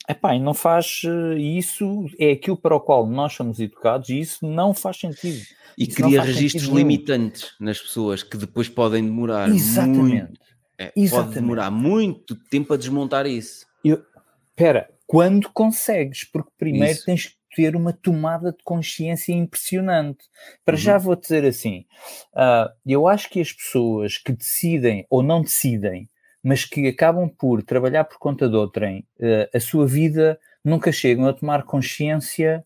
[0.10, 4.20] epá, e não faz eh, isso é aquilo para o qual nós somos educados e
[4.20, 5.42] isso não faz sentido.
[5.78, 10.28] E isso cria registros limitantes nas pessoas que depois podem demorar Exatamente.
[10.28, 10.40] Muito
[10.78, 13.66] É, pode demorar muito tempo a desmontar isso.
[13.84, 17.06] Espera, quando consegues, porque primeiro isso.
[17.06, 20.26] tens que ter uma tomada de consciência impressionante.
[20.66, 20.82] Para uhum.
[20.82, 21.86] já vou dizer assim,
[22.34, 26.10] uh, eu acho que as pessoas que decidem ou não decidem,
[26.44, 31.28] mas que acabam por trabalhar por conta de outrem, uh, a sua vida nunca chegam
[31.28, 32.66] a tomar consciência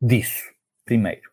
[0.00, 0.44] disso,
[0.84, 1.30] primeiro.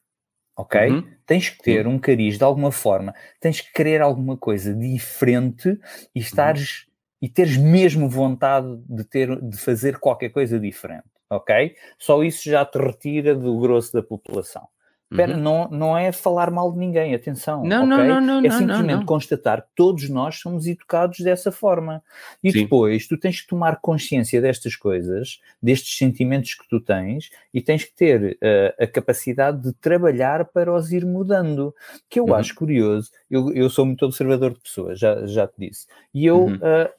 [0.57, 0.89] Ok?
[0.89, 1.15] Uhum.
[1.25, 5.77] Tens que ter um cariz de alguma forma, tens que querer alguma coisa diferente
[6.13, 6.93] e estares uhum.
[7.23, 11.75] e teres mesmo vontade de ter de fazer qualquer coisa diferente ok?
[11.97, 14.67] Só isso já te retira do grosso da população.
[15.11, 15.37] Uhum.
[15.37, 17.63] não, não é falar mal de ninguém, atenção.
[17.63, 18.07] Não, okay?
[18.07, 18.47] não, não, não.
[18.47, 19.05] É simplesmente não, não.
[19.05, 22.03] constatar que todos nós somos educados dessa forma.
[22.43, 22.63] E Sim.
[22.63, 27.83] depois tu tens que tomar consciência destas coisas, destes sentimentos que tu tens, e tens
[27.83, 31.73] que ter uh, a capacidade de trabalhar para os ir mudando.
[32.09, 32.35] Que eu uhum.
[32.35, 35.85] acho curioso, eu, eu sou muito observador de pessoas, já, já te disse.
[36.13, 36.55] E eu uhum.
[36.55, 36.89] uh,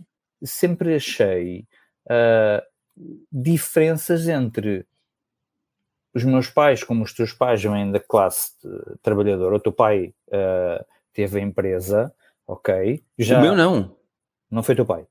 [0.45, 1.67] sempre achei.
[2.07, 2.63] Uh,
[3.31, 4.87] diferenças entre
[6.17, 8.53] os meus pais, como os teus pais vêm da classe
[9.03, 12.11] trabalhadora, o teu pai uh, teve a empresa,
[12.47, 13.03] ok?
[13.19, 13.39] Já...
[13.39, 13.95] O meu não.
[14.51, 15.05] Não foi teu pai?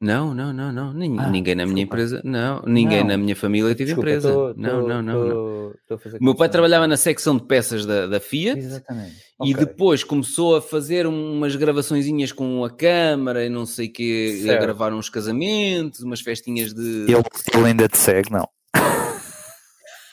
[0.00, 0.92] Não, não, não, não.
[0.92, 2.62] Ninguém, ah, ninguém na minha empresa, não.
[2.66, 3.08] Ninguém não.
[3.08, 4.32] na minha família teve desculpa, empresa.
[4.32, 5.72] Tô, não, tô, não, não, não.
[5.88, 8.58] Tô, o meu pai trabalhava na secção de peças da, da Fiat.
[8.58, 9.16] Exatamente.
[9.42, 9.66] E okay.
[9.66, 14.56] depois começou a fazer umas gravaçõezinhas com a câmara e não sei o que, a
[14.56, 17.06] gravar uns casamentos, umas festinhas de.
[17.08, 17.24] Ele,
[17.54, 18.48] ele ainda te segue, não?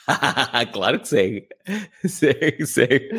[0.72, 1.46] claro que segue.
[2.06, 3.10] segue, segue.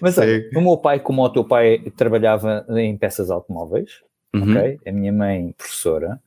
[0.00, 0.48] Mas segue.
[0.48, 4.02] Olha, o meu pai, como o teu pai trabalhava em peças automóveis,
[4.34, 4.50] uhum.
[4.50, 4.80] ok?
[4.86, 6.20] A minha mãe, professora,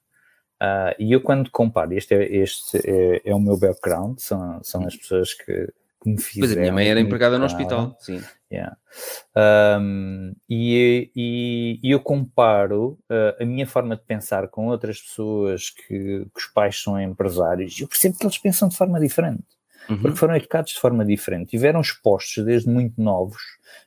[0.61, 4.85] uh, e eu quando comparo, este, é, este é, é, o meu background, são, são
[4.85, 6.47] as pessoas que, que me fizeram.
[6.47, 8.21] Pois a minha mãe era empregada no hospital, sim.
[8.51, 8.77] Yeah.
[9.81, 15.71] Um, e, e, e, eu comparo uh, a minha forma de pensar com outras pessoas
[15.71, 19.54] que, que os pais são empresários, e eu percebo que eles pensam de forma diferente.
[19.89, 20.01] Uhum.
[20.01, 23.41] Porque foram educados de forma diferente, tiveram expostos desde muito novos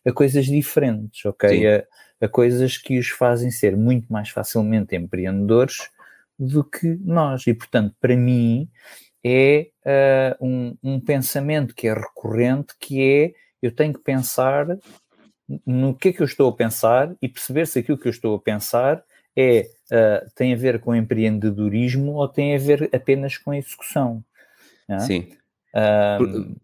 [0.07, 1.67] a coisas diferentes, ok?
[1.67, 1.85] A,
[2.21, 5.91] a coisas que os fazem ser muito mais facilmente empreendedores
[6.39, 7.47] do que nós.
[7.47, 8.69] E, portanto, para mim,
[9.25, 14.67] é uh, um, um, pensamento que é recorrente, que é eu tenho que pensar
[15.67, 18.37] no que é que eu estou a pensar e perceber se aquilo que eu estou
[18.37, 19.03] a pensar
[19.37, 24.23] é, uh, tem a ver com empreendedorismo ou tem a ver apenas com execução.
[24.89, 24.99] É?
[25.01, 25.33] Sim.
[25.75, 26.57] Um,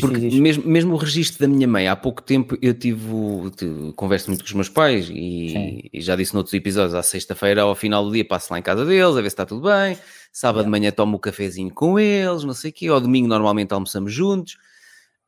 [0.00, 3.06] porque Mesmo, mesmo o registro da minha mãe, há pouco tempo eu tive,
[3.56, 7.62] tive converso muito com os meus pais e, e já disse noutros episódios, à sexta-feira
[7.62, 9.96] ao final do dia passo lá em casa deles a ver se está tudo bem,
[10.32, 13.28] sábado de manhã tomo o um cafezinho com eles, não sei o quê, ao domingo
[13.28, 14.58] normalmente almoçamos juntos.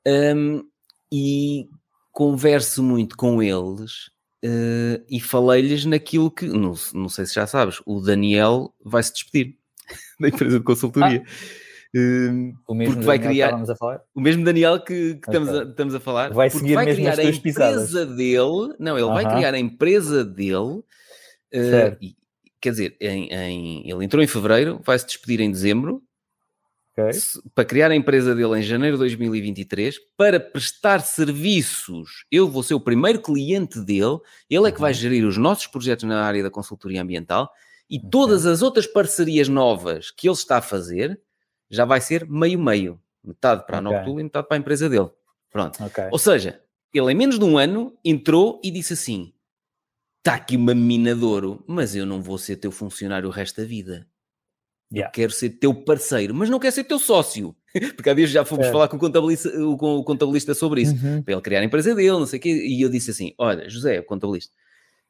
[0.06, 0.64] Um,
[1.12, 1.68] e
[2.10, 4.08] converso muito com eles
[4.44, 9.12] uh, e falei-lhes naquilo que, não, não sei se já sabes, o Daniel vai se
[9.12, 9.56] despedir
[10.18, 11.22] da empresa de consultoria.
[11.24, 11.61] Ah
[12.66, 13.54] o mesmo porque vai criar
[14.14, 15.40] o mesmo Daniel que, que okay.
[15.40, 17.92] estamos, a, estamos a falar vai seguir vai criar a empresa pisadas.
[18.16, 19.14] dele não ele uh -huh.
[19.14, 22.16] vai criar a empresa dele uh, e,
[22.60, 26.02] quer dizer em, em, ele entrou em fevereiro vai se despedir em dezembro
[26.96, 27.12] okay.
[27.12, 32.62] se, para criar a empresa dele em janeiro de 2023 para prestar serviços eu vou
[32.62, 36.42] ser o primeiro cliente dele ele é que vai gerir os nossos projetos na área
[36.42, 37.50] da consultoria ambiental
[37.90, 41.20] e todas as outras parcerias novas que ele está a fazer
[41.72, 43.00] já vai ser meio-meio.
[43.24, 43.92] Metade para a okay.
[43.92, 45.08] Noctul e metade para a empresa dele.
[45.50, 45.82] Pronto.
[45.84, 46.08] Okay.
[46.10, 46.60] Ou seja,
[46.92, 49.32] ele em menos de um ano entrou e disse assim:
[50.18, 53.60] está aqui uma mina de ouro, mas eu não vou ser teu funcionário o resto
[53.60, 54.06] da vida.
[54.92, 55.10] Yeah.
[55.10, 57.56] Quero ser teu parceiro, mas não quero ser teu sócio.
[57.96, 58.70] Porque há dias já fomos é.
[58.70, 61.22] falar com o, contabilista, com o contabilista sobre isso, uhum.
[61.22, 62.50] para ele criar a empresa dele, não sei o quê.
[62.50, 64.52] E eu disse assim: Olha, José, o contabilista,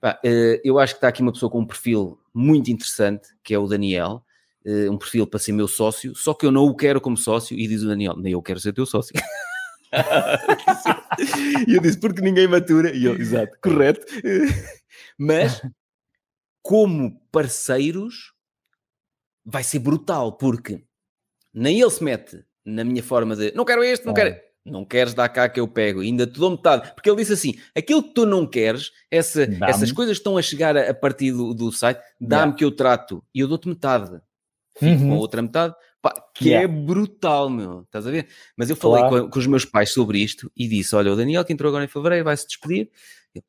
[0.01, 3.53] pá, eh, eu acho que está aqui uma pessoa com um perfil muito interessante, que
[3.53, 4.25] é o Daniel
[4.91, 7.67] um perfil para ser meu sócio, só que eu não o quero como sócio, e
[7.67, 9.13] diz o Daniel, nem eu quero ser teu sócio.
[11.69, 14.07] e eu disse, porque ninguém matura, e eu, exato, correto.
[15.19, 15.61] Mas,
[16.63, 18.33] como parceiros,
[19.45, 20.85] vai ser brutal, porque
[21.53, 24.37] nem ele se mete na minha forma de não quero este, não quero.
[24.65, 26.95] Não queres dar cá que eu pego, ainda te dou metade.
[26.95, 30.43] Porque ele disse assim: aquilo que tu não queres, essa, essas coisas que estão a
[30.43, 32.57] chegar a, a partir do, do site, dá-me yeah.
[32.57, 34.21] que eu trato e eu dou-te metade
[34.77, 35.09] fico uhum.
[35.09, 36.65] com a outra metade, pá, que é yeah.
[36.65, 38.29] é brutal, meu, estás a ver?
[38.57, 39.25] Mas eu falei claro.
[39.25, 41.85] com, com, os meus pais sobre isto e disse: Olha, o Daniel que entrou agora
[41.85, 42.91] em fevereiro vai se despedir.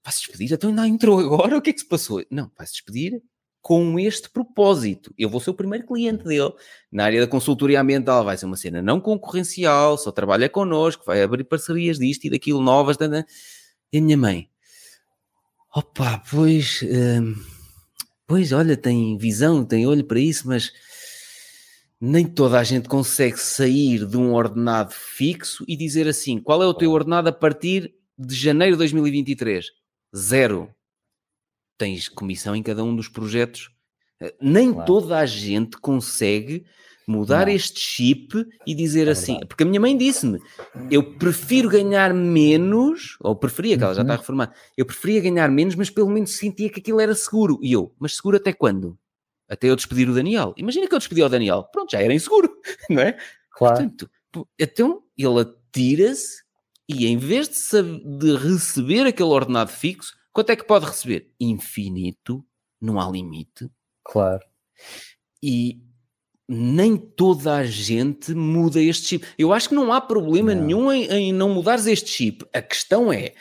[0.04, 0.54] Vai se despedir?
[0.54, 1.58] Então ainda entrou agora?
[1.58, 2.24] O que é que se passou?
[2.30, 3.22] Não, vai se despedir
[3.62, 5.14] com este propósito.
[5.18, 6.52] Eu vou ser o primeiro cliente dele.
[6.92, 11.24] Na área da consultoria ambiental vai ser uma cena não concorrencial, só trabalha connosco, vai
[11.24, 12.98] abrir parcerias disto e daquilo novas.
[13.92, 14.50] E a minha mãe,
[15.76, 17.34] Opa, pois, hum,
[18.28, 20.72] pois, olha, tem visão, tem olho para isso, mas
[22.06, 26.68] nem toda a gente consegue sair de um ordenado fixo e dizer assim: qual é
[26.68, 29.68] o teu ordenado a partir de janeiro de 2023?
[30.14, 30.70] Zero.
[31.78, 33.72] Tens comissão em cada um dos projetos.
[34.22, 34.86] Eh, nem claro.
[34.86, 36.66] toda a gente consegue
[37.08, 37.54] mudar não.
[37.54, 40.40] este chip e dizer é assim, porque a minha mãe disse-me,
[40.92, 44.20] eu prefiro ganhar menos, ou preferia, que ela já está uhum.
[44.20, 47.60] reformar, eu preferia ganhar menos, mas pelo menos sentia que aquilo era seguro.
[47.62, 48.98] E eu, mas seguro até quando?
[49.50, 50.54] Até eu despedir o Daniel.
[50.58, 51.64] Imagina que eu despedi o Daniel.
[51.72, 52.54] Pronto, já era inseguro,
[52.90, 53.18] não é?
[53.52, 53.76] Claro.
[53.76, 54.10] Portanto,
[54.60, 56.44] então ele atira-se
[56.88, 61.32] e em vez de, saber, de receber aquele ordenado fixo, quanto é que pode receber?
[61.40, 62.46] Infinito,
[62.82, 63.70] não há limite.
[64.04, 64.44] Claro.
[65.42, 65.82] E
[66.48, 69.28] nem toda a gente muda este chip.
[69.38, 70.64] Eu acho que não há problema não.
[70.64, 72.46] nenhum em, em não mudares este chip.
[72.54, 73.34] A questão é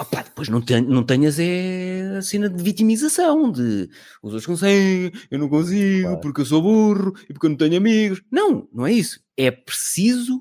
[0.00, 3.90] Opa, depois não, ten, não tenhas é a cena de vitimização, de
[4.22, 6.20] os outros conseguem, eu não consigo, claro.
[6.20, 8.22] porque eu sou burro e porque eu não tenho amigos.
[8.30, 9.20] Não, não é isso.
[9.36, 10.40] É preciso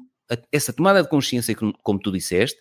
[0.49, 1.53] essa tomada de consciência,
[1.83, 2.57] como tu disseste,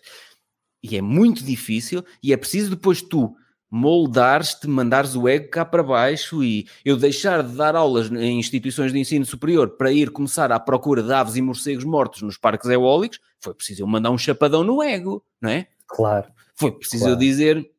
[0.83, 3.33] e é muito difícil, e é preciso depois tu
[3.71, 8.91] moldares-te, mandares o ego cá para baixo e eu deixar de dar aulas em instituições
[8.91, 12.69] de ensino superior para ir começar à procura de aves e morcegos mortos nos parques
[12.69, 15.67] eólicos, foi preciso eu mandar um chapadão no ego, não é?
[15.87, 16.27] Claro.
[16.59, 17.15] Foi preciso claro.
[17.15, 17.71] eu dizer.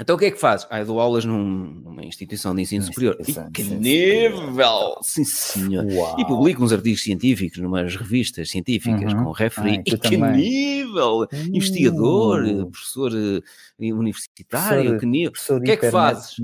[0.00, 0.66] Então o que é que faz?
[0.70, 3.18] Ah, eu dou aulas num, numa instituição de ensino superior.
[3.52, 4.96] Que nível!
[5.02, 5.84] Sim, senhor.
[5.84, 6.18] Uau.
[6.18, 9.24] E publico uns artigos científicos numas revistas científicas uhum.
[9.24, 9.82] com referee.
[9.86, 10.32] e que também.
[10.32, 11.20] nível!
[11.20, 11.28] Uh.
[11.52, 13.42] Investigador, professor uh,
[13.78, 15.32] universitário, professor, que nível.
[15.50, 16.36] O que é que fazes?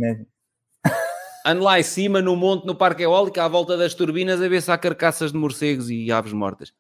[1.47, 4.61] Ando lá em cima, no monte, no parque eólico, à volta das turbinas, a ver
[4.61, 6.71] se há carcaças de morcegos e aves mortas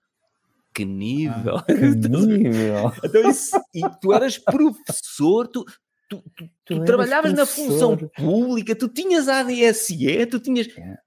[0.75, 1.57] que nível!
[1.57, 1.75] Ah, que
[2.09, 2.93] nível!
[3.05, 5.65] então, isso, e tu eras professor, tu,
[6.09, 7.63] tu, tu, tu trabalhavas professor.
[7.63, 10.69] na função pública, tu tinhas ADSE, tu tinhas.
[10.77, 10.99] É.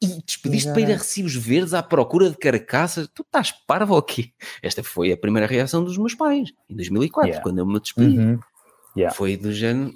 [0.00, 3.08] E despediste para ir a recibos verdes à procura de carcaças.
[3.12, 4.32] Tu estás parvo aqui.
[4.62, 7.42] Esta foi a primeira reação dos meus pais, em 2004, yeah.
[7.42, 8.16] quando eu me despedi.
[8.16, 8.38] Uhum.
[8.96, 9.14] Yeah.
[9.14, 9.92] Foi do género.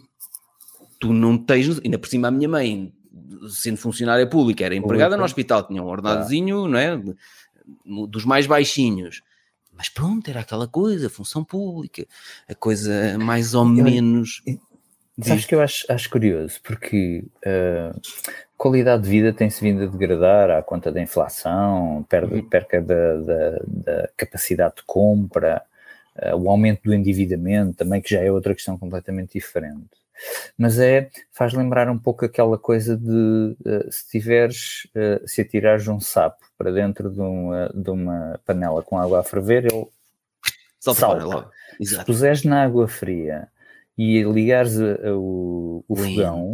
[0.99, 1.79] Tu não tens.
[1.85, 2.93] Ainda por cima, a minha mãe,
[3.49, 6.99] sendo funcionária pública, era empregada no hospital, tinha um ordenadozinho, yeah.
[6.99, 7.15] não é?
[8.09, 9.23] Dos mais baixinhos.
[9.73, 12.07] Mas pronto, era aquela coisa, função pública,
[12.49, 14.43] a coisa mais ou menos.
[15.21, 18.01] Sabes que eu acho, acho curioso, porque uh,
[18.57, 22.49] qualidade de vida tem-se vindo a degradar à conta da inflação, perda, uhum.
[22.49, 25.63] perca da, da, da, capacidade de compra,
[26.17, 30.02] uh, o aumento do endividamento também, que já é outra questão completamente diferente.
[30.57, 35.89] Mas é, faz lembrar um pouco aquela coisa de uh, se tiveres, uh, se atirares
[35.89, 39.87] um sapo para dentro de uma, de uma panela com água a ferver, ele
[40.79, 41.21] salta.
[41.21, 41.51] salta.
[41.81, 43.49] Se puseres na água fria
[43.97, 46.53] e ligares a, a, o, o fogão,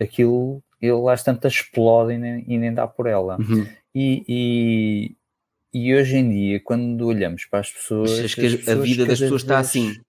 [0.00, 3.36] aquilo, ele às tantas explode e nem, e nem dá por ela.
[3.38, 3.66] Uhum.
[3.94, 5.16] E, e,
[5.74, 8.12] e, hoje em dia, quando olhamos para as pessoas.
[8.12, 10.00] Achas que a vida das pessoas está assim?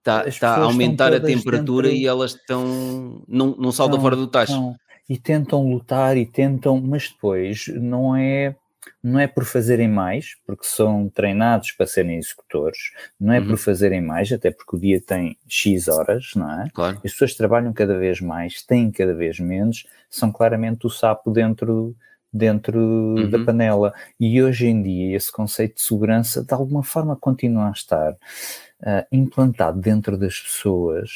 [0.00, 2.02] Está, está a aumentar a temperatura dentro...
[2.02, 3.22] e elas estão.
[3.28, 4.74] Não, não saltam fora do tacho.
[5.08, 8.56] E tentam lutar e tentam, mas depois não é
[9.02, 13.48] não é por fazerem mais, porque são treinados para serem executores, não é uhum.
[13.48, 16.68] por fazerem mais, até porque o dia tem X horas, não é?
[16.72, 16.96] Claro.
[16.96, 21.94] As pessoas trabalham cada vez mais, têm cada vez menos, são claramente o sapo dentro,
[22.32, 23.30] dentro uhum.
[23.30, 23.94] da panela.
[24.18, 29.06] E hoje em dia esse conceito de segurança de alguma forma continua a estar uh,
[29.12, 31.10] implantado dentro das pessoas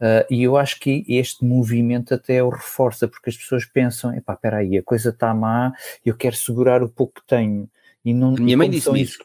[0.00, 4.34] uh, e eu acho que este movimento até o reforça, porque as pessoas pensam, epá,
[4.34, 5.72] espera aí, a coisa está má,
[6.04, 7.68] eu quero segurar o pouco que tenho.
[8.04, 9.18] E não, Minha mãe disse isso,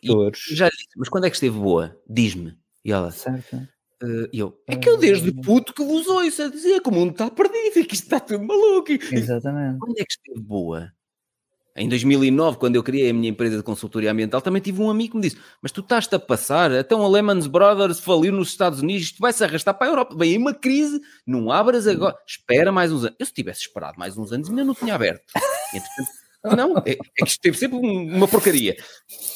[0.49, 1.95] já disse, mas quando é que esteve boa?
[2.09, 2.57] Diz-me.
[2.83, 3.55] E ela, certo.
[4.03, 7.11] Uh, eu, é que eu desde puto que vos ouço a dizer que o mundo
[7.11, 8.91] está perdido e que isto está tudo maluco.
[8.91, 9.77] Exatamente.
[9.77, 10.91] Quando é que esteve boa?
[11.75, 15.11] Em 2009, quando eu criei a minha empresa de consultoria ambiental, também tive um amigo
[15.11, 18.81] que me disse: Mas tu estás-te a passar, então a Lehman Brothers faliu nos Estados
[18.81, 20.15] Unidos, isto vai se arrastar para a Europa.
[20.17, 23.15] Vem aí uma crise, não abras agora, espera mais uns anos.
[23.17, 25.23] Eu, se tivesse esperado mais uns anos, ainda não tinha aberto.
[26.43, 28.75] não, é, é que isto teve sempre uma porcaria.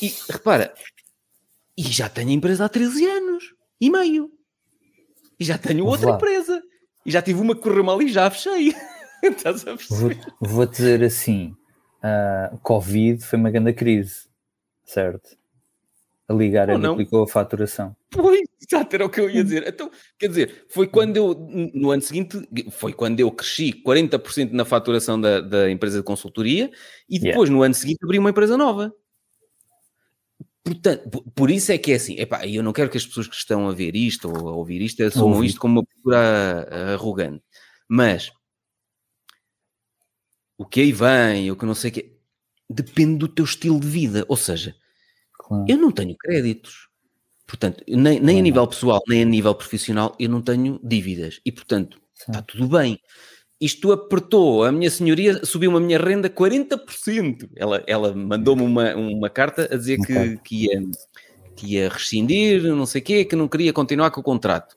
[0.02, 0.74] E repara,
[1.78, 3.44] e já tenho a empresa há 13 anos
[3.80, 4.30] e meio,
[5.40, 6.62] e já tenho outra empresa,
[7.06, 8.76] e já tive uma que correu mal e já fechei.
[9.24, 10.20] Estás a perceber?
[10.42, 11.56] Vou, vou dizer assim
[12.06, 14.28] uh, Covid foi uma grande crise,
[14.84, 15.38] certo?
[16.28, 17.96] A ligar ele duplicou a faturação.
[18.10, 19.68] Pois, exato, era o que eu ia dizer.
[19.68, 21.36] Então, quer dizer, foi quando eu,
[21.74, 26.72] no ano seguinte, foi quando eu cresci 40% na faturação da, da empresa de consultoria
[27.08, 27.52] e depois, yeah.
[27.52, 28.92] no ano seguinte, abri uma empresa nova.
[30.64, 33.36] Portanto, por isso é que é assim, epá, eu não quero que as pessoas que
[33.36, 37.44] estão a ver isto ou a ouvir isto assumam isto como uma postura arrogante,
[37.88, 38.32] mas
[40.58, 42.18] o que aí vem, o que não sei o que,
[42.70, 44.76] depende do teu estilo de vida, ou seja,
[45.34, 45.66] claro.
[45.68, 46.88] eu não tenho créditos,
[47.46, 51.52] portanto, nem, nem a nível pessoal, nem a nível profissional, eu não tenho dívidas, e
[51.52, 52.32] portanto, Sim.
[52.32, 53.00] está tudo bem,
[53.60, 57.50] isto apertou, a minha senhoria subiu a minha renda 40%.
[57.56, 60.84] Ela, ela mandou-me uma, uma carta a dizer que, que, ia,
[61.56, 64.76] que ia rescindir, não sei o quê, que não queria continuar com o contrato.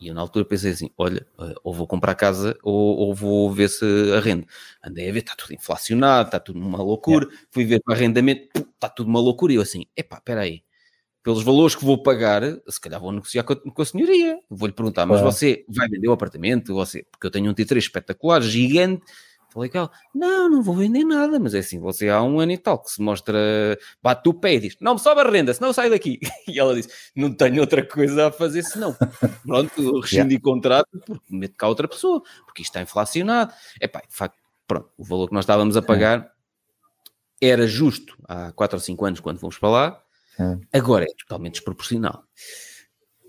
[0.00, 3.50] E eu na altura pensei assim, olha, eh, ou vou comprar casa ou, ou vou
[3.52, 3.84] ver se
[4.16, 4.46] arrendo.
[4.82, 7.26] Andei a ver, está tudo inflacionado, está tudo uma loucura.
[7.26, 7.36] É.
[7.50, 9.52] Fui ver o arrendamento, está tudo uma loucura.
[9.52, 10.62] E eu assim, epá, espera aí,
[11.22, 14.38] pelos valores que vou pagar, se calhar vou negociar com a, com a senhoria.
[14.48, 16.72] Vou-lhe perguntar, mas você vai vender o apartamento?
[16.74, 19.02] Você, porque eu tenho um T3 espetacular, gigante.
[19.50, 22.52] Falei com ela, não, não vou vender nada, mas é assim, você há um ano
[22.52, 23.38] e tal que se mostra,
[24.02, 26.18] bate o pé e diz, não me sobe a renda, senão sai daqui.
[26.48, 28.96] E ela disse, não tenho outra coisa a fazer senão.
[29.44, 30.42] Pronto, rescindi yeah.
[30.42, 33.52] contrato porque meto cá outra pessoa, porque isto está inflacionado.
[33.80, 36.30] É pá, de facto, pronto, o valor que nós estávamos a pagar
[37.40, 40.02] era justo há 4 ou 5 anos quando fomos para lá,
[40.72, 42.24] Agora é totalmente desproporcional.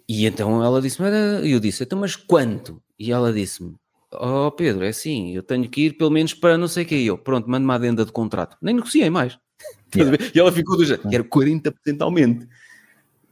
[0.08, 1.10] E então ela disse-me,
[1.50, 2.82] eu disse, então mas quanto?
[2.98, 3.76] E ela disse-me,
[4.14, 6.96] oh Pedro, é assim, eu tenho que ir pelo menos para não sei o que.
[6.96, 8.58] E eu, pronto, mando-me a adenda de contrato.
[8.62, 9.38] Nem negociei mais.
[9.94, 10.16] Yeah.
[10.36, 12.48] E ela ficou do jeito, era 40% aumento.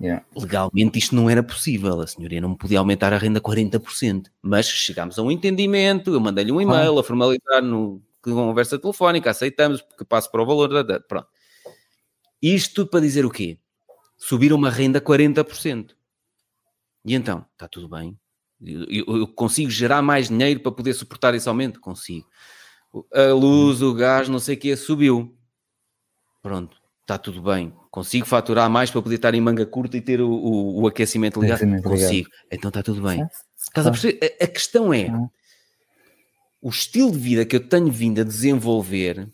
[0.01, 0.25] Yeah.
[0.35, 5.19] Legalmente isto não era possível, a senhoria não podia aumentar a renda 40%, mas chegámos
[5.19, 7.01] a um entendimento, eu mandei-lhe um e-mail ah.
[7.01, 11.27] a formalizar no conversa telefónica, aceitamos, porque passo para o valor, pronto.
[12.41, 13.59] Isto tudo para dizer o quê?
[14.17, 15.91] subir uma renda 40%.
[17.05, 18.19] E então, está tudo bem.
[18.61, 21.79] Eu, eu, consigo gerar mais dinheiro para poder suportar esse aumento?
[21.79, 22.27] Consigo.
[23.13, 25.37] A luz, o gás, não sei o que, subiu.
[26.41, 27.73] Pronto, está tudo bem.
[27.91, 31.39] Consigo faturar mais para poder estar em manga curta e ter o, o, o aquecimento
[31.41, 31.59] ligado?
[31.83, 32.29] Consigo.
[32.51, 33.27] Então está tudo bem.
[33.55, 34.37] Estás a perceber?
[34.41, 35.07] A questão é,
[36.61, 39.29] o estilo de vida que eu tenho vindo a desenvolver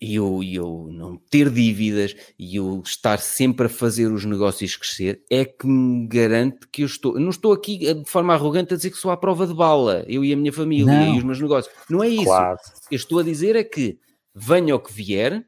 [0.00, 5.24] e eu, eu não ter dívidas e eu estar sempre a fazer os negócios crescer
[5.28, 7.14] é que me garante que eu estou.
[7.14, 9.54] Eu não estou aqui eh, de forma arrogante a dizer que sou à prova de
[9.54, 11.14] bala, eu e a minha família não.
[11.14, 11.74] e os meus negócios.
[11.90, 12.24] Não é isso.
[12.24, 12.58] Claro.
[12.90, 13.98] Eu estou a dizer é que
[14.34, 15.44] venha o que vier,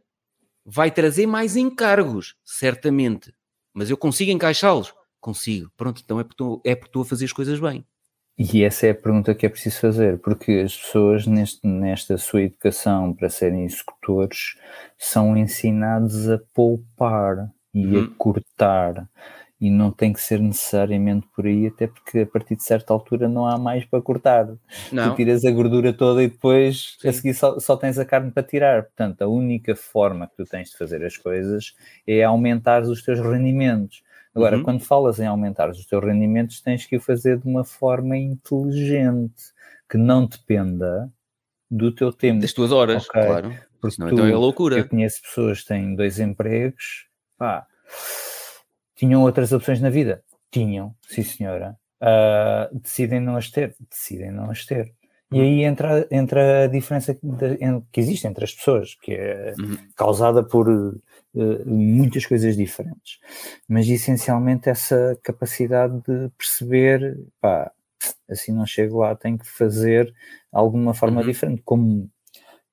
[0.64, 3.32] vai trazer mais encargos, certamente.
[3.72, 4.92] Mas eu consigo encaixá-los?
[5.20, 5.70] Consigo.
[5.76, 7.84] Pronto, então é porque, estou, é porque estou a fazer as coisas bem.
[8.42, 12.40] E essa é a pergunta que é preciso fazer, porque as pessoas neste, nesta sua
[12.40, 14.56] educação para serem executores
[14.96, 18.04] são ensinados a poupar e uhum.
[18.04, 19.06] a cortar.
[19.60, 23.28] E não tem que ser necessariamente por aí, até porque a partir de certa altura
[23.28, 24.48] não há mais para cortar.
[24.90, 25.10] Não.
[25.10, 27.08] Tu tiras a gordura toda e depois Sim.
[27.08, 28.84] a seguir só, só, tens a carne para tirar.
[28.84, 31.74] Portanto, a única forma que tu tens de fazer as coisas
[32.06, 34.02] é aumentar os teus rendimentos.
[34.34, 34.62] Agora, uhum.
[34.62, 39.42] quando falas em aumentar os teus rendimentos, tens que o fazer de uma forma inteligente,
[39.88, 41.10] que não dependa
[41.70, 42.40] do teu tempo.
[42.40, 43.22] Das tuas horas, okay?
[43.22, 43.54] claro.
[43.80, 44.78] Porque Senão, tu, então é loucura.
[44.78, 47.66] Eu conheço pessoas que têm dois empregos, pá,
[48.94, 50.22] tinham outras opções na vida?
[50.50, 51.76] Tinham, sim senhora.
[52.00, 53.74] Uh, decidem não as ter?
[53.88, 54.92] Decidem não as ter.
[55.32, 57.58] E aí entra, entra a diferença de,
[57.92, 59.78] que existe entre as pessoas, que é uhum.
[59.94, 60.68] causada por
[61.34, 63.18] muitas coisas diferentes.
[63.68, 67.70] Mas essencialmente essa capacidade de perceber, pá,
[68.28, 70.12] assim não chego lá, tenho que fazer
[70.52, 71.26] alguma forma uhum.
[71.26, 71.62] diferente.
[71.64, 72.10] Como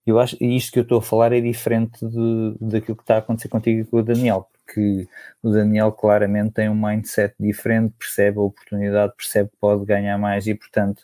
[0.05, 3.19] eu acho, isto que eu estou a falar é diferente de, daquilo que está a
[3.19, 5.07] acontecer contigo e com o Daniel, porque
[5.43, 10.47] o Daniel claramente tem um mindset diferente, percebe a oportunidade, percebe que pode ganhar mais
[10.47, 11.03] e, portanto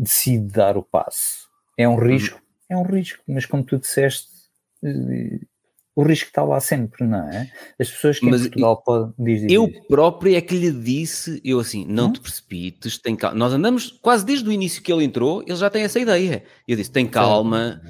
[0.00, 1.48] decide dar o passo.
[1.76, 2.40] É um risco,
[2.70, 2.76] uhum.
[2.76, 4.28] é um risco, mas como tu disseste,
[4.82, 5.40] eh,
[5.94, 7.50] o risco está lá sempre, não é?
[7.78, 9.50] As pessoas que Mas em Portugal podem dizer.
[9.50, 12.12] Eu próprio é que lhe disse, eu assim, não hum?
[12.12, 13.36] te precipites, tem calma.
[13.36, 16.44] Nós andamos quase desde o início que ele entrou, ele já tem essa ideia.
[16.66, 17.82] Eu disse, tem calma,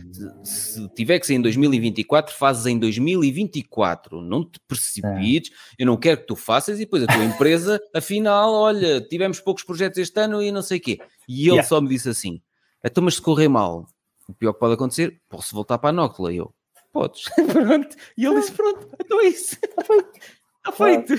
[0.42, 5.82] se, tiver que ser em 2024, fazes em 2024, não te precipites, é.
[5.82, 9.62] eu não quero que tu faças e depois a tua empresa, afinal, olha, tivemos poucos
[9.62, 10.98] projetos este ano e não sei o quê.
[11.28, 11.68] E ele yeah.
[11.68, 12.40] só me disse assim,
[12.82, 13.86] então mas se correr mal,
[14.26, 16.32] o pior que pode acontecer, posso voltar para a Nócula.
[16.32, 16.54] Eu,
[16.92, 17.24] Podes.
[17.52, 17.96] pronto.
[18.16, 19.56] E ele disse: Pronto, então é isso.
[19.62, 20.10] Está feito.
[20.58, 21.16] Está feito.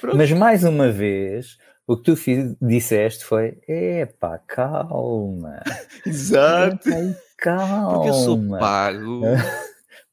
[0.00, 0.16] Pronto.
[0.16, 5.62] Mas mais uma vez, o que tu fiz, disseste foi: epá, calma.
[6.06, 6.88] Exato.
[6.88, 7.92] Epá, calma.
[7.92, 9.22] Porque eu sou pago.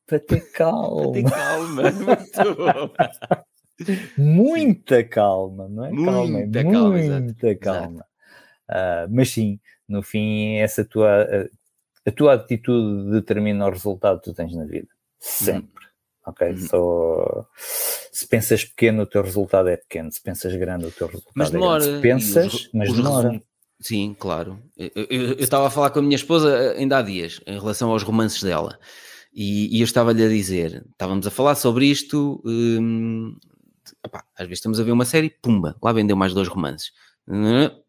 [0.05, 1.11] para ter calma.
[1.11, 2.53] Para ter calma.
[2.53, 2.93] Muito bom.
[4.17, 5.91] Muita calma, não é?
[5.91, 8.05] Muita calma, calma muita calma.
[8.69, 11.27] Uh, mas sim, no fim, essa tua
[12.05, 14.87] a tua atitude determina o resultado que tu tens na vida.
[15.19, 15.85] Sempre.
[15.85, 15.91] Uhum.
[16.27, 16.47] Ok?
[16.49, 16.57] Uhum.
[16.67, 17.47] Só.
[18.11, 20.11] Se pensas pequeno, o teu resultado é pequeno.
[20.11, 22.23] Se pensas grande, o teu resultado mas demora, é grande.
[22.23, 23.41] Se pensas, os, mas os demora.
[23.79, 24.59] Sim, claro.
[24.77, 28.43] Eu estava a falar com a minha esposa ainda há dias, em relação aos romances
[28.43, 28.77] dela.
[29.33, 33.35] E, e eu estava-lhe a dizer, estávamos a falar sobre isto, hum,
[34.05, 36.91] opá, às vezes estamos a ver uma série, pumba, lá vendeu mais dois romances.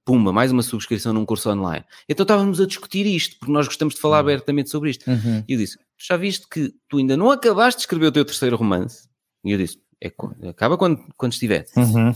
[0.04, 1.84] Pumba, mais uma subscrição num curso online.
[2.08, 4.22] Então estávamos a discutir isto, porque nós gostamos de falar uhum.
[4.22, 5.08] abertamente sobre isto.
[5.08, 5.44] Uhum.
[5.46, 8.56] E eu disse: Já viste que tu ainda não acabaste de escrever o teu terceiro
[8.56, 9.08] romance?
[9.44, 10.12] E eu disse: é,
[10.48, 11.66] Acaba quando, quando estiver.
[11.76, 12.12] Uhum.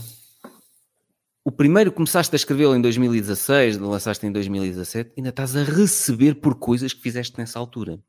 [1.45, 6.55] O primeiro começaste a escrevê-lo em 2016, lançaste em 2017, ainda estás a receber por
[6.55, 7.99] coisas que fizeste nessa altura.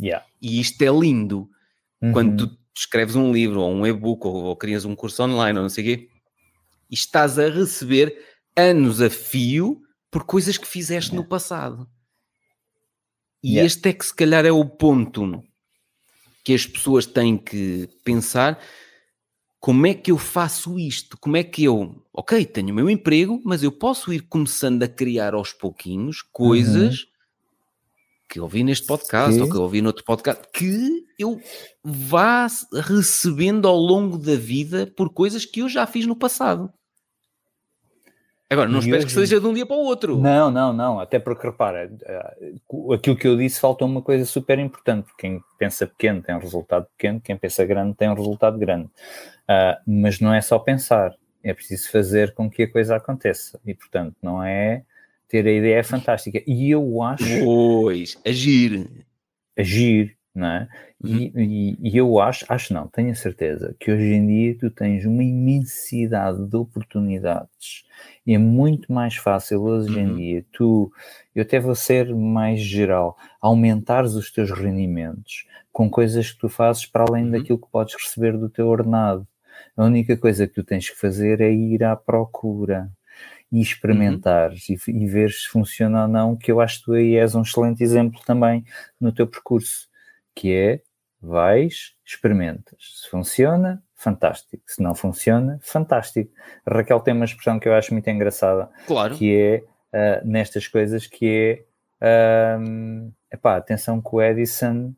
[0.00, 0.24] Yeah.
[0.40, 1.50] E isto é lindo.
[2.12, 5.62] Quando tu escreves um livro, ou um e-book, ou, ou crias um curso online, ou
[5.62, 6.08] não sei o quê,
[6.90, 8.16] e estás a receber
[8.56, 9.80] anos a fio
[10.10, 11.88] por coisas que fizeste no passado.
[13.42, 13.66] E yeah.
[13.66, 15.42] este é que se calhar é o ponto
[16.44, 18.58] que as pessoas têm que pensar
[19.62, 21.16] como é que eu faço isto?
[21.18, 24.88] Como é que eu, ok, tenho o meu emprego, mas eu posso ir começando a
[24.88, 27.06] criar aos pouquinhos coisas uhum.
[28.28, 31.40] que eu ouvi neste podcast ou que eu ouvi noutro podcast que eu
[31.80, 36.68] vá recebendo ao longo da vida por coisas que eu já fiz no passado.
[38.52, 39.14] Agora, não esperes hoje...
[39.14, 40.18] que seja de um dia para o outro.
[40.18, 41.00] Não, não, não.
[41.00, 42.52] Até porque, repara, eh,
[42.94, 45.08] aquilo que eu disse falta uma coisa super importante.
[45.16, 48.84] Quem pensa pequeno tem um resultado pequeno, quem pensa grande tem um resultado grande.
[48.84, 53.58] Uh, mas não é só pensar, é preciso fazer com que a coisa aconteça.
[53.64, 54.82] E, portanto, não é
[55.28, 56.42] ter a ideia fantástica.
[56.46, 57.24] E eu acho.
[57.42, 58.86] Pois, agir.
[59.56, 60.68] Agir, não é?
[61.02, 61.10] Uhum.
[61.10, 64.70] E, e, e, eu acho, acho não, tenho a certeza que hoje em dia tu
[64.70, 67.84] tens uma imensidade de oportunidades
[68.26, 70.16] e é muito mais fácil hoje em uhum.
[70.16, 70.90] dia tu,
[71.34, 76.86] eu até vou ser mais geral, aumentares os teus rendimentos com coisas que tu fazes
[76.86, 77.30] para além uhum.
[77.32, 79.26] daquilo que podes receber do teu ordenado.
[79.76, 82.90] A única coisa que tu tens que fazer é ir à procura
[83.50, 84.76] e experimentares uhum.
[84.88, 87.42] e, e ver se funciona ou não, que eu acho que tu aí és um
[87.42, 88.64] excelente exemplo também
[89.00, 89.88] no teu percurso,
[90.34, 90.82] que é
[91.20, 92.76] vais, experimentas.
[93.02, 94.62] Se funciona, fantástico.
[94.66, 96.32] Se não funciona, fantástico.
[96.66, 99.14] A Raquel tem uma expressão que eu acho muito engraçada, claro.
[99.14, 99.62] que é
[100.22, 101.64] uh, nestas coisas que
[102.00, 104.92] é uh, epá, atenção que o Edison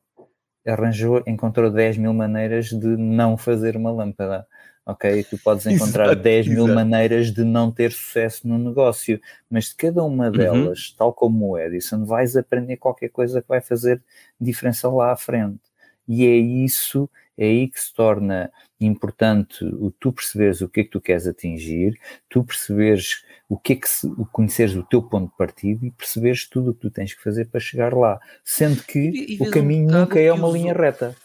[0.66, 4.46] arranjou, encontrou 10 mil maneiras de não fazer uma lâmpada.
[4.86, 6.74] Ok, tu podes encontrar exato, 10 mil exato.
[6.74, 10.32] maneiras de não ter sucesso no negócio, mas de cada uma uhum.
[10.32, 10.96] delas, uhum.
[10.98, 14.02] tal como o Edison, vais aprender qualquer coisa que vai fazer
[14.38, 15.62] diferença lá à frente.
[16.06, 17.08] E é isso,
[17.38, 21.26] é aí que se torna importante o tu perceberes o que é que tu queres
[21.26, 21.98] atingir,
[22.28, 25.90] tu perceberes o que é que se, o conheceres o teu ponto de partida e
[25.92, 29.42] perceberes tudo o que tu tens que fazer para chegar lá, sendo que e, e
[29.42, 31.16] o caminho um nunca é uma linha reta.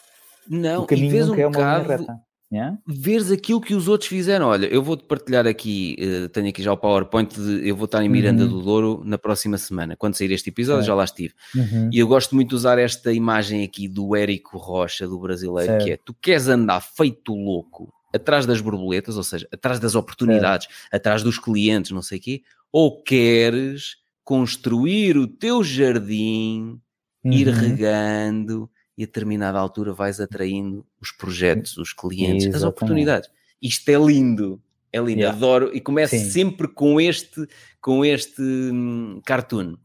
[0.47, 2.79] Não, o caminho nunca um é uma linha reta Yeah?
[2.87, 4.47] Veres aquilo que os outros fizeram.
[4.47, 8.03] Olha, eu vou-te partilhar aqui, uh, tenho aqui já o PowerPoint, de, eu vou estar
[8.03, 8.49] em Miranda uhum.
[8.49, 9.95] do Douro na próxima semana.
[9.95, 11.33] Quando sair este episódio, já lá estive.
[11.55, 11.89] Uhum.
[11.93, 15.85] E eu gosto muito de usar esta imagem aqui do Érico Rocha, do brasileiro, certo.
[15.85, 20.67] que é: tu queres andar feito louco atrás das borboletas, ou seja, atrás das oportunidades,
[20.67, 20.93] certo.
[20.95, 26.79] atrás dos clientes, não sei o quê, ou queres construir o teu jardim,
[27.23, 27.31] uhum.
[27.31, 28.69] ir regando
[28.99, 32.55] e a determinada altura vais atraindo os projetos, os clientes, Exatamente.
[32.57, 33.29] as oportunidades.
[33.61, 34.61] Isto é lindo,
[34.91, 35.37] é lindo, yeah.
[35.37, 36.29] adoro e começo Sim.
[36.29, 37.47] sempre com este,
[37.79, 39.77] com este hum, cartoon.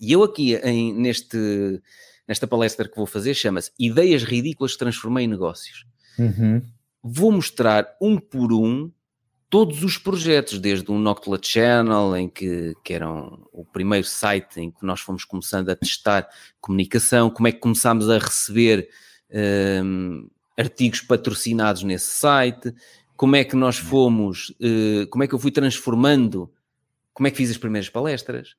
[0.00, 1.80] E eu aqui em, neste,
[2.26, 5.86] nesta palestra que vou fazer chama-se Ideias Ridículas que Transformei em Negócios.
[6.18, 6.60] Uhum.
[7.00, 8.90] Vou mostrar um por um
[9.50, 13.10] todos os projetos, desde o Noctula Channel, em que, que era
[13.52, 16.28] o primeiro site em que nós fomos começando a testar
[16.60, 18.88] comunicação, como é que começámos a receber
[19.84, 22.72] um, artigos patrocinados nesse site,
[23.16, 26.48] como é que nós fomos, uh, como é que eu fui transformando,
[27.12, 28.54] como é que fiz as primeiras palestras.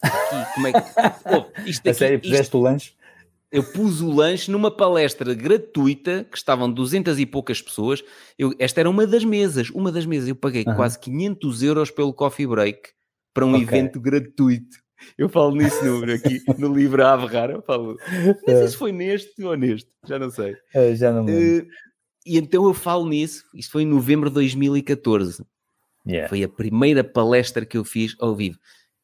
[0.00, 0.78] Aqui, como é que...
[1.28, 2.58] oh, isto aqui, a sério, fizeste isto...
[2.58, 2.94] o lanche?
[3.52, 8.02] Eu pus o lanche numa palestra gratuita, que estavam 200 e poucas pessoas.
[8.38, 10.30] Eu, esta era uma das mesas, uma das mesas.
[10.30, 10.74] Eu paguei uhum.
[10.74, 12.88] quase 500 euros pelo coffee break
[13.34, 13.62] para um okay.
[13.62, 14.78] evento gratuito.
[15.18, 17.98] Eu falo nisso no, aqui no livro A Rara, eu falo.
[18.46, 20.52] Não sei se foi neste ou neste, já não sei.
[20.74, 21.66] Uh, já não uh,
[22.24, 25.44] E então eu falo nisso, isto foi em novembro de 2014.
[26.06, 26.28] Yeah.
[26.28, 28.58] Foi a primeira palestra que eu fiz ao vivo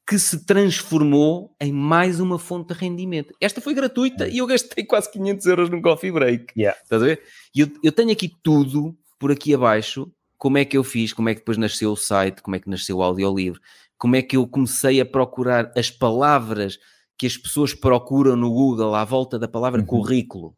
[0.09, 3.35] que se transformou em mais uma fonte de rendimento.
[3.39, 6.47] Esta foi gratuita e eu gastei quase 500 euros num coffee break.
[6.59, 6.81] Yeah.
[6.83, 7.23] Estás a ver?
[7.55, 10.11] E eu, eu tenho aqui tudo por aqui abaixo.
[10.39, 11.13] Como é que eu fiz?
[11.13, 12.41] Como é que depois nasceu o site?
[12.41, 13.61] Como é que nasceu o audiolivro?
[13.99, 16.79] Como é que eu comecei a procurar as palavras
[17.19, 19.87] que as pessoas procuram no Google à volta da palavra uhum.
[19.87, 20.57] currículo?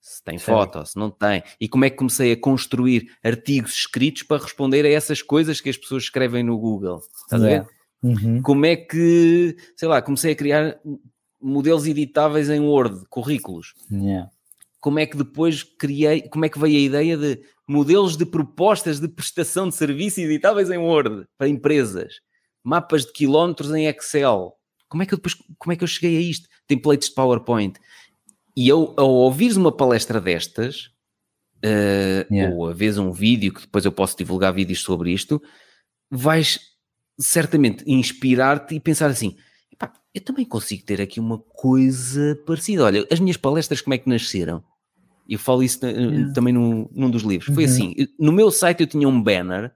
[0.00, 1.44] Se tem foto, se não tem.
[1.60, 5.70] E como é que comecei a construir artigos escritos para responder a essas coisas que
[5.70, 7.00] as pessoas escrevem no Google.
[7.24, 7.62] Estás yeah.
[7.62, 7.79] a ver?
[8.02, 8.40] Uhum.
[8.42, 10.78] Como é que, sei lá, comecei a criar
[11.40, 13.74] modelos editáveis em Word, currículos.
[13.90, 14.30] Yeah.
[14.80, 18.98] Como é que depois criei, como é que veio a ideia de modelos de propostas
[18.98, 22.14] de prestação de serviço editáveis em Word para empresas,
[22.64, 24.54] mapas de quilómetros em Excel.
[24.88, 26.48] Como é que eu depois, como é que eu cheguei a isto?
[26.66, 27.78] Templates de PowerPoint.
[28.56, 30.86] E eu, ao ouvires uma palestra destas,
[31.64, 32.54] uh, yeah.
[32.54, 35.40] ou a vez um vídeo, que depois eu posso divulgar vídeos sobre isto,
[36.10, 36.58] vais
[37.20, 39.36] certamente inspirar-te e pensar assim:
[40.14, 42.84] eu também consigo ter aqui uma coisa parecida.
[42.84, 44.62] Olha, as minhas palestras, como é que nasceram?
[45.28, 46.32] Eu falo isso yeah.
[46.32, 47.48] também num, num, dos livros.
[47.48, 47.54] Uhum.
[47.54, 49.72] Foi assim: no meu site eu tinha um banner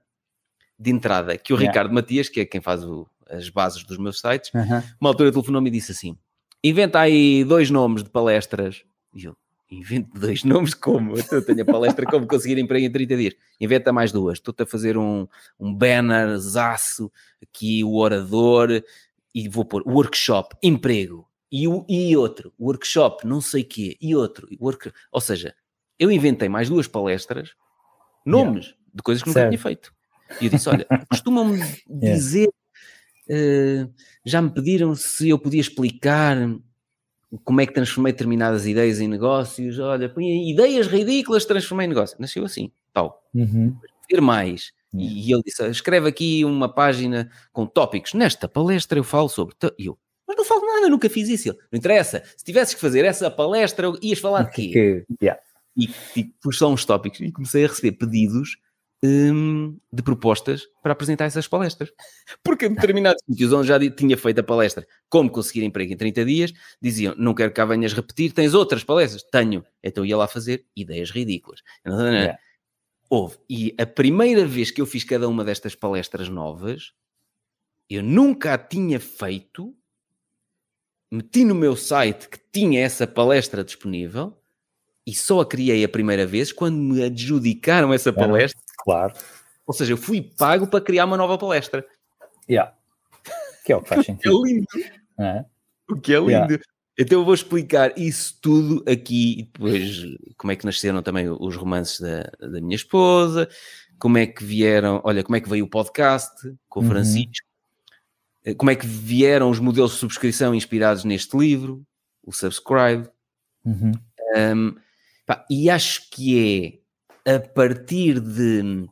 [0.77, 1.71] de entrada que o yeah.
[1.71, 4.83] Ricardo Matias, que é quem faz o, as bases dos meus sites, uhum.
[4.99, 6.17] uma altura telefonou-me e disse assim:
[6.61, 8.83] inventa aí dois nomes de palestras.
[9.13, 9.37] E eu,
[9.69, 11.15] invento dois nomes como?
[11.31, 13.33] Eu tenho a palestra como conseguir emprego em 30 dias.
[13.59, 14.37] Inventa mais duas.
[14.37, 15.27] Estou-te a fazer um,
[15.59, 17.11] um banner, zaço,
[17.41, 18.83] aqui o orador,
[19.33, 24.47] e vou pôr workshop, emprego, e, o, e outro, workshop, não sei quê, e outro,
[24.59, 24.91] work...
[25.11, 25.53] ou seja,
[25.99, 27.53] eu inventei mais duas palestras,
[28.25, 28.81] nomes yeah.
[28.93, 29.51] de coisas que nunca certo.
[29.51, 29.93] tinha feito.
[30.41, 32.49] E eu disse: Olha, costumam-me dizer
[33.27, 33.91] Uh,
[34.23, 36.37] já me pediram se eu podia explicar
[37.43, 39.79] como é que transformei determinadas ideias em negócios.
[39.79, 42.17] Olha, punha ideias ridículas, transformei em negócio.
[42.19, 43.23] Nasceu assim, tal.
[43.33, 43.75] Uhum.
[44.09, 44.71] Ver mais.
[44.93, 48.13] E, e ele disse: escreve aqui uma página com tópicos.
[48.13, 49.55] Nesta palestra eu falo sobre.
[49.77, 49.97] E eu,
[50.27, 51.49] mas não falo nada, nunca fiz isso.
[51.71, 52.23] não interessa.
[52.35, 55.05] Se tivesses que fazer essa palestra, ias falar de quê?
[55.21, 55.41] Yeah.
[55.77, 58.57] E, e pus só uns tópicos e comecei a receber pedidos
[59.05, 61.91] um, de propostas para apresentar essas palestras.
[62.43, 66.25] Porque em determinados sítios onde já tinha feito a palestra como conseguir emprego em 30
[66.25, 69.23] dias, diziam, não quero que cá venhas repetir, tens outras palestras?
[69.23, 69.63] Tenho.
[69.83, 71.61] Então ia lá fazer ideias ridículas.
[71.85, 72.37] Yeah.
[73.09, 73.37] Houve.
[73.49, 76.93] E a primeira vez que eu fiz cada uma destas palestras novas,
[77.89, 79.75] eu nunca a tinha feito,
[81.11, 84.35] meti no meu site que tinha essa palestra disponível,
[85.05, 89.13] e só a criei a primeira vez quando me adjudicaram essa palestra Claro.
[89.65, 91.85] Ou seja, eu fui pago para criar uma nova palestra.
[92.47, 92.73] Yeah.
[93.65, 94.45] Que é o que faz sentido.
[94.45, 94.67] é lindo.
[95.19, 95.45] É?
[95.89, 96.29] O que é lindo.
[96.29, 96.63] Yeah.
[96.97, 100.01] Então eu vou explicar isso tudo aqui e depois
[100.37, 103.49] como é que nasceram também os romances da, da minha esposa,
[103.99, 106.33] como é que vieram, olha, como é que veio o podcast
[106.69, 106.89] com o uhum.
[106.89, 107.45] Francisco,
[108.45, 111.85] eh, como é que vieram os modelos de subscrição inspirados neste livro,
[112.23, 113.09] o Subscribe.
[113.65, 113.91] Uhum.
[114.37, 114.75] Um,
[115.25, 116.84] pá, e acho que é
[117.25, 118.87] a partir de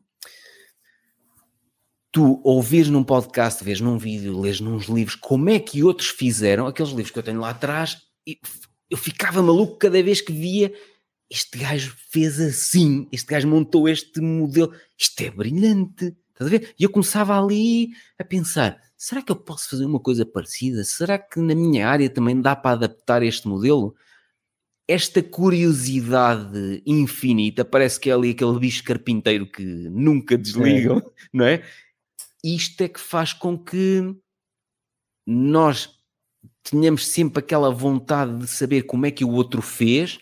[2.11, 6.67] tu ouvires num podcast, vês num vídeo, lês nos livros, como é que outros fizeram,
[6.67, 7.97] aqueles livros que eu tenho lá atrás,
[8.89, 10.73] eu ficava maluco cada vez que via
[11.29, 16.75] este gajo fez assim, este gajo montou este modelo, isto é brilhante, estás a ver?
[16.79, 17.89] E eu começava ali
[18.19, 20.83] a pensar, será que eu posso fazer uma coisa parecida?
[20.83, 23.95] Será que na minha área também dá para adaptar este modelo?
[24.87, 31.03] Esta curiosidade infinita, parece que é ali aquele bicho carpinteiro que nunca desligam, é.
[31.31, 31.63] não é?
[32.43, 34.13] Isto é que faz com que
[35.25, 35.89] nós
[36.63, 40.19] tenhamos sempre aquela vontade de saber como é que o outro fez,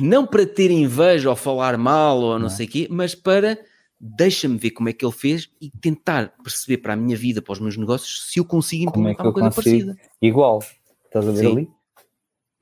[0.00, 2.48] não para ter inveja ou falar mal ou não, não.
[2.48, 3.58] sei o quê, mas para
[4.00, 7.52] deixa-me ver como é que ele fez e tentar perceber para a minha vida, para
[7.52, 9.96] os meus negócios, se eu consigo implementar é uma coisa parecida.
[10.22, 10.62] Igual,
[11.04, 11.52] estás a ver Sim.
[11.52, 11.70] ali?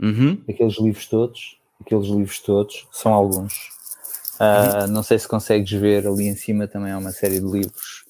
[0.01, 0.43] Uhum.
[0.49, 3.71] Aqueles livros todos, aqueles livros todos, são alguns.
[4.39, 4.87] Uh, uhum.
[4.89, 8.05] Não sei se consegues ver ali em cima também há uma série de livros.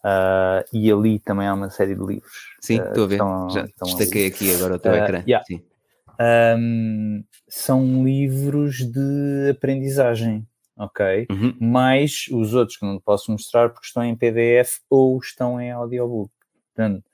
[0.00, 2.32] Uh, e ali também há uma série de livros.
[2.60, 3.14] Sim, estou uh, a ver.
[3.14, 4.34] Estão, Já estão destaquei ali.
[4.34, 5.22] aqui agora o teu ecrã.
[5.26, 5.44] Yeah.
[5.46, 5.62] Sim.
[6.20, 10.46] Um, são livros de aprendizagem,
[10.76, 11.26] ok?
[11.30, 11.56] Uhum.
[11.58, 16.30] Mais os outros que não posso mostrar porque estão em PDF ou estão em audiobook.
[16.74, 17.09] Portanto,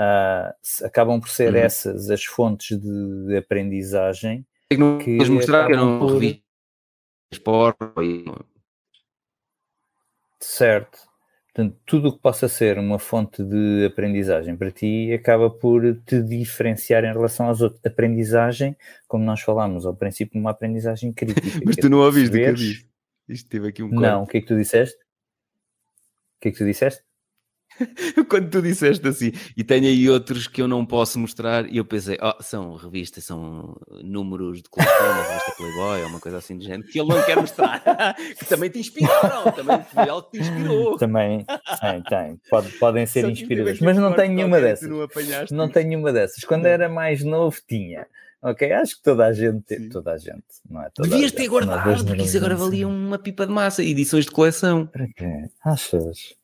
[0.00, 1.60] uh, acabam por ser uhum.
[1.60, 6.14] essas as fontes de aprendizagem que não que mostrar que não por...
[6.14, 6.42] revi
[10.40, 10.98] certo
[11.52, 16.22] portanto tudo o que possa ser uma fonte de aprendizagem para ti acaba por te
[16.22, 21.76] diferenciar em relação às outras aprendizagem como nós falámos ao princípio uma aprendizagem crítica mas
[21.76, 22.90] tu não ouviste o que eu disse
[23.30, 24.96] isto teve aqui um não, o que é que tu disseste?
[24.96, 27.04] O que é que tu disseste?
[28.28, 31.84] Quando tu disseste assim, e tenho aí outros que eu não posso mostrar, e eu
[31.84, 36.56] pensei, oh, são revistas, são números de coleção, uma revista Playboy, ou uma coisa assim
[36.56, 37.82] de género, que ele não quer mostrar,
[38.38, 40.96] que também te inspiraram, também foi algo que te inspirou.
[40.96, 41.44] Também,
[41.80, 42.40] tem, tem.
[42.48, 44.88] Pode, podem ser inspiradas, mas não tenho nenhuma dessas.
[44.88, 45.08] Não,
[45.50, 46.44] não tenho nenhuma dessas.
[46.44, 48.06] Quando era mais novo, tinha.
[48.42, 49.88] Ok, acho que toda a gente, Sim.
[49.90, 50.88] toda a gente, não é?
[50.94, 54.86] Toda Devias ter guardado, porque isso agora valia uma pipa de massa, edições de coleção.
[54.86, 55.44] Para quê?
[55.62, 56.39] Achas?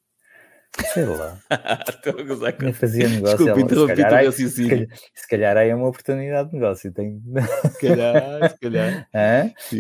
[0.93, 1.39] Sei lá.
[1.89, 2.73] Estou a gozar com...
[2.73, 3.39] fazia negócio.
[3.39, 4.51] Desculpa, interrompi o raciocínio.
[4.51, 6.93] Se calhar, se calhar aí é uma oportunidade de negócio.
[6.93, 7.23] Tem...
[7.73, 9.09] Se calhar, se calhar.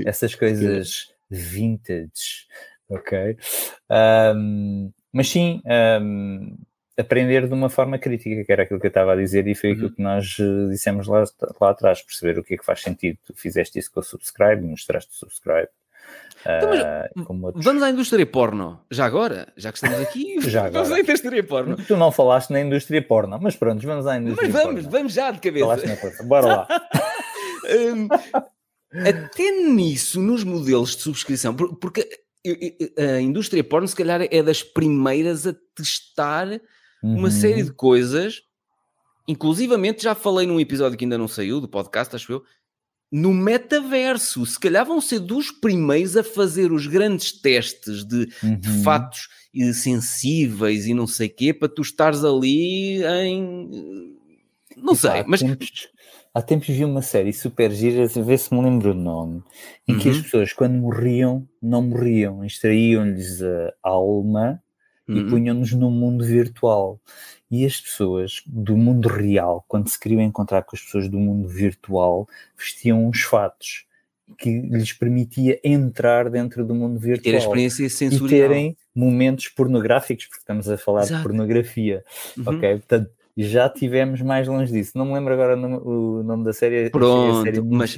[0.05, 2.47] Essas coisas vintage,
[2.89, 3.36] ok?
[3.90, 5.62] Um, mas sim,
[6.01, 6.56] um,
[6.97, 9.73] aprender de uma forma crítica, que era aquilo que eu estava a dizer, e foi
[9.73, 9.94] aquilo uhum.
[9.94, 11.24] que nós eh, dissemos lá,
[11.60, 13.18] lá atrás, perceber o que é que faz sentido.
[13.27, 15.68] Tu fizeste isso com o subscribe, mostraste o subscribe.
[16.47, 20.85] Então, uh, Vamos à indústria porno, já agora, já que estamos aqui, já agora.
[20.85, 21.77] vamos à indústria porno.
[21.77, 24.90] Tu não falaste na indústria porno, mas pronto, vamos à indústria mas vamos, porno.
[24.90, 26.23] vamos já de cabeça.
[26.23, 26.68] Bora lá.
[27.94, 28.09] um,
[29.06, 32.09] até nisso, nos modelos de subscrição, porque
[32.97, 36.47] a indústria porno, se calhar, é das primeiras a testar
[37.02, 37.18] uhum.
[37.18, 38.43] uma série de coisas.
[39.28, 42.44] Inclusivamente, já falei num episódio que ainda não saiu do podcast, acho eu,
[43.10, 44.44] no metaverso.
[44.44, 48.58] Se calhar vão ser dos primeiros a fazer os grandes testes de, uhum.
[48.58, 49.28] de fatos
[49.74, 54.14] sensíveis e não sei o quê, para tu estares ali em.
[54.76, 55.40] Não e, sei, há mas.
[55.40, 55.88] Tempos,
[56.34, 59.42] há tempos vi uma série super gira, ver se me lembro o nome,
[59.88, 59.98] em uhum.
[59.98, 60.22] que as uhum.
[60.22, 64.62] pessoas, quando morriam, não morriam, extraíam-lhes a alma
[65.08, 65.16] uhum.
[65.16, 67.00] e punham-nos no mundo virtual.
[67.50, 71.48] E as pessoas do mundo real, quando se queriam encontrar com as pessoas do mundo
[71.48, 73.86] virtual, vestiam uns fatos
[74.38, 77.34] que lhes permitia entrar dentro do mundo virtual.
[77.34, 78.26] E ter experiência sensorial.
[78.26, 81.18] E terem momentos pornográficos, porque estamos a falar Exato.
[81.18, 82.04] de pornografia.
[82.36, 82.44] Uhum.
[82.46, 82.70] Ok?
[82.78, 84.92] Portanto, já tivemos mais longe disso.
[84.96, 86.90] Não me lembro agora o nome da série.
[86.90, 87.96] Pronto, série mas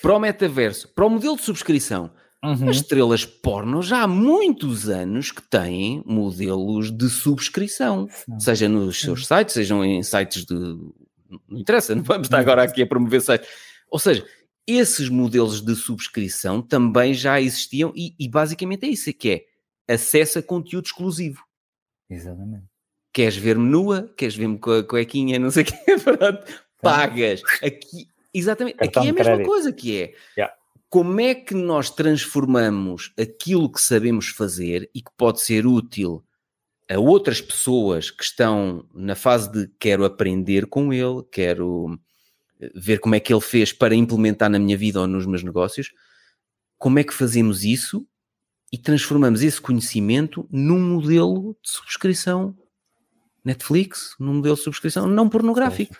[0.00, 2.10] para o metaverso, para o modelo de subscrição,
[2.44, 2.68] Uhum.
[2.68, 8.38] As estrelas porno já há muitos anos que têm modelos de subscrição, Sim.
[8.38, 9.36] seja nos seus Sim.
[9.36, 10.54] sites, sejam em sites de.
[10.54, 13.48] Não interessa, não vamos estar agora aqui a promover sites.
[13.90, 14.24] Ou seja,
[14.66, 19.30] esses modelos de subscrição também já existiam e, e basicamente é isso: é que
[19.88, 21.42] é acesso a conteúdo exclusivo.
[22.08, 22.64] Exatamente.
[23.12, 24.12] Queres ver-me nua?
[24.16, 25.38] Queres ver-me com a cuequinha?
[25.38, 25.74] Não sei o quê?
[26.04, 26.44] Pronto,
[26.82, 27.40] pagas.
[27.62, 28.76] Aqui, exatamente.
[28.76, 30.14] Cartão aqui é a mesma coisa que é.
[30.36, 30.54] Yeah
[30.96, 36.24] como é que nós transformamos aquilo que sabemos fazer e que pode ser útil
[36.90, 42.00] a outras pessoas que estão na fase de quero aprender com ele, quero
[42.58, 45.42] eh, ver como é que ele fez para implementar na minha vida ou nos meus
[45.42, 45.92] negócios,
[46.78, 48.08] como é que fazemos isso
[48.72, 52.56] e transformamos esse conhecimento num modelo de subscrição
[53.44, 55.94] Netflix, num modelo de subscrição não pornográfico.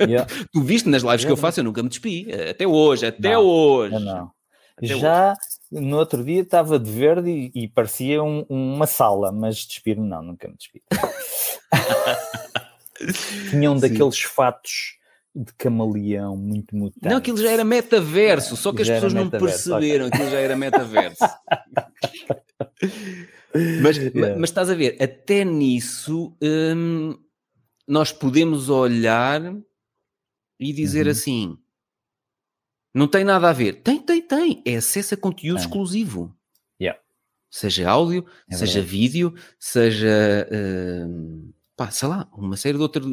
[0.00, 0.26] Yeah.
[0.54, 1.26] tu viste nas lives yeah.
[1.26, 2.32] que eu faço, eu nunca me despi.
[2.48, 3.98] Até hoje, até não, hoje.
[3.98, 4.37] Não.
[4.78, 5.84] Até Já hoje.
[5.84, 10.22] no outro dia estava de verde e, e parecia um, uma sala, mas despir-me não,
[10.22, 10.82] nunca me despi.
[13.50, 14.96] Tinham um daqueles fatos
[15.34, 17.08] de camaleão muito mutante.
[17.08, 20.18] Não, aquilo já era metaverso, só que as pessoas não perceberam, okay.
[20.18, 21.24] aquilo já era metaverso.
[23.82, 24.36] mas, yeah.
[24.38, 27.16] mas, estás a ver, até nisso hum,
[27.86, 29.54] nós podemos olhar
[30.58, 31.12] e dizer uhum.
[31.12, 31.58] assim:
[32.94, 33.82] não tem nada a ver.
[33.82, 34.62] Tem, tem, tem.
[34.64, 35.60] É acesso a conteúdo é.
[35.60, 36.34] exclusivo.
[36.80, 37.00] Yeah.
[37.50, 43.04] Seja áudio, é seja vídeo, seja, uh, pá, sei lá, uma série de outras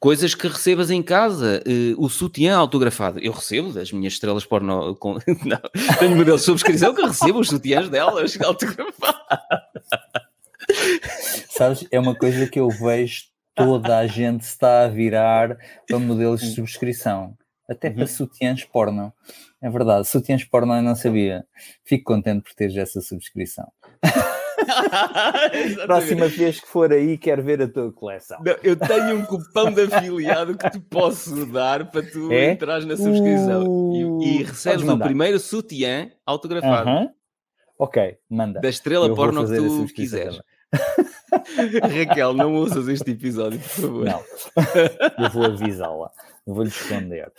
[0.00, 1.62] coisas que recebas em casa.
[1.66, 3.18] Uh, o sutiã autografado.
[3.20, 4.94] Eu recebo das minhas estrelas porno.
[5.00, 5.14] Com...
[5.14, 9.18] Não, tenho modelo de subscrição que recebo os sutiãs delas autografados.
[11.50, 13.24] Sabes, é uma coisa que eu vejo
[13.54, 15.56] toda a gente está a virar
[15.86, 17.36] para modelos de subscrição.
[17.68, 17.94] Até uhum.
[17.94, 19.12] para sutiãs porno.
[19.60, 21.46] É verdade, sutiãs porno eu não sabia.
[21.82, 23.66] Fico contente por teres essa subscrição.
[25.86, 28.38] Próxima vez que for aí, quero ver a tua coleção.
[28.44, 32.52] Não, eu tenho um cupão de afiliado que te posso dar para tu é?
[32.52, 36.88] entrares na subscrição uh, e, e recebes o primeiro sutiã autografado.
[36.88, 37.10] Uh -huh.
[37.78, 38.60] Ok, manda.
[38.60, 40.38] Da estrela eu porno que tu quiseres.
[42.06, 44.04] Raquel, não ouças este episódio, por favor.
[44.04, 44.22] Não,
[45.24, 46.10] eu vou avisá-la.
[46.46, 47.32] Eu vou-lhe esconder.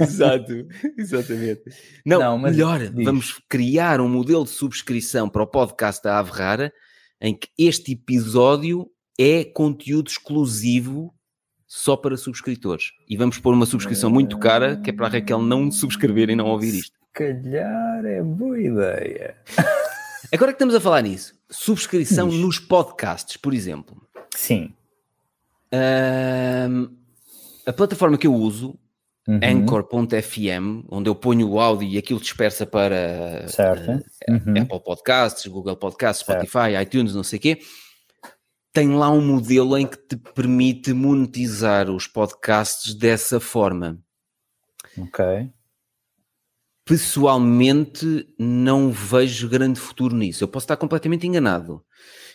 [0.00, 0.66] Exato,
[0.98, 1.62] exatamente.
[2.04, 3.04] Não, não melhor, diz.
[3.04, 6.72] vamos criar um modelo de subscrição para o podcast da Ave Rara
[7.20, 11.14] em que este episódio é conteúdo exclusivo
[11.66, 12.92] só para subscritores.
[13.08, 16.36] E vamos pôr uma subscrição muito cara, que é para a Raquel não subscrever e
[16.36, 16.92] não ouvir isto.
[16.92, 19.36] Se calhar é boa ideia.
[20.32, 24.00] Agora que estamos a falar nisso, subscrição nos podcasts, por exemplo.
[24.34, 24.74] Sim.
[27.66, 28.78] A plataforma que eu uso,
[29.26, 29.40] uhum.
[29.42, 34.62] Anchor.fm, onde eu ponho o áudio e aquilo dispersa para uh, uhum.
[34.62, 36.82] Apple Podcasts, Google Podcasts, Spotify, certo.
[36.82, 37.58] iTunes, não sei o quê,
[38.72, 43.98] tem lá um modelo em que te permite monetizar os podcasts dessa forma.
[44.98, 45.50] Ok.
[46.86, 50.44] Pessoalmente, não vejo grande futuro nisso.
[50.44, 51.84] Eu posso estar completamente enganado.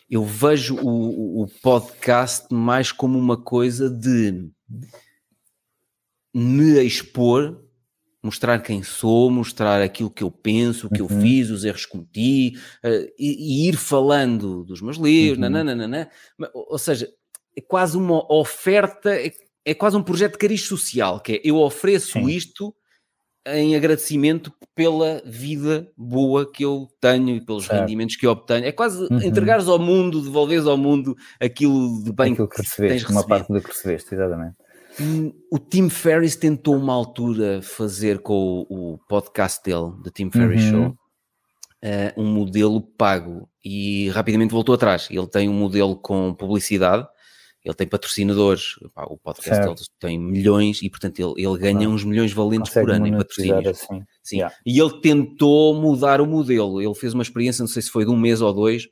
[0.10, 4.52] Eu vejo o, o podcast mais como uma coisa de
[6.34, 7.64] me expor,
[8.22, 11.07] mostrar quem sou, mostrar aquilo que eu penso, o que uhum.
[11.10, 15.49] eu fiz, os erros que cometi, uh, e, e, ir falando dos meus livros, uhum.
[15.49, 16.10] nananana.
[16.53, 17.10] ou seja,
[17.56, 19.32] é quase uma oferta, é,
[19.64, 22.28] é quase um projeto de cariz social, que é eu ofereço Sim.
[22.28, 22.76] isto
[23.47, 27.81] em agradecimento pela vida boa que eu tenho e pelos certo.
[27.81, 28.65] rendimentos que eu obtenho.
[28.65, 29.22] É quase uhum.
[29.22, 33.61] entregares ao mundo, devolveres ao mundo aquilo de bem aquilo que, recebeste, uma parte do
[33.61, 34.55] que recebeste, exatamente.
[34.99, 40.30] Hum, o Tim Ferriss tentou uma altura fazer com o, o podcast dele, The Tim
[40.30, 40.72] Ferriss uhum.
[40.72, 45.07] Show, uh, um modelo pago e rapidamente voltou atrás.
[45.09, 47.07] Ele tem um modelo com publicidade
[47.63, 52.33] ele tem patrocinadores, pá, o podcast tem milhões e, portanto, ele, ele ganha uns milhões
[52.33, 53.67] valentes por ano em patrocínios.
[53.67, 54.03] Assim.
[54.23, 54.38] Sim.
[54.38, 54.55] Yeah.
[54.65, 56.81] E ele tentou mudar o modelo.
[56.81, 58.88] Ele fez uma experiência, não sei se foi de um mês ou dois,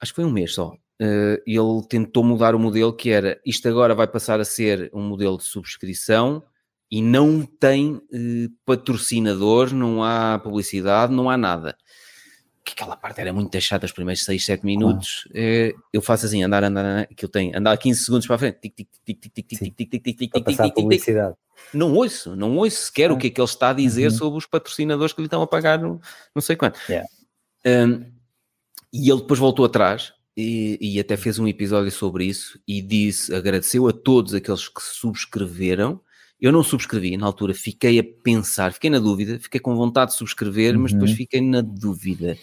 [0.00, 0.72] acho que foi um mês só.
[1.00, 5.00] Uh, ele tentou mudar o modelo que era isto agora vai passar a ser um
[5.00, 6.42] modelo de subscrição
[6.90, 8.02] e não tem uh,
[8.66, 11.74] patrocinador, não há publicidade, não há nada
[12.74, 15.28] que aquela parte era muito chata os primeiros 6, 7 minutos.
[15.34, 15.78] Ah.
[15.92, 18.58] eu faço assim, andar, andar, andar, que eu tenho, andar 15 segundos para a frente,
[18.60, 21.34] tic, tic, tic, tic, tic, tic, tic, tic, tic, tic, tic, tic, tic, publicidade.
[21.74, 24.46] Não ouço, não ouço sequer o que é que ele está a dizer sobre os
[24.46, 25.78] patrocinadores que lhe estão a pagar
[26.34, 26.78] não sei quanto.
[28.92, 33.34] e ele depois voltou atrás e, e até fez um episódio sobre isso e disse,
[33.34, 36.00] agradeceu a todos aqueles que subscreveram
[36.40, 40.16] eu não subscrevi na altura, fiquei a pensar, fiquei na dúvida, fiquei com vontade de
[40.16, 40.82] subscrever, uhum.
[40.82, 41.16] mas depois uhum.
[41.16, 42.36] fiquei na dúvida.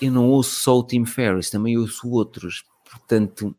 [0.00, 3.56] Eu não ouço só o Tim Ferriss, também ouço outros, portanto,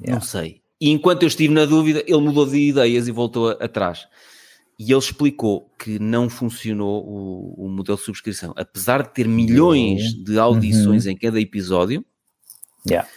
[0.00, 0.14] yeah.
[0.14, 0.62] não sei.
[0.80, 4.08] E enquanto eu estive na dúvida, ele mudou de ideias e voltou atrás.
[4.78, 8.52] E ele explicou que não funcionou o, o, modelo de subscrição.
[8.56, 11.12] Apesar de ter milhões de audições uhum.
[11.12, 12.04] em cada episódio,
[12.88, 13.08] yeah.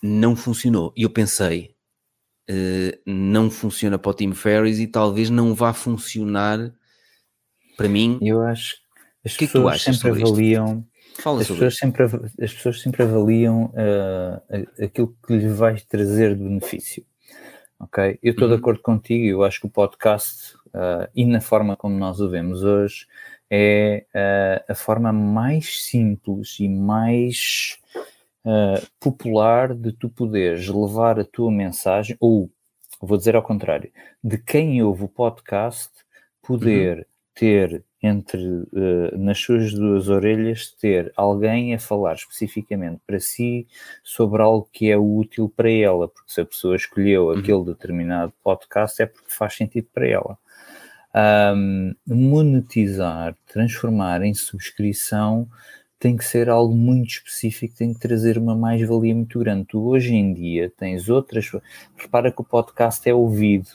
[0.00, 0.92] não funcionou.
[0.96, 1.74] E eu pensei,
[2.50, 6.72] uh, não funciona para o Tim Ferris e talvez não vá funcionar
[7.76, 8.18] para mim.
[8.22, 10.86] Eu acho que as que pessoas é que sempre avaliam.
[11.24, 17.04] As, pessoas sempre, as pessoas sempre avaliam uh, aquilo que lhes vai trazer de benefício.
[17.78, 18.18] Ok?
[18.22, 18.54] Eu estou uhum.
[18.54, 22.30] de acordo contigo, eu acho que o podcast uh, e na forma como nós o
[22.30, 23.06] vemos hoje
[23.50, 27.78] é uh, a forma mais simples e mais
[28.44, 32.50] uh, popular de tu poderes levar a tua mensagem, ou
[33.00, 33.90] vou dizer ao contrário,
[34.22, 35.90] de quem ouve o podcast
[36.40, 37.04] poder uhum.
[37.34, 43.66] ter entre uh, nas suas duas orelhas ter alguém a falar especificamente para si
[44.02, 47.38] sobre algo que é útil para ela, porque se a pessoa escolheu uhum.
[47.38, 50.38] aquele determinado podcast é porque faz sentido para ela.
[51.14, 55.46] Um, monetizar, transformar em subscrição
[56.02, 59.66] tem que ser algo muito específico, tem que trazer uma mais-valia muito grande.
[59.66, 61.48] Tu hoje em dia tens outras.
[61.96, 63.68] Repara que o podcast é ouvido,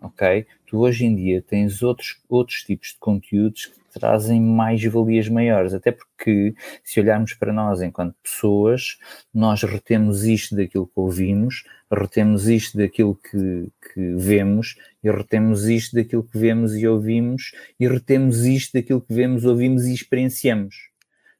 [0.00, 0.46] ok?
[0.64, 5.90] Tu hoje em dia tens outros, outros tipos de conteúdos que trazem mais-valias maiores, até
[5.90, 8.96] porque se olharmos para nós enquanto pessoas,
[9.34, 15.96] nós retemos isto daquilo que ouvimos, retemos isto daquilo que, que vemos, e retemos isto
[15.96, 20.85] daquilo que vemos e ouvimos, e retemos isto daquilo que vemos, ouvimos e experienciamos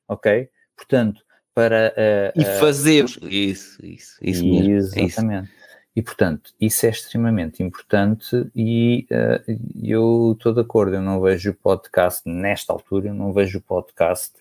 [0.08, 0.48] ok?
[0.76, 1.22] Portanto,
[1.54, 1.94] para...
[2.36, 5.00] Uh, e fazer uh, isso, isso, isso mesmo.
[5.00, 5.48] Exatamente.
[5.48, 5.56] Isso.
[5.96, 11.52] E, portanto, isso é extremamente importante e uh, eu estou de acordo, eu não vejo
[11.52, 14.34] o podcast, nesta altura, eu não vejo o podcast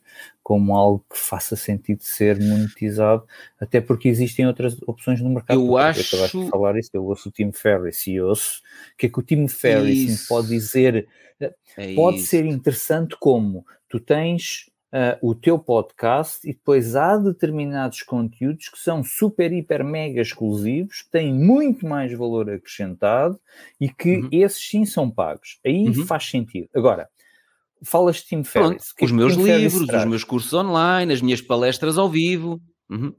[0.43, 3.23] como algo que faça sentido ser monetizado,
[3.57, 5.57] até porque existem outras opções no mercado.
[5.57, 6.17] Eu acho...
[6.17, 8.61] Eu de falar isso, eu ouço o Tim Ferriss e ouço
[8.93, 11.07] o que é que o Tim Ferriss me pode dizer.
[11.39, 12.27] É pode isso.
[12.27, 18.79] ser interessante como tu tens uh, o teu podcast e depois há determinados conteúdos que
[18.79, 23.37] são super, hiper, mega exclusivos, que têm muito mais valor acrescentado
[23.79, 24.29] e que uhum.
[24.31, 25.59] esses sim são pagos.
[25.65, 26.05] Aí uhum.
[26.05, 26.69] faz sentido.
[26.73, 27.09] Agora,
[27.83, 28.93] falas de Tim Ferriss.
[29.01, 32.61] os meus livros, os meus cursos online, as minhas palestras ao vivo.
[32.89, 33.13] Uhum.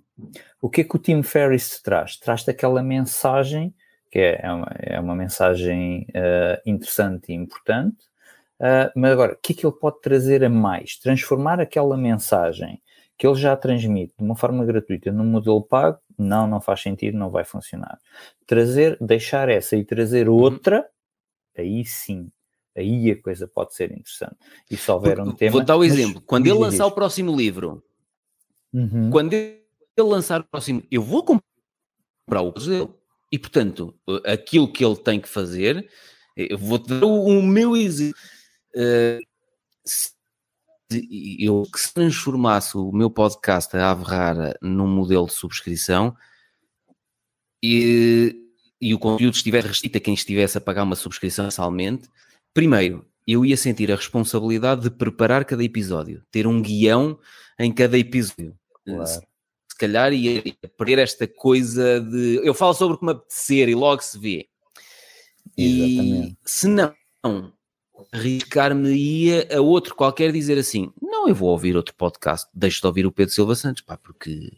[0.62, 2.16] O que é que o Tim Ferriss traz?
[2.16, 3.74] Traz-te aquela mensagem,
[4.10, 7.98] que é, é uma, é uma mensagem uh, interessante e importante,
[8.60, 10.96] Uh, mas agora, o que é que ele pode trazer a mais?
[10.96, 12.80] Transformar aquela mensagem
[13.18, 15.98] que ele já transmite de uma forma gratuita num modelo pago?
[16.18, 17.98] Não, não faz sentido, não vai funcionar.
[18.46, 20.36] Trazer, deixar essa e trazer uhum.
[20.36, 20.86] outra,
[21.56, 22.30] aí sim,
[22.74, 24.36] aí a coisa pode ser interessante.
[24.70, 25.52] E se houver um tema.
[25.52, 26.20] Vou dar o um exemplo.
[26.22, 27.82] Quando ele lançar o próximo livro,
[28.72, 29.10] uhum.
[29.10, 29.60] quando ele
[29.98, 32.88] lançar o próximo, eu vou comprar o dele.
[33.30, 35.88] E portanto, aquilo que ele tem que fazer
[36.36, 38.16] Eu vou-te dar o, o meu exemplo.
[39.84, 40.16] Se
[41.40, 46.16] eu que se transformasse o meu podcast a Ave Rara num modelo de subscrição
[47.62, 48.36] e,
[48.80, 52.08] e o conteúdo estiver restrito a quem estivesse a pagar uma subscrição mensalmente,
[52.54, 57.18] primeiro, eu ia sentir a responsabilidade de preparar cada episódio, ter um guião
[57.58, 58.56] em cada episódio.
[58.84, 59.06] Claro.
[59.06, 63.74] Se, se calhar ia, ia perder esta coisa de eu falo sobre como apetecer e
[63.74, 64.48] logo se vê.
[65.56, 66.32] Exatamente.
[66.32, 66.94] E se não,
[68.12, 73.06] arriscar-me-ia a outro qualquer dizer assim: não, eu vou ouvir outro podcast, deixo de ouvir
[73.06, 74.52] o Pedro Silva Santos, pá, porque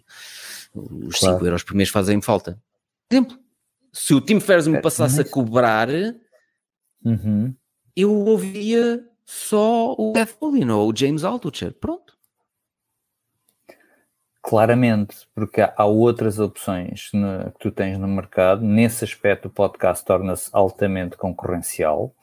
[0.75, 1.47] os 5 claro.
[1.47, 2.61] euros por mês fazem falta.
[3.11, 3.39] Exemplo,
[3.93, 5.89] se o Tim Ferriss me é, passasse a cobrar,
[7.05, 7.55] uhum.
[7.97, 12.17] eu ouvia só o Beth Mullin ou o James Altucher, pronto.
[14.43, 18.63] Claramente, porque há outras opções no, que tu tens no mercado.
[18.63, 22.15] Nesse aspecto, o podcast torna-se altamente concorrencial,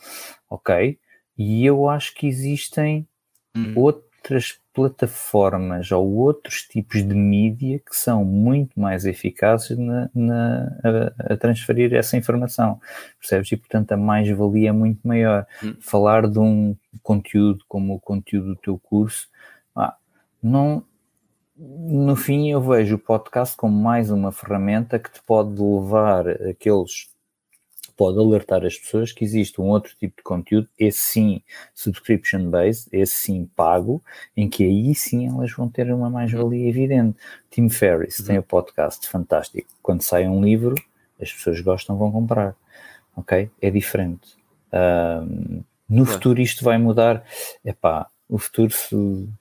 [0.50, 0.98] ok?
[1.38, 3.08] E eu acho que existem
[3.56, 3.74] hum.
[3.76, 11.34] outras plataformas ou outros tipos de mídia que são muito mais eficazes na, na a,
[11.34, 12.80] a, transferir essa informação,
[13.20, 13.52] percebes?
[13.52, 15.48] E portanto a mais-valia é muito maior.
[15.64, 15.76] Hum.
[15.80, 19.30] Falar de um conteúdo como o conteúdo do teu curso,
[19.76, 19.96] ah,
[20.44, 20.84] não,
[21.58, 27.15] no fim eu vejo o podcast como mais uma ferramenta que te pode levar aqueles
[27.96, 31.42] pode alertar as pessoas que existe um outro tipo de conteúdo, esse sim
[31.74, 34.04] subscription based, esse sim pago,
[34.36, 37.18] em que aí sim elas vão ter uma mais-valia evidente.
[37.50, 38.26] Tim Ferriss uhum.
[38.26, 39.68] tem o podcast fantástico.
[39.82, 40.76] Quando sai um livro,
[41.22, 42.56] as pessoas gostam, vão comprar.
[43.16, 43.50] Ok?
[43.62, 44.36] É diferente.
[44.74, 47.24] Um, no futuro isto vai mudar.
[47.64, 48.96] Epá, o futuro, se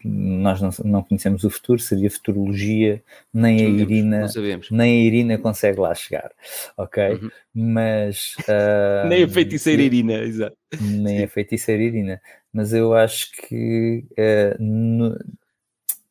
[0.04, 3.02] nós não, não, conhecemos o futuro, seria futurologia,
[3.32, 4.26] nem a Irina,
[4.70, 6.30] nem a Irina consegue lá chegar,
[6.76, 7.14] ok?
[7.14, 7.30] Uhum.
[7.54, 10.56] Mas uh, nem a feiticeira Irina, exato.
[10.80, 11.24] Nem Sim.
[11.24, 12.20] a feiticeira Irina,
[12.52, 15.18] mas eu acho que uh, no,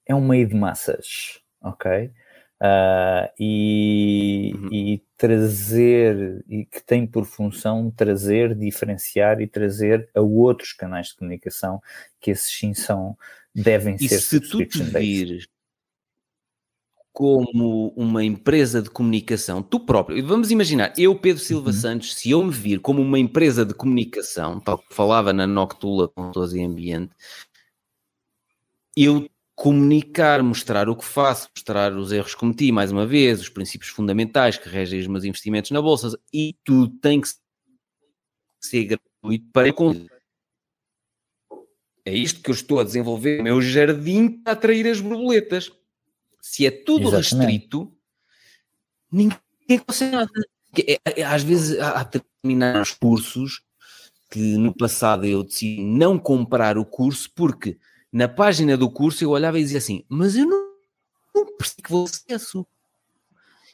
[0.08, 2.10] é um meio de massas, ok?
[2.60, 4.70] Uh, e, uhum.
[4.72, 11.16] e, trazer, e que tem por função trazer, diferenciar e trazer a outros canais de
[11.16, 11.82] comunicação
[12.20, 13.18] que esses sim são,
[13.56, 15.48] devem e ser se tu te vires
[17.14, 21.74] como uma empresa de comunicação, tu próprio, vamos imaginar, eu, Pedro Silva uhum.
[21.74, 26.10] Santos, se eu me vir como uma empresa de comunicação, tal que falava na Noctula
[26.10, 27.14] com todos e ambiente,
[28.98, 29.30] eu
[29.64, 33.90] comunicar, mostrar o que faço, mostrar os erros que cometi, mais uma vez, os princípios
[33.92, 37.30] fundamentais que regem os meus investimentos na bolsa, e tudo tem que
[38.60, 39.70] ser gratuito para
[42.06, 45.72] é isto que eu estou a desenvolver o meu jardim para atrair as borboletas.
[46.42, 47.52] Se é tudo Exatamente.
[47.54, 47.96] restrito,
[49.10, 49.40] ninguém
[49.88, 50.30] consegue nada.
[50.86, 53.64] É, é, às vezes há determinados cursos
[54.30, 57.80] que no passado eu decidi não comprar o curso porque
[58.14, 60.72] na página do curso eu olhava e dizia assim: Mas eu não,
[61.34, 62.66] não persigo acesso.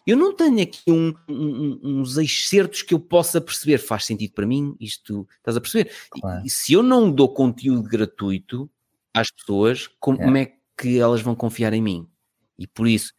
[0.07, 3.77] Eu não tenho aqui um, um, uns excertos que eu possa perceber.
[3.77, 4.75] Faz sentido para mim?
[4.79, 5.91] Isto estás a perceber?
[6.09, 6.41] Claro.
[6.45, 8.67] E, se eu não dou conteúdo gratuito
[9.13, 10.43] às pessoas, como, é.
[10.43, 12.07] é que elas vão confiar em mim?
[12.57, 13.13] E por isso,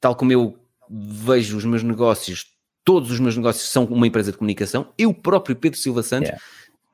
[0.00, 0.58] tal como eu
[0.90, 2.52] vejo os meus negócios,
[2.84, 6.44] todos os meus negócios são uma empresa de comunicação, eu próprio, Pedro Silva Santos, yeah.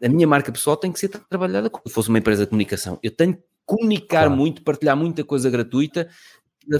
[0.05, 2.98] a minha marca pessoal tem que ser trabalhada como se fosse uma empresa de comunicação.
[3.02, 4.37] Eu tenho comunicar claro.
[4.37, 6.09] muito, partilhar muita coisa gratuita,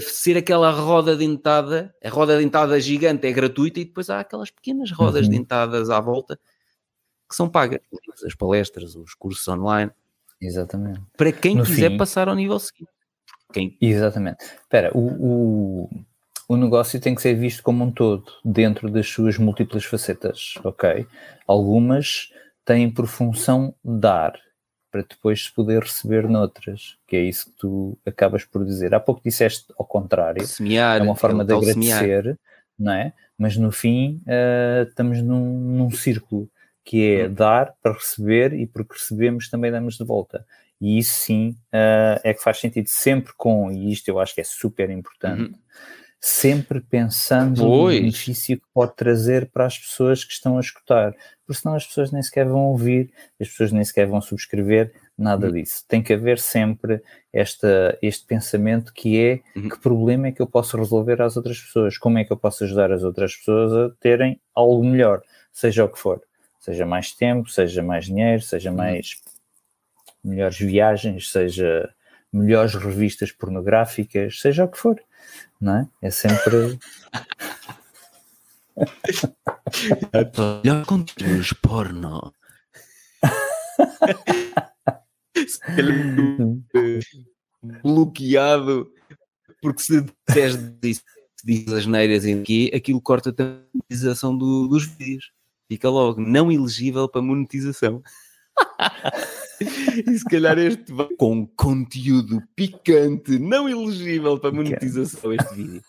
[0.01, 4.91] ser aquela roda dentada, a roda dentada gigante é gratuita e depois há aquelas pequenas
[4.91, 5.31] rodas uhum.
[5.31, 6.39] dentadas à volta
[7.31, 7.79] que são pagas,
[8.25, 9.89] as palestras, os cursos online.
[10.41, 11.01] Exatamente.
[11.15, 12.91] Para quem no quiser fim, passar ao nível seguinte.
[13.53, 13.77] Quem...
[13.79, 14.43] Exatamente.
[14.43, 15.89] Espera, o, o,
[16.49, 21.07] o negócio tem que ser visto como um todo, dentro das suas múltiplas facetas, ok?
[21.47, 22.33] Algumas
[22.65, 24.33] têm por função dar,
[24.91, 28.93] para depois se poder receber noutras, que é isso que tu acabas por dizer.
[28.93, 32.37] Há pouco disseste ao contrário, semear, é uma forma de agradecer, semear.
[32.77, 33.13] não é?
[33.37, 36.49] Mas no fim uh, estamos num, num, círculo
[36.83, 37.33] que é hum.
[37.33, 40.45] dar para receber e porque recebemos também damos de volta.
[40.79, 44.41] E isso sim uh, é que faz sentido sempre com, e isto eu acho que
[44.41, 45.53] é super importante, uhum
[46.23, 47.95] sempre pensando pois.
[47.95, 51.15] no benefício que pode trazer para as pessoas que estão a escutar,
[51.47, 55.47] porque senão as pessoas nem sequer vão ouvir, as pessoas nem sequer vão subscrever, nada
[55.47, 55.53] uhum.
[55.53, 55.83] disso.
[55.87, 57.01] Tem que haver sempre
[57.33, 59.67] esta, este pensamento que é uhum.
[59.67, 62.65] que problema é que eu posso resolver às outras pessoas, como é que eu posso
[62.65, 66.21] ajudar as outras pessoas a terem algo melhor, seja o que for,
[66.59, 68.77] seja mais tempo, seja mais dinheiro, seja uhum.
[68.77, 69.19] mais
[70.23, 71.89] melhores viagens, seja
[72.31, 75.01] melhores revistas pornográficas, seja o que for
[75.59, 75.89] não é?
[76.01, 76.79] É sempre.
[80.13, 82.33] Olha conteúdos porno.
[87.83, 88.91] bloqueado,
[89.61, 91.03] porque se disseres disso,
[91.43, 93.33] diz as neiras em aqui, aquilo corta a
[93.73, 95.31] monetização do, dos vídeos.
[95.69, 98.03] Fica logo não elegível para monetização.
[99.63, 105.81] e se calhar este vai com conteúdo picante, não elegível para monetização este vídeo.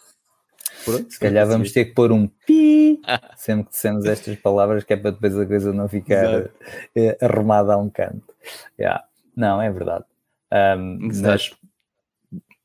[0.84, 3.00] Pronto, se calhar vamos ter que pôr um pi
[3.36, 6.50] sempre que dissemos estas palavras, que é para depois a coisa não ficar
[6.96, 8.34] eh, arrumada a um canto.
[8.78, 9.04] Yeah.
[9.36, 10.04] Não, é verdade.
[10.52, 11.54] Um, mas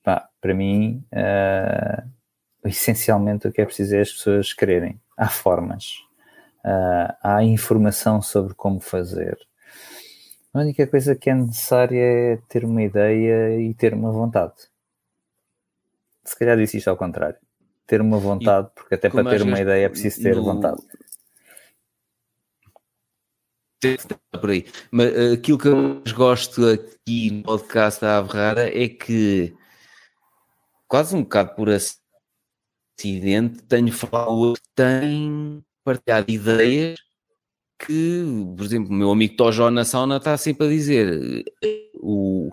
[0.03, 2.09] pá, para mim, uh,
[2.65, 4.99] essencialmente o que é preciso é as pessoas quererem.
[5.17, 5.95] Há formas,
[6.65, 9.37] uh, há informação sobre como fazer.
[10.57, 14.55] A única coisa que é necessária é ter uma ideia e ter uma vontade.
[16.23, 17.37] Se calhar disse isto ao contrário
[17.85, 20.43] ter uma vontade, porque até para ter uma ideia é preciso ter no...
[20.43, 20.81] vontade.
[24.31, 24.65] Por aí.
[24.91, 29.55] Mas uh, aquilo que eu mais gosto aqui no podcast da Averrara é que,
[30.87, 37.06] quase um bocado por acidente, tenho falado que tem partilhado ideias
[37.79, 38.23] que,
[38.55, 41.45] por exemplo, o meu amigo Tojó na sauna está sempre a dizer
[41.95, 42.51] o,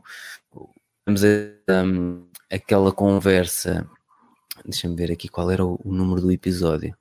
[1.06, 1.22] vamos
[1.68, 3.88] um, aquela conversa
[4.64, 6.96] Deixa-me ver aqui qual era o, o, número do episódio.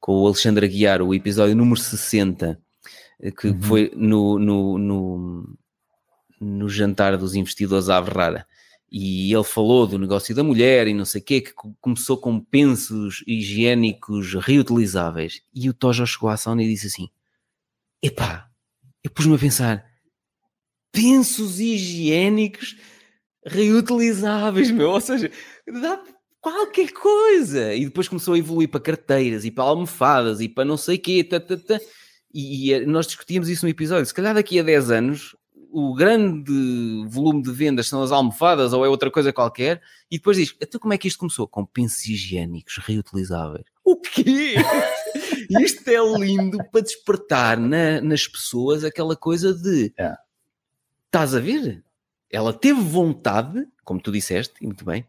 [0.00, 2.58] Com o Alexandre Aguiar, o episódio número 60,
[3.20, 3.62] eh, que uhum.
[3.62, 5.56] foi no, no, no,
[6.40, 8.46] no, jantar dos investidores à Rara.
[8.90, 12.40] E ele falou do negócio da mulher e não sei o quê, que começou com
[12.40, 15.42] pensos higiênicos reutilizáveis.
[15.54, 17.08] E o Tojo chegou à sauna e disse assim:
[18.04, 18.50] Epá,
[19.02, 19.82] eu pus-me a pensar,
[20.92, 22.76] pensos higiênicos
[23.46, 24.90] reutilizáveis, meu.
[24.90, 25.30] Ou seja,
[25.66, 26.04] dá
[26.38, 27.72] qualquer coisa.
[27.72, 31.00] E depois começou a evoluir para carteiras e para almofadas e para não sei o
[31.00, 31.24] quê.
[31.24, 31.80] Tá, tá, tá.
[32.34, 34.04] E, e, eh, nós discutíamos isso no episódio.
[34.04, 35.34] Se calhar daqui a 10 anos
[35.76, 39.82] o grande volume de vendas são as almofadas ou é outra coisa qualquer.
[40.08, 41.48] E depois diz, então como é que isto começou?
[41.48, 43.64] Com pensos higiênicos reutilizáveis.
[43.84, 44.54] O quê?
[45.60, 49.92] isto é lindo para despertar na, nas pessoas aquela coisa de...
[49.98, 50.14] É.
[51.06, 51.82] Estás a ver?
[52.30, 55.04] Ela teve vontade, como tu disseste, e muito bem,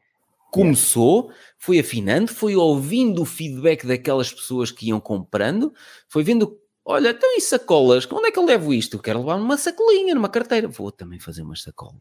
[0.50, 5.72] começou, foi afinando, foi ouvindo o feedback daquelas pessoas que iam comprando,
[6.08, 8.08] foi vendo, olha, então e sacolas?
[8.12, 8.98] Onde é que eu levo isto?
[8.98, 10.68] Eu quero levar uma sacolinha, numa carteira.
[10.68, 12.00] Vou também fazer umas sacolas.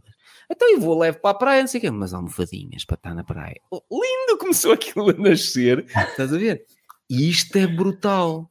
[0.50, 3.14] Então eu vou, levo para a praia, não sei o quê, umas almofadinhas para estar
[3.14, 3.60] na praia.
[3.70, 6.64] Oh, lindo começou aquilo a nascer, estás a ver?
[7.08, 8.50] E isto é brutal.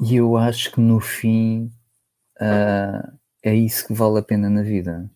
[0.00, 1.70] E eu acho que no fim
[2.40, 5.10] uh, é isso que vale a pena na vida.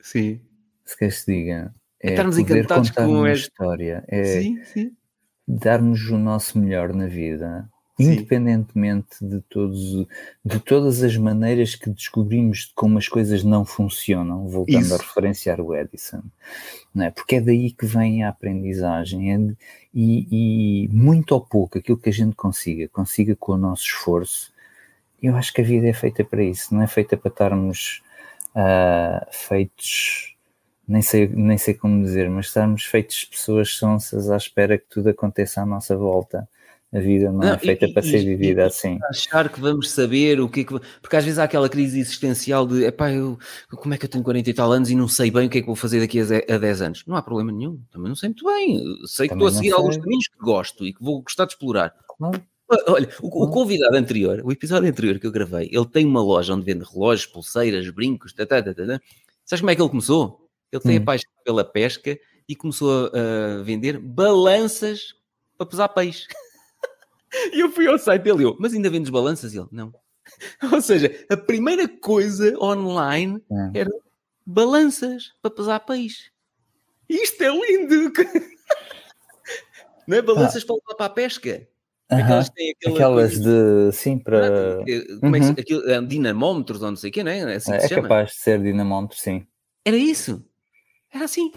[0.00, 0.40] Sim.
[0.84, 4.96] Se quer se diga, é, estarmos encantados com uma história, é sim, sim.
[5.46, 7.70] darmos o nosso melhor na vida,
[8.02, 8.12] sim.
[8.12, 10.06] independentemente de todos,
[10.44, 14.94] de todas as maneiras que descobrimos de como as coisas não funcionam, voltando Isso.
[14.94, 16.22] a referenciar o Edison,
[16.94, 17.10] não é?
[17.10, 19.56] Porque é daí que vem a aprendizagem, é de,
[19.94, 24.52] e, e muito ou pouco aquilo que a gente consiga, consiga com o nosso esforço.
[25.22, 28.02] Eu acho que a vida é feita para isso, não é feita para estarmos
[28.56, 30.32] uh, feitos
[30.86, 35.08] nem sei, nem sei como dizer, mas estamos feitos pessoas sonsas à espera que tudo
[35.08, 36.48] aconteça à nossa volta.
[36.92, 38.98] A vida não, não é feita e, para e, ser vivida e, assim.
[39.08, 40.78] Achar que vamos saber o que é que.
[41.00, 43.38] Porque às vezes há aquela crise existencial de epá, eu,
[43.70, 45.58] como é que eu tenho 40 e tal anos e não sei bem o que
[45.58, 47.04] é que vou fazer daqui a 10 anos?
[47.06, 48.84] Não há problema nenhum, também não sei muito bem.
[49.06, 49.72] Sei que estou a seguir sei.
[49.72, 51.94] alguns caminhos que gosto e que vou gostar de explorar.
[52.18, 52.42] Claro.
[52.88, 56.54] Olha, o, o, convidado anterior, o episódio anterior que eu gravei, ele tem uma loja
[56.54, 58.86] onde vende relógios, pulseiras, brincos, tá, tá, tá, tá.
[58.86, 59.00] tá.
[59.44, 60.48] Sabes como é que ele começou?
[60.70, 61.02] Ele tem hum.
[61.02, 65.14] a paixão pela pesca e começou a, a vender balanças
[65.56, 66.26] para pesar peixe.
[67.52, 69.54] e eu fui ao site dele e eu, mas ainda vendes balanças?
[69.54, 69.92] E ele, não.
[70.72, 73.70] Ou seja, a primeira coisa online hum.
[73.74, 73.90] era
[74.46, 76.30] balanças para pesar peixe.
[77.08, 78.12] Isto é lindo!
[80.06, 80.66] Não é balanças ah.
[80.66, 81.68] para levar para a pesca?
[82.10, 82.22] Uh -huh.
[82.22, 82.50] Aquelas,
[82.86, 84.78] Aquelas de, sim, para...
[85.20, 85.52] Como é que, uhum.
[85.52, 87.38] aquilo, é, dinamómetros ou não sei o quê, não é?
[87.38, 89.46] É, assim é, é capaz de ser dinamómetro, sim.
[89.84, 90.44] Era isso.
[91.12, 91.52] Era assim.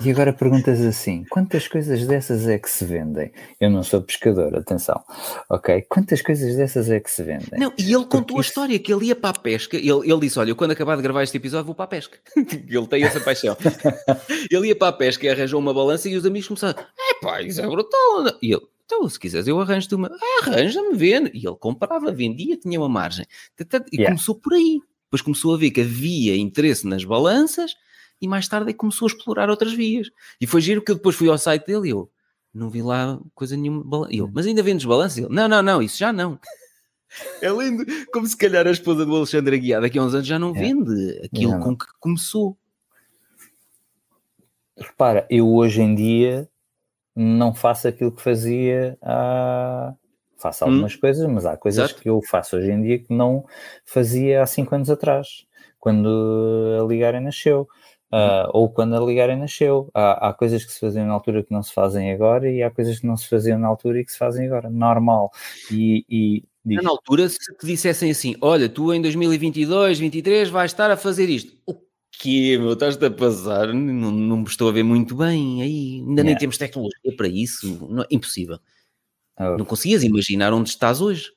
[0.00, 3.30] E agora perguntas assim: quantas coisas dessas é que se vendem?
[3.60, 5.02] Eu não sou pescador, atenção,
[5.50, 5.82] ok?
[5.82, 7.58] Quantas coisas dessas é que se vendem?
[7.58, 9.76] Não, e ele contou a história que ele ia para a pesca.
[9.76, 12.18] Ele, ele disse: Olha, eu quando acabar de gravar este episódio vou para a pesca.
[12.36, 13.56] ele tem essa paixão.
[14.50, 17.42] ele ia para a pesca e arranjou uma balança e os amigos começaram: É pá,
[17.42, 18.38] isso é brutal.
[18.40, 20.08] E ele: Então, se quiseres, eu arranjo-te uma.
[20.08, 21.30] Ah, arranja-me, vende.
[21.34, 23.26] E ele comprava, vendia, tinha uma margem.
[23.60, 24.14] E yeah.
[24.14, 24.80] começou por aí.
[25.04, 27.74] Depois começou a ver que havia interesse nas balanças
[28.22, 30.08] e mais tarde é que começou a explorar outras vias.
[30.40, 32.10] E foi giro que eu depois fui ao site dele e eu
[32.54, 34.06] não vi lá coisa nenhuma.
[34.10, 35.18] E eu, mas ainda vendes balanço?
[35.20, 36.38] Ele, não, não, não, isso já não.
[37.42, 40.38] É lindo, como se calhar a esposa do Alexandre Aguiar daqui a uns anos já
[40.38, 40.60] não É.
[40.60, 41.60] vende aquilo Não.
[41.60, 42.56] com que começou.
[44.78, 46.48] Repara, eu hoje em dia
[47.14, 49.92] não faço aquilo que fazia há.
[50.38, 51.84] Faço algumas coisas, mas há coisas Hum.
[51.84, 52.02] Exato.
[52.02, 53.44] que eu faço hoje em dia que não
[53.84, 55.46] fazia há cinco anos atrás,
[55.78, 56.08] quando
[56.82, 57.68] a Ligarem nasceu.
[58.12, 59.88] Ah, ou quando a Ligarem nasceu.
[59.94, 62.70] Há, há coisas que se faziam na altura que não se fazem agora e há
[62.70, 64.68] coisas que não se faziam na altura e que se fazem agora.
[64.68, 65.30] Normal.
[65.70, 70.70] E, e diz, Na altura, se te dissessem assim: olha, tu em 2022, 2023 vais
[70.70, 71.56] estar a fazer isto.
[71.66, 71.74] O
[72.10, 72.74] quê, meu?
[72.74, 73.68] Estás-te a passar?
[73.72, 76.04] Não, não me estou a ver muito bem aí.
[76.06, 77.88] Ainda nem temos tecnologia para isso.
[77.90, 78.58] Não, impossível.
[79.40, 81.32] oh, Não conseguias imaginar onde estás hoje.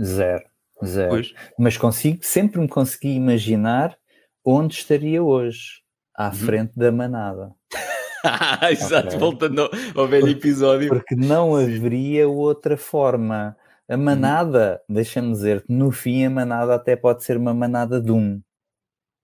[0.00, 0.44] zero.
[0.84, 1.08] Zero.
[1.08, 1.34] Pois.
[1.58, 3.96] mas consigo, sempre me consegui imaginar
[4.44, 5.82] onde estaria hoje,
[6.16, 6.32] à Uhum.
[6.34, 7.52] frente da manada.
[8.70, 9.18] Exato, Ok.
[9.18, 10.88] voltando ao, velho episódio.
[10.88, 13.56] Porque não haveria outra forma.
[13.88, 13.94] Uhum.
[13.94, 18.40] A manada, deixa-me dizer, no fim a manada até pode ser uma manada de um,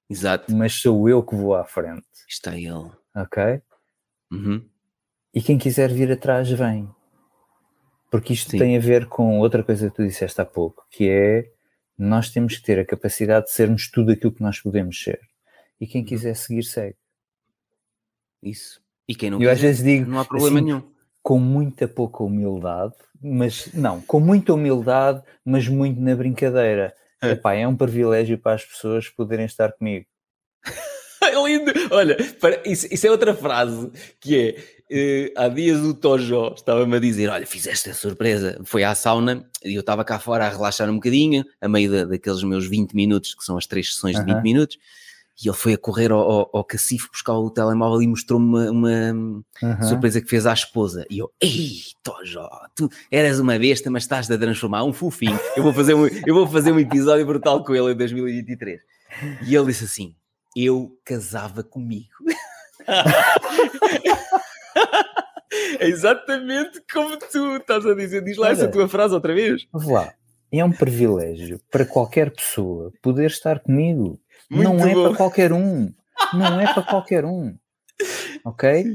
[0.08, 2.90] Exato, mas sou eu que vou à frente, está ele.
[3.16, 3.60] ok?
[4.30, 4.64] Uhum.
[5.34, 6.88] E quem quiser vir atrás vem.
[8.10, 8.58] Porque isto Sim.
[8.58, 11.50] tem a ver com outra coisa que tu disseste há pouco, que é
[11.98, 15.18] nós temos que ter a capacidade de sermos tudo aquilo que nós podemos ser.
[15.82, 15.90] E Uhum.
[15.90, 16.94] quem quiser seguir, segue.
[18.40, 18.80] Isso.
[19.08, 20.82] E quem não Eu às quiser, vezes digo, não há problema assim, nenhum.
[21.22, 26.94] com muita pouca humildade, mas não, com muita humildade, mas muito na brincadeira.
[27.20, 27.30] É.
[27.32, 30.06] Epá, é um privilégio para as pessoas poderem estar comigo.
[31.24, 31.72] É lindo.
[31.92, 33.90] Olha, para- isso, isso é outra frase
[34.20, 34.64] que é.
[34.90, 38.60] eh, há dias o Tojó estava-me a dizer: Olha, fizeste a surpresa.
[38.64, 42.04] Foi à sauna e eu estava cá fora a relaxar um bocadinho, a meio da-
[42.06, 44.42] daqueles meus 20 minutos, que são as três sessões de 20 Aham.
[44.42, 44.76] minutos.
[45.44, 48.70] E ele foi a correr ao, ao, ao cacifo buscar o telemóvel e mostrou-me uma,
[48.70, 49.82] uma Aham.
[49.82, 51.04] surpresa que fez à esposa.
[51.10, 51.70] E eu, ei,
[52.02, 55.38] Tojó, tu eras uma besta, mas estás a transformar um fofinho.
[55.56, 58.80] Eu vou fazer um, eu vou fazer um episódio brutal com ele em 2023.
[59.46, 60.14] E ele disse assim:
[60.56, 62.08] Eu casava comigo.
[65.78, 68.22] é exatamente como tu estás a dizer.
[68.24, 68.70] Diz lá essa Olha.
[68.70, 69.66] tua frase outra vez.
[69.72, 70.12] Vamos lá.
[70.50, 74.20] É um privilégio para qualquer pessoa poder estar comigo.
[74.50, 75.92] Muito não é para qualquer um.
[76.32, 77.56] Não é para qualquer um.
[78.44, 78.94] Ok?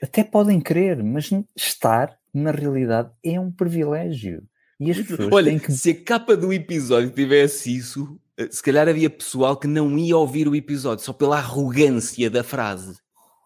[0.00, 4.44] Até podem querer, mas estar, na realidade, é um privilégio.
[4.78, 8.62] E as pessoas Olha, têm que se a capa do episódio tivesse isso, eh, se
[8.62, 12.94] calhar havia pessoal que não ia ouvir o episódio só pela arrogância da frase.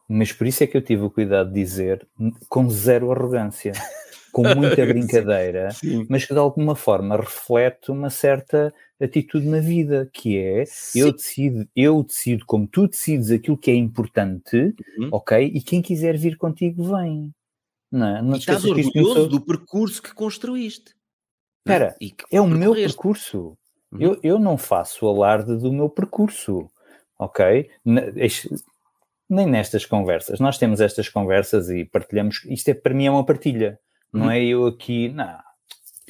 [0.08, 2.06] Mas por isso é que eu tive o cuidado de dizer
[2.48, 3.72] com zero arrogância,
[4.32, 6.04] com muita brincadeira, Sim.
[6.08, 10.64] mas que de alguma forma reflete uma certa atitude na vida, que é
[10.94, 15.08] eu decido, eu decido como tu decides aquilo que é importante, Uhum.
[15.12, 15.50] ok?
[15.54, 17.32] E quem quiser vir contigo vem.
[17.90, 18.22] Não, é?
[18.22, 20.94] não E estás orgulhoso começou- do percurso que construíste.
[21.66, 21.96] não Espera,
[22.30, 22.96] É o meu percorreste.
[22.96, 23.56] percurso.
[23.92, 24.00] Uhum.
[24.00, 26.70] Eu, eu não faço alarde do meu percurso,
[27.18, 27.68] ok?
[29.28, 30.40] Nem nestas conversas.
[30.40, 32.44] Nós temos estas conversas e partilhamos.
[32.46, 33.78] Isto é para mim é uma partilha.
[34.12, 34.30] Não Uhum.
[34.30, 35.38] é eu aqui, não.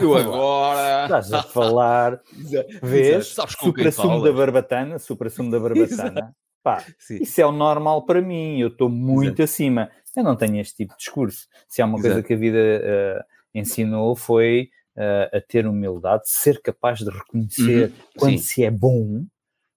[0.01, 1.03] Eu agora.
[1.05, 3.27] Estás a falar, Exato, vês?
[3.33, 3.53] exato.
[3.59, 6.35] Supra-sumo da barbatana, supra-sumo da barbatana.
[6.63, 7.19] Pá, Sim.
[7.23, 9.91] isso é o normal para mim, eu estou muito acima.
[10.17, 11.47] Eu não tenho este tipo de discurso.
[11.69, 12.27] Se há uma coisa Exato.
[12.27, 13.25] que a vida eh,
[13.55, 18.45] ensinou foi eh, a ter humildade, ser capaz de reconhecer Uhum, quando sim.
[18.45, 19.25] se é bom,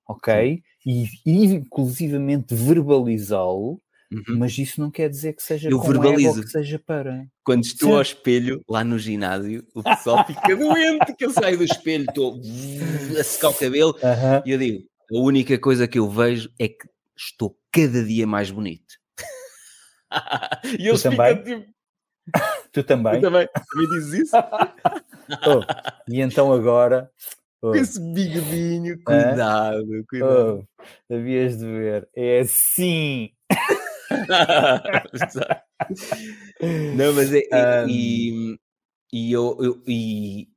[0.08, 0.62] ok?
[0.86, 3.80] E, e inclusivamente verbalizá-lo,
[4.14, 4.38] Uhum.
[4.38, 6.41] mas isso não quer dizer que seja Eu com ego verbalizo.
[6.44, 7.26] que seja para.
[7.44, 7.95] Quando estou Sim.
[7.95, 12.40] ao espelho, lá no ginásio, o pessoal fica doente, que eu saio do espelho, estou
[13.19, 14.44] a secar o cabelo, Aham.
[14.45, 16.88] e eu digo, a única coisa que eu vejo é que
[17.18, 18.94] estou cada dia mais bonito.
[20.80, 21.44] e eles ficam também?
[21.44, 21.73] tipo,
[22.72, 23.19] Tu também?
[23.19, 24.35] tu também, também dizes isso?
[24.38, 25.61] Oh,
[26.11, 27.10] e então agora.
[27.61, 30.68] oh, esse bigodinho, cuidado, cuidado.
[31.10, 32.10] oh, havias de ver.
[32.15, 33.30] É assim.
[36.95, 38.57] Não, mas é, é- Um, e,
[39.11, 40.48] e eu, eu- e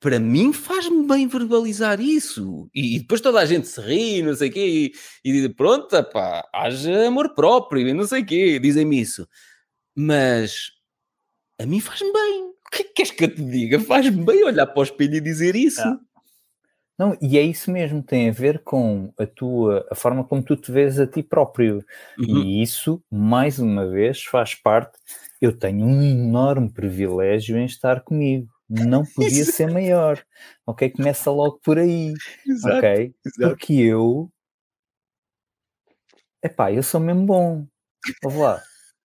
[0.00, 2.68] para mim faz-me bem verbalizar isso.
[2.74, 4.92] E, depois toda a gente se ri, não sei o quê,
[5.24, 9.26] e, e pronto, pá, haja amor próprio, e não sei o quê, dizem-me isso.
[9.96, 10.70] Mas
[11.60, 12.44] a mim faz-me bem.
[12.66, 13.80] O que é que queres que eu te diga?
[13.80, 15.80] Faz-me bem olhar para o espelho e dizer isso.
[15.80, 15.98] Ah.
[16.98, 20.56] Não, e é isso mesmo, tem a ver com a tua, a forma como tu
[20.56, 21.84] te vês a ti próprio.
[22.18, 22.38] Uhum.
[22.38, 24.96] E isso, mais uma vez, faz parte.
[25.40, 28.48] Eu tenho um enorme privilégio em estar comigo.
[28.68, 30.24] Não podia ser maior.
[30.66, 30.90] Ok?
[30.90, 32.14] Começa logo por aí.
[32.46, 33.14] Exato, Ok?
[33.26, 33.56] exato.
[33.56, 34.30] Porque eu.
[36.42, 37.66] Epá, eu sou mesmo bom.
[38.24, 38.62] Ouve lá.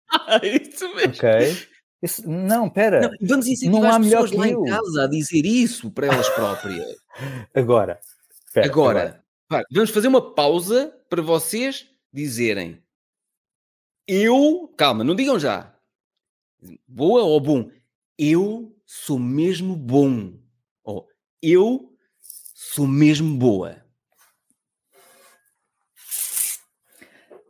[0.43, 1.13] Isso mesmo.
[1.13, 1.78] Ok?
[2.01, 3.01] Esse, não, pera.
[3.01, 4.65] Não, vamos incentivar não há as pessoas lá eu.
[4.65, 6.95] em casa a dizer isso para elas próprias.
[7.53, 7.99] agora,
[8.53, 9.65] pera, agora, agora.
[9.71, 12.81] vamos fazer uma pausa para vocês dizerem
[14.11, 15.71] eu, calma, não digam já.
[16.87, 17.69] Boa ou bom?
[18.17, 20.33] Eu sou mesmo bom.
[20.83, 21.07] Ou
[21.43, 23.85] eu sou mesmo boa.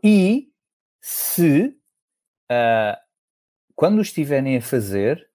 [0.03, 0.51] E
[0.99, 1.77] se
[2.51, 2.97] uh,
[3.79, 5.25] quando estiverem a fazer,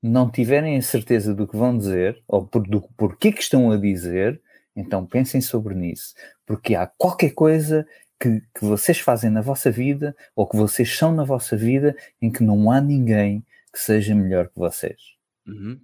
[0.00, 3.76] não tiverem a certeza do que vão dizer, ou por, do porquê que estão a
[3.76, 4.40] dizer,
[4.76, 6.14] então pensem sobre nisso.
[6.46, 7.84] Porque há qualquer coisa
[8.20, 12.30] que, que vocês fazem na vossa vida, ou que vocês são na vossa vida, em
[12.30, 15.00] que não há ninguém que seja melhor que vocês.
[15.44, 15.80] Uhum.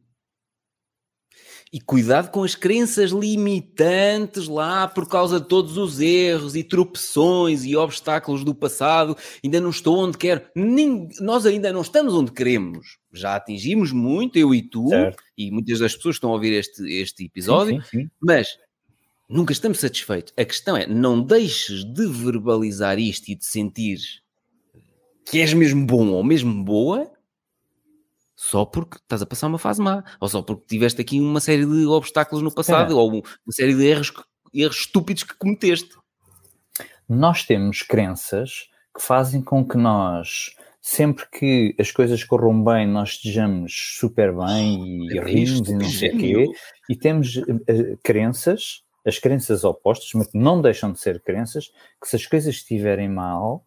[1.73, 7.65] E cuidado com as crenças limitantes lá por causa de todos os erros e tropeções
[7.65, 9.17] e obstáculos do passado.
[9.43, 10.43] Ainda não estou onde quero.
[10.53, 12.99] Nem, nós ainda não estamos onde queremos.
[13.13, 15.23] Já atingimos muito, eu e tu, certo.
[15.39, 18.11] e muitas das pessoas estão a ouvir este, este episódio, sim, sim, sim.
[18.21, 18.49] mas
[19.29, 20.35] nunca estamos satisfeitos.
[20.37, 23.99] A questão é, não deixes de verbalizar isto e de sentir
[25.25, 27.09] que és mesmo bom ou mesmo boa
[28.41, 31.67] só porque estás a passar uma fase má, ou só porque tiveste aqui uma série
[31.67, 32.97] de obstáculos no passado, é.
[32.97, 34.11] ou uma série de erros,
[34.55, 35.91] erros estúpidos que cometeste.
[37.07, 43.11] Nós temos crenças que fazem com que nós, sempre que as coisas corram bem, nós
[43.11, 46.47] estejamos super bem e é rimos e não sei o quê,
[46.89, 51.67] e temos uh, crenças, as crenças opostas, mas que não deixam de ser crenças,
[52.01, 53.67] que se as coisas estiverem mal,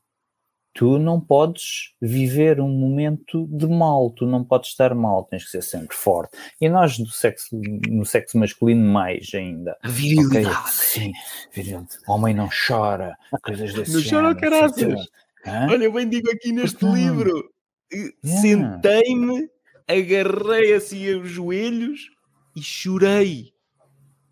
[0.73, 5.51] tu não podes viver um momento de mal, tu não podes estar mal, tens que
[5.51, 6.35] ser sempre forte.
[6.59, 7.55] E nós do sexo,
[7.87, 9.77] no sexo masculino mais ainda.
[9.83, 10.47] A virilidade.
[10.47, 11.11] Okay, sim,
[11.53, 11.99] virilidade.
[12.07, 15.07] Homem não chora, coisas desse Não chora, caraças.
[15.45, 17.49] Olha, eu bem digo aqui neste então, livro,
[17.93, 18.41] yeah.
[18.41, 19.49] sentei-me,
[19.87, 22.09] agarrei assim os joelhos
[22.55, 23.53] e chorei.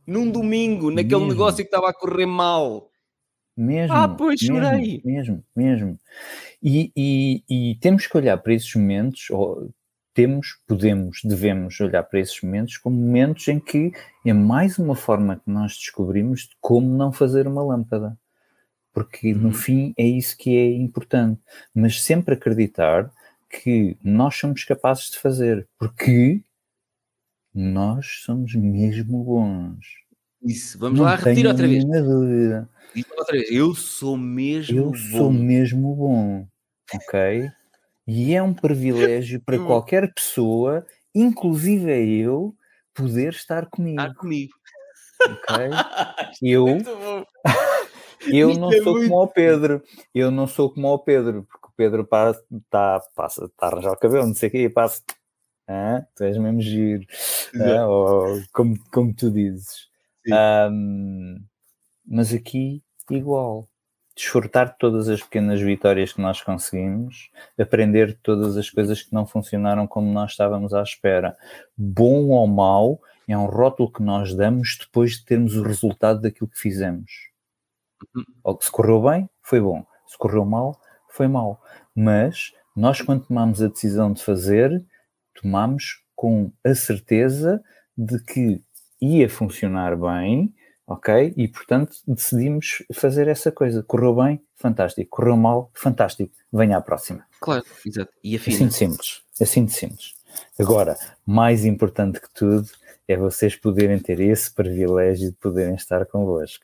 [0.07, 2.90] Num domingo, naquele negócio que estava a correr mal.
[3.56, 3.95] Mesmo.
[3.95, 5.02] Ah, pois, chorei.
[5.03, 5.99] Mesmo, mesmo.
[6.64, 9.69] E, e, e, temos que olhar para esses momentos, ou
[10.14, 13.91] temos, podemos, devemos olhar para esses momentos como momentos em que
[14.26, 18.18] é mais uma forma que nós descobrimos de como não fazer uma lâmpada.
[18.94, 19.53] Porque no uhum.
[19.53, 21.41] fim é isso que é importante.
[21.73, 23.11] Mas sempre acreditar
[23.49, 26.41] que nós somos capazes de fazer, porque
[27.53, 30.01] nós somos mesmo bons.
[30.43, 31.85] Isso, vamos não lá repetir outra vez.
[31.85, 32.69] Dúvida.
[33.18, 33.51] outra vez.
[33.51, 34.95] Eu sou mesmo Eu bom.
[34.95, 36.47] sou mesmo bom.
[36.93, 37.49] Ok?
[38.07, 42.55] E é um privilégio para qualquer pessoa, inclusive eu,
[42.93, 44.01] poder estar comigo.
[44.01, 44.53] Estar comigo.
[45.23, 45.55] Ok?
[46.41, 46.65] Eu.
[48.34, 49.84] eu não é sou como o Pedro.
[50.13, 53.91] Eu não sou como o Pedro, porque o Pedro passa, tá, passa, tá a arranjar
[53.91, 55.03] o cabelo, não sei o quê, e passa.
[55.68, 57.05] Ah, tu és mesmo giro.
[57.55, 59.90] Ah, ou, como, como tu dizes.
[60.27, 61.43] Um,
[62.06, 63.68] mas aqui, igual.
[64.15, 69.14] Desfrutar de todas as pequenas vitórias que nós conseguimos, aprender de todas as coisas que
[69.14, 71.38] não funcionaram como nós estávamos à espera.
[71.77, 76.49] Bom ou mau é um rótulo que nós damos depois de termos o resultado daquilo
[76.49, 77.31] que fizemos.
[78.14, 78.57] Uhum.
[78.60, 79.85] Se correu bem, foi bom.
[80.06, 80.80] Se correu mal,
[81.10, 81.61] foi mal.
[81.95, 84.85] Mas nós, quando tomamos a decisão de fazer,
[85.41, 87.64] tomamos com a certeza
[87.98, 88.64] de que
[89.02, 90.53] ia funcionar bem,
[90.86, 91.34] ok?
[91.36, 93.84] E portanto decidimos fazer essa coisa.
[93.84, 94.41] Correu bem?
[94.56, 95.10] Fantástico.
[95.10, 95.72] Correu mal?
[95.73, 96.32] Fantástico.
[96.52, 97.26] Venha à próxima.
[97.40, 98.11] Claro, exato.
[98.23, 98.56] E afina.
[98.56, 99.22] Assim de simples.
[99.41, 100.14] Assim de simples.
[100.60, 100.95] Agora,
[101.26, 102.69] mais importante que tudo
[103.07, 106.64] é vocês poderem ter esse privilégio de poderem estar convosco.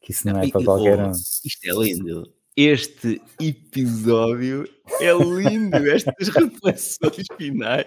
[0.00, 1.10] Que isso não, não é para qualquer um.
[1.10, 4.64] Isto é lindo este episódio
[5.00, 7.86] é lindo, estas reflexões finais.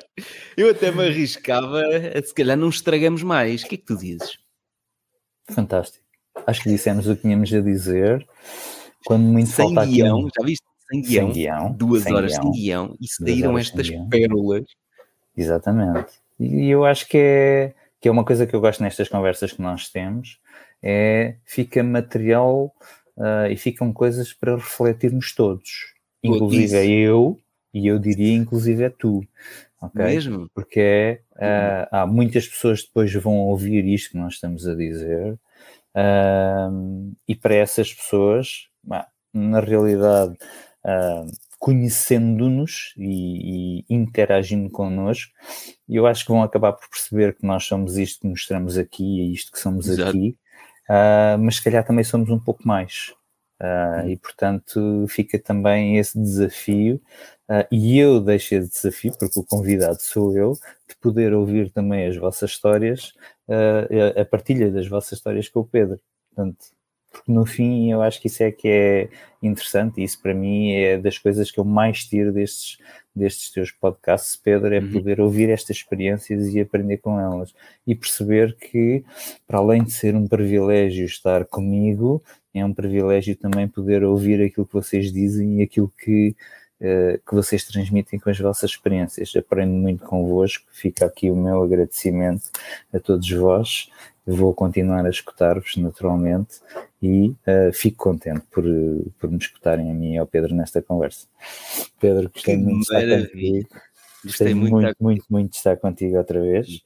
[0.57, 3.63] Eu até me arriscava a se calhar não estragamos mais.
[3.63, 4.37] O que é que tu dizes?
[5.49, 6.05] Fantástico.
[6.45, 8.27] Acho que dissemos o que tínhamos a dizer.
[9.05, 10.29] Quando muito sem falta guião, aqui...
[10.37, 10.67] já viste?
[10.89, 14.65] Sem guião, sem guião duas sem horas guião, sem guião e saíram estas pérolas.
[15.35, 16.13] Exatamente.
[16.39, 19.61] E eu acho que é, que é uma coisa que eu gosto nestas conversas que
[19.61, 20.39] nós temos,
[20.81, 22.73] é fica material
[23.17, 27.39] uh, e ficam coisas para refletirmos todos, inclusive é eu,
[27.73, 29.21] e eu diria inclusive é tu.
[29.81, 30.05] Okay?
[30.05, 30.49] Mesmo?
[30.53, 34.75] Porque é, uh, há muitas pessoas que depois vão ouvir isto que nós estamos a
[34.75, 35.33] dizer,
[35.95, 38.67] uh, e para essas pessoas,
[39.33, 40.37] na realidade,
[41.59, 45.31] conhecendo-nos e, e, interagindo connosco,
[45.89, 49.33] eu acho que vão acabar por perceber que nós somos isto que mostramos aqui e
[49.33, 50.09] isto que somos Exato.
[50.09, 50.37] aqui,
[50.89, 53.13] uh, mas se calhar também somos um pouco mais.
[53.59, 57.01] Uh, e portanto fica também esse desafio,
[57.49, 60.53] uh, e eu deixo esse desafio, porque o convidado sou eu,
[60.87, 63.13] de poder ouvir também as vossas histórias,
[63.47, 65.99] uh, a, partilha das vossas histórias com o Pedro.
[66.29, 66.65] Portanto,
[67.11, 69.09] porque no fim eu acho que isso é que é
[69.41, 72.77] interessante, e isso para mim é das coisas que eu mais tiro destes,
[73.17, 74.91] destes teus podcasts, Pedro, é uhum.
[74.91, 77.53] poder ouvir estas experiências e aprender com elas
[77.85, 79.03] e perceber que,
[79.47, 82.23] para além de ser um privilégio estar comigo,
[82.53, 86.35] é um privilégio também poder ouvir aquilo que vocês dizem e aquilo que,
[86.79, 89.35] que vocês transmitem com as vossas experiências.
[89.35, 92.49] Aprendo muito convosco, fica aqui o meu agradecimento
[92.93, 93.89] a todos vós.
[94.25, 96.59] Vou continuar a escutar-vos naturalmente
[97.01, 98.65] e uh, fico contente por,
[99.17, 101.27] por me escutarem a mim e ao Pedro nesta conversa.
[101.97, 103.69] Pedro, gostei que muito de estar contigo.
[104.25, 106.83] Gostei muito, muito, muito, muito, de estar contigo outra vez.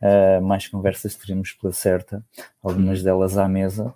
[0.00, 2.24] Uh, mais conversas teremos pela certa,
[2.62, 3.92] algumas delas à mesa.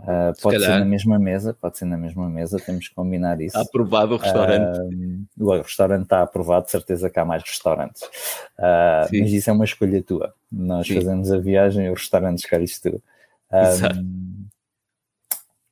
[0.00, 3.56] Uh, pode ser na mesma mesa, pode ser na mesma mesa, temos que combinar isso.
[3.56, 4.78] Está aprovado o restaurante.
[5.36, 8.02] Uh, o restaurante está aprovado, de certeza que há mais restaurantes.
[8.02, 10.32] Uh, mas isso é uma escolha tua.
[10.50, 10.94] Nós Sim.
[10.94, 13.02] fazemos a viagem e o restaurante escolhes tu.
[13.52, 13.98] Exato.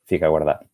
[0.06, 0.64] Fica a guardar.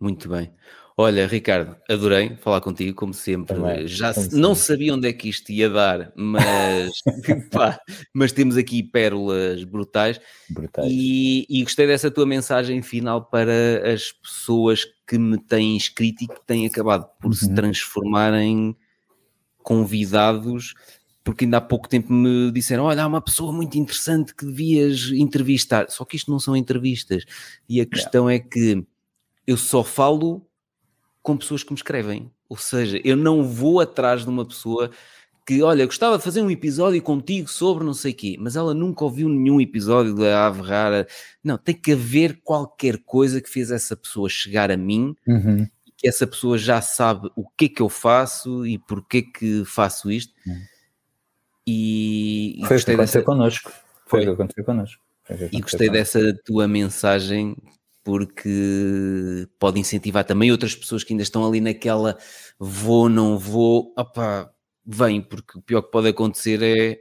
[0.00, 0.50] Muito bem.
[1.00, 3.54] Olha, Ricardo, adorei falar contigo, como sempre.
[3.54, 4.66] Também, Já como não sempre.
[4.66, 6.90] sabia onde é que isto ia dar, mas,
[7.52, 7.78] pá,
[8.12, 10.20] mas temos aqui pérolas brutais.
[10.50, 10.90] brutais.
[10.90, 16.26] E, e, gostei dessa tua mensagem final para as pessoas que me têm escrito e
[16.26, 17.32] que têm acabado por uhum.
[17.32, 18.76] se transformar em
[19.58, 20.74] convidados
[21.22, 25.12] porque ainda há pouco tempo me disseram: Olha, há uma pessoa muito interessante que devias
[25.12, 25.88] entrevistar.
[25.90, 27.24] Só que isto não são entrevistas.
[27.68, 28.44] E a questão yeah.
[28.44, 28.84] é que
[29.46, 30.47] eu só falo
[31.28, 32.32] com pessoas que me escrevem.
[32.48, 34.90] Ou seja, eu não vou atrás de uma pessoa
[35.46, 38.72] que, olha, gostava de fazer um episódio contigo sobre não sei o quê, mas ela
[38.72, 41.06] nunca ouviu nenhum episódio da Ave Rara.
[41.44, 45.68] Não, tem que haver qualquer coisa que fez essa pessoa chegar a mim, uhum.
[45.98, 50.10] que essa pessoa já sabe o que é que eu faço e porquê que faço
[50.10, 50.32] isto.
[50.46, 50.62] Uhum.
[51.66, 53.22] E, Foi o que aconteceu dessa...
[53.22, 53.72] connosco.
[54.06, 55.02] Foi o que aconteceu connosco.
[55.52, 57.54] E gostei dessa tua mensagem
[58.08, 62.16] porque pode incentivar também outras pessoas que ainda estão ali naquela
[62.58, 64.50] vou, não vou, opá,
[64.82, 66.98] vem, porque o pior que pode acontecer é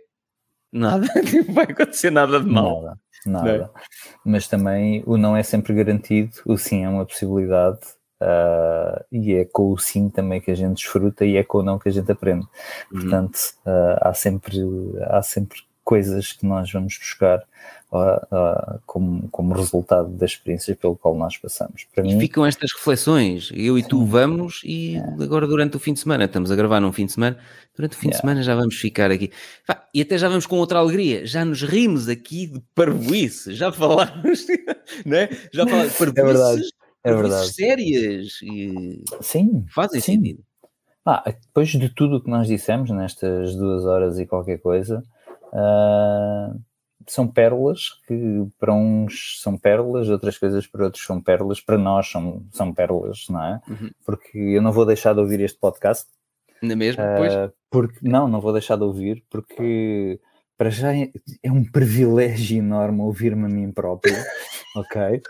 [0.70, 2.82] nada, não vai acontecer nada de mal.
[2.82, 3.72] Nada, nada.
[3.74, 3.80] É?
[4.26, 7.80] Mas também o não é sempre garantido, o sim é uma possibilidade
[8.22, 11.64] uh, e é com o sim também que a gente desfruta e é com o
[11.64, 12.46] não que a gente aprende.
[12.92, 13.00] Uhum.
[13.00, 14.60] Portanto, uh, há, sempre,
[15.04, 17.40] há sempre coisas que nós vamos buscar
[17.94, 21.88] uh, como, como resultado das experiências pelo qual nós passamos.
[21.96, 25.94] Para e mim, ficam estas reflexões, eu e tu vamos e agora durante o fim
[25.94, 27.38] de semana, estamos a gravar num fim de semana,
[27.74, 28.18] durante o fim yeah.
[28.18, 29.32] de semana já vamos ficar aqui.
[29.94, 34.46] E até já vamos com outra alegria, já nos rimos aqui de parvoíce, já falámos,
[35.06, 35.30] não é?
[35.54, 36.70] Já falámos de parvoíces, é verdade.
[37.02, 37.54] É verdade.
[37.54, 40.16] sérias e sim, fazem sim.
[40.16, 40.44] sentido.
[41.06, 45.02] Ah, depois de tudo o que nós dissemos nestas duas horas e qualquer coisa,
[45.54, 46.60] uh,
[47.08, 52.10] são pérolas que para uns são pérolas, outras coisas para outros são pérolas, para nós
[52.10, 53.62] são, são pérolas, não é?
[53.68, 53.90] Uhum.
[54.06, 56.08] Porque eu não vou deixar de ouvir este podcast.
[56.62, 57.34] Na mesma, uh, pois?
[57.70, 60.20] Porque, não, não vou deixar de ouvir, porque
[60.58, 61.12] para já é,
[61.44, 64.16] é um privilégio enorme ouvir-me a mim próprio,
[64.76, 65.22] ok?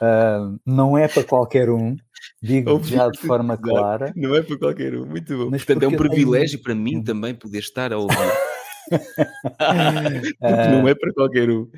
[0.00, 1.96] Uh, não é para qualquer um,
[2.42, 4.12] digo já de forma clara.
[4.16, 5.50] Não é para qualquer um, muito bom.
[5.50, 6.64] Mas Portanto, é um privilégio tenho...
[6.64, 8.16] para mim também poder estar a ouvir.
[10.38, 11.68] Porque não é para qualquer um.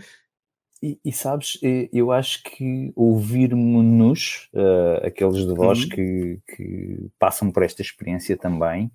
[0.83, 1.61] E, e, sabes,
[1.93, 5.89] eu acho que ouvir-nos, uh, aqueles de vós uhum.
[5.89, 8.91] que, que, passam por esta experiência também,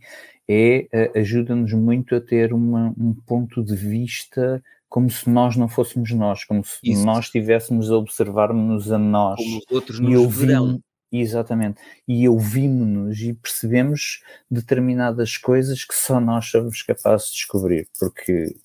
[0.49, 5.67] é, uh, ajuda-nos muito a ter uma, um ponto de vista como se nós não
[5.67, 7.05] fôssemos nós, como se Isso.
[7.05, 9.37] nós estivéssemos a observar-nos a nós.
[9.37, 10.81] Como os outros nos e ouvir, verão.
[11.11, 11.79] Exatamente.
[12.07, 14.21] E ouvimos-nos e percebemos
[14.51, 18.55] determinadas coisas que só nós somos capazes de descobrir, porque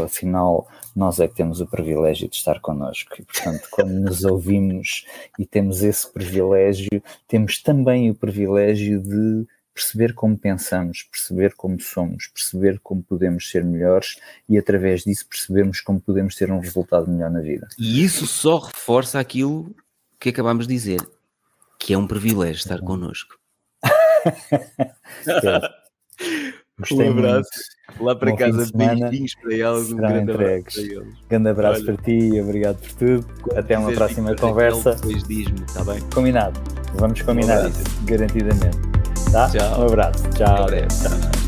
[0.00, 5.04] afinal nós é que temos o privilégio de estar connosco e portanto quando nos ouvimos
[5.38, 12.26] e temos esse privilégio, temos também o privilégio de perceber como pensamos, perceber como somos,
[12.28, 14.18] perceber como podemos ser melhores
[14.48, 17.68] e através disso percebemos como podemos ter um resultado melhor na vida.
[17.78, 19.74] E isso só reforça aquilo
[20.18, 21.00] que acabamos de dizer
[21.82, 22.86] que é um privilégio estar uhum.
[22.86, 23.34] connosco.
[26.92, 27.50] um abraço
[27.94, 28.04] muito.
[28.04, 31.14] lá para Bom casa, beijinhos para eles, um grande abraço para eles.
[31.28, 33.26] Grande abraço Olha, para ti, obrigado por tudo.
[33.58, 34.94] Até uma próxima conversa.
[34.94, 36.00] Depois diz-me, está bem?
[36.14, 36.60] Combinado,
[36.94, 38.78] vamos combinar um isso, garantidamente.
[39.32, 39.50] Tá?
[39.50, 39.80] Tchau.
[39.80, 40.66] Um abraço, tchau.
[40.66, 41.41] Tchau.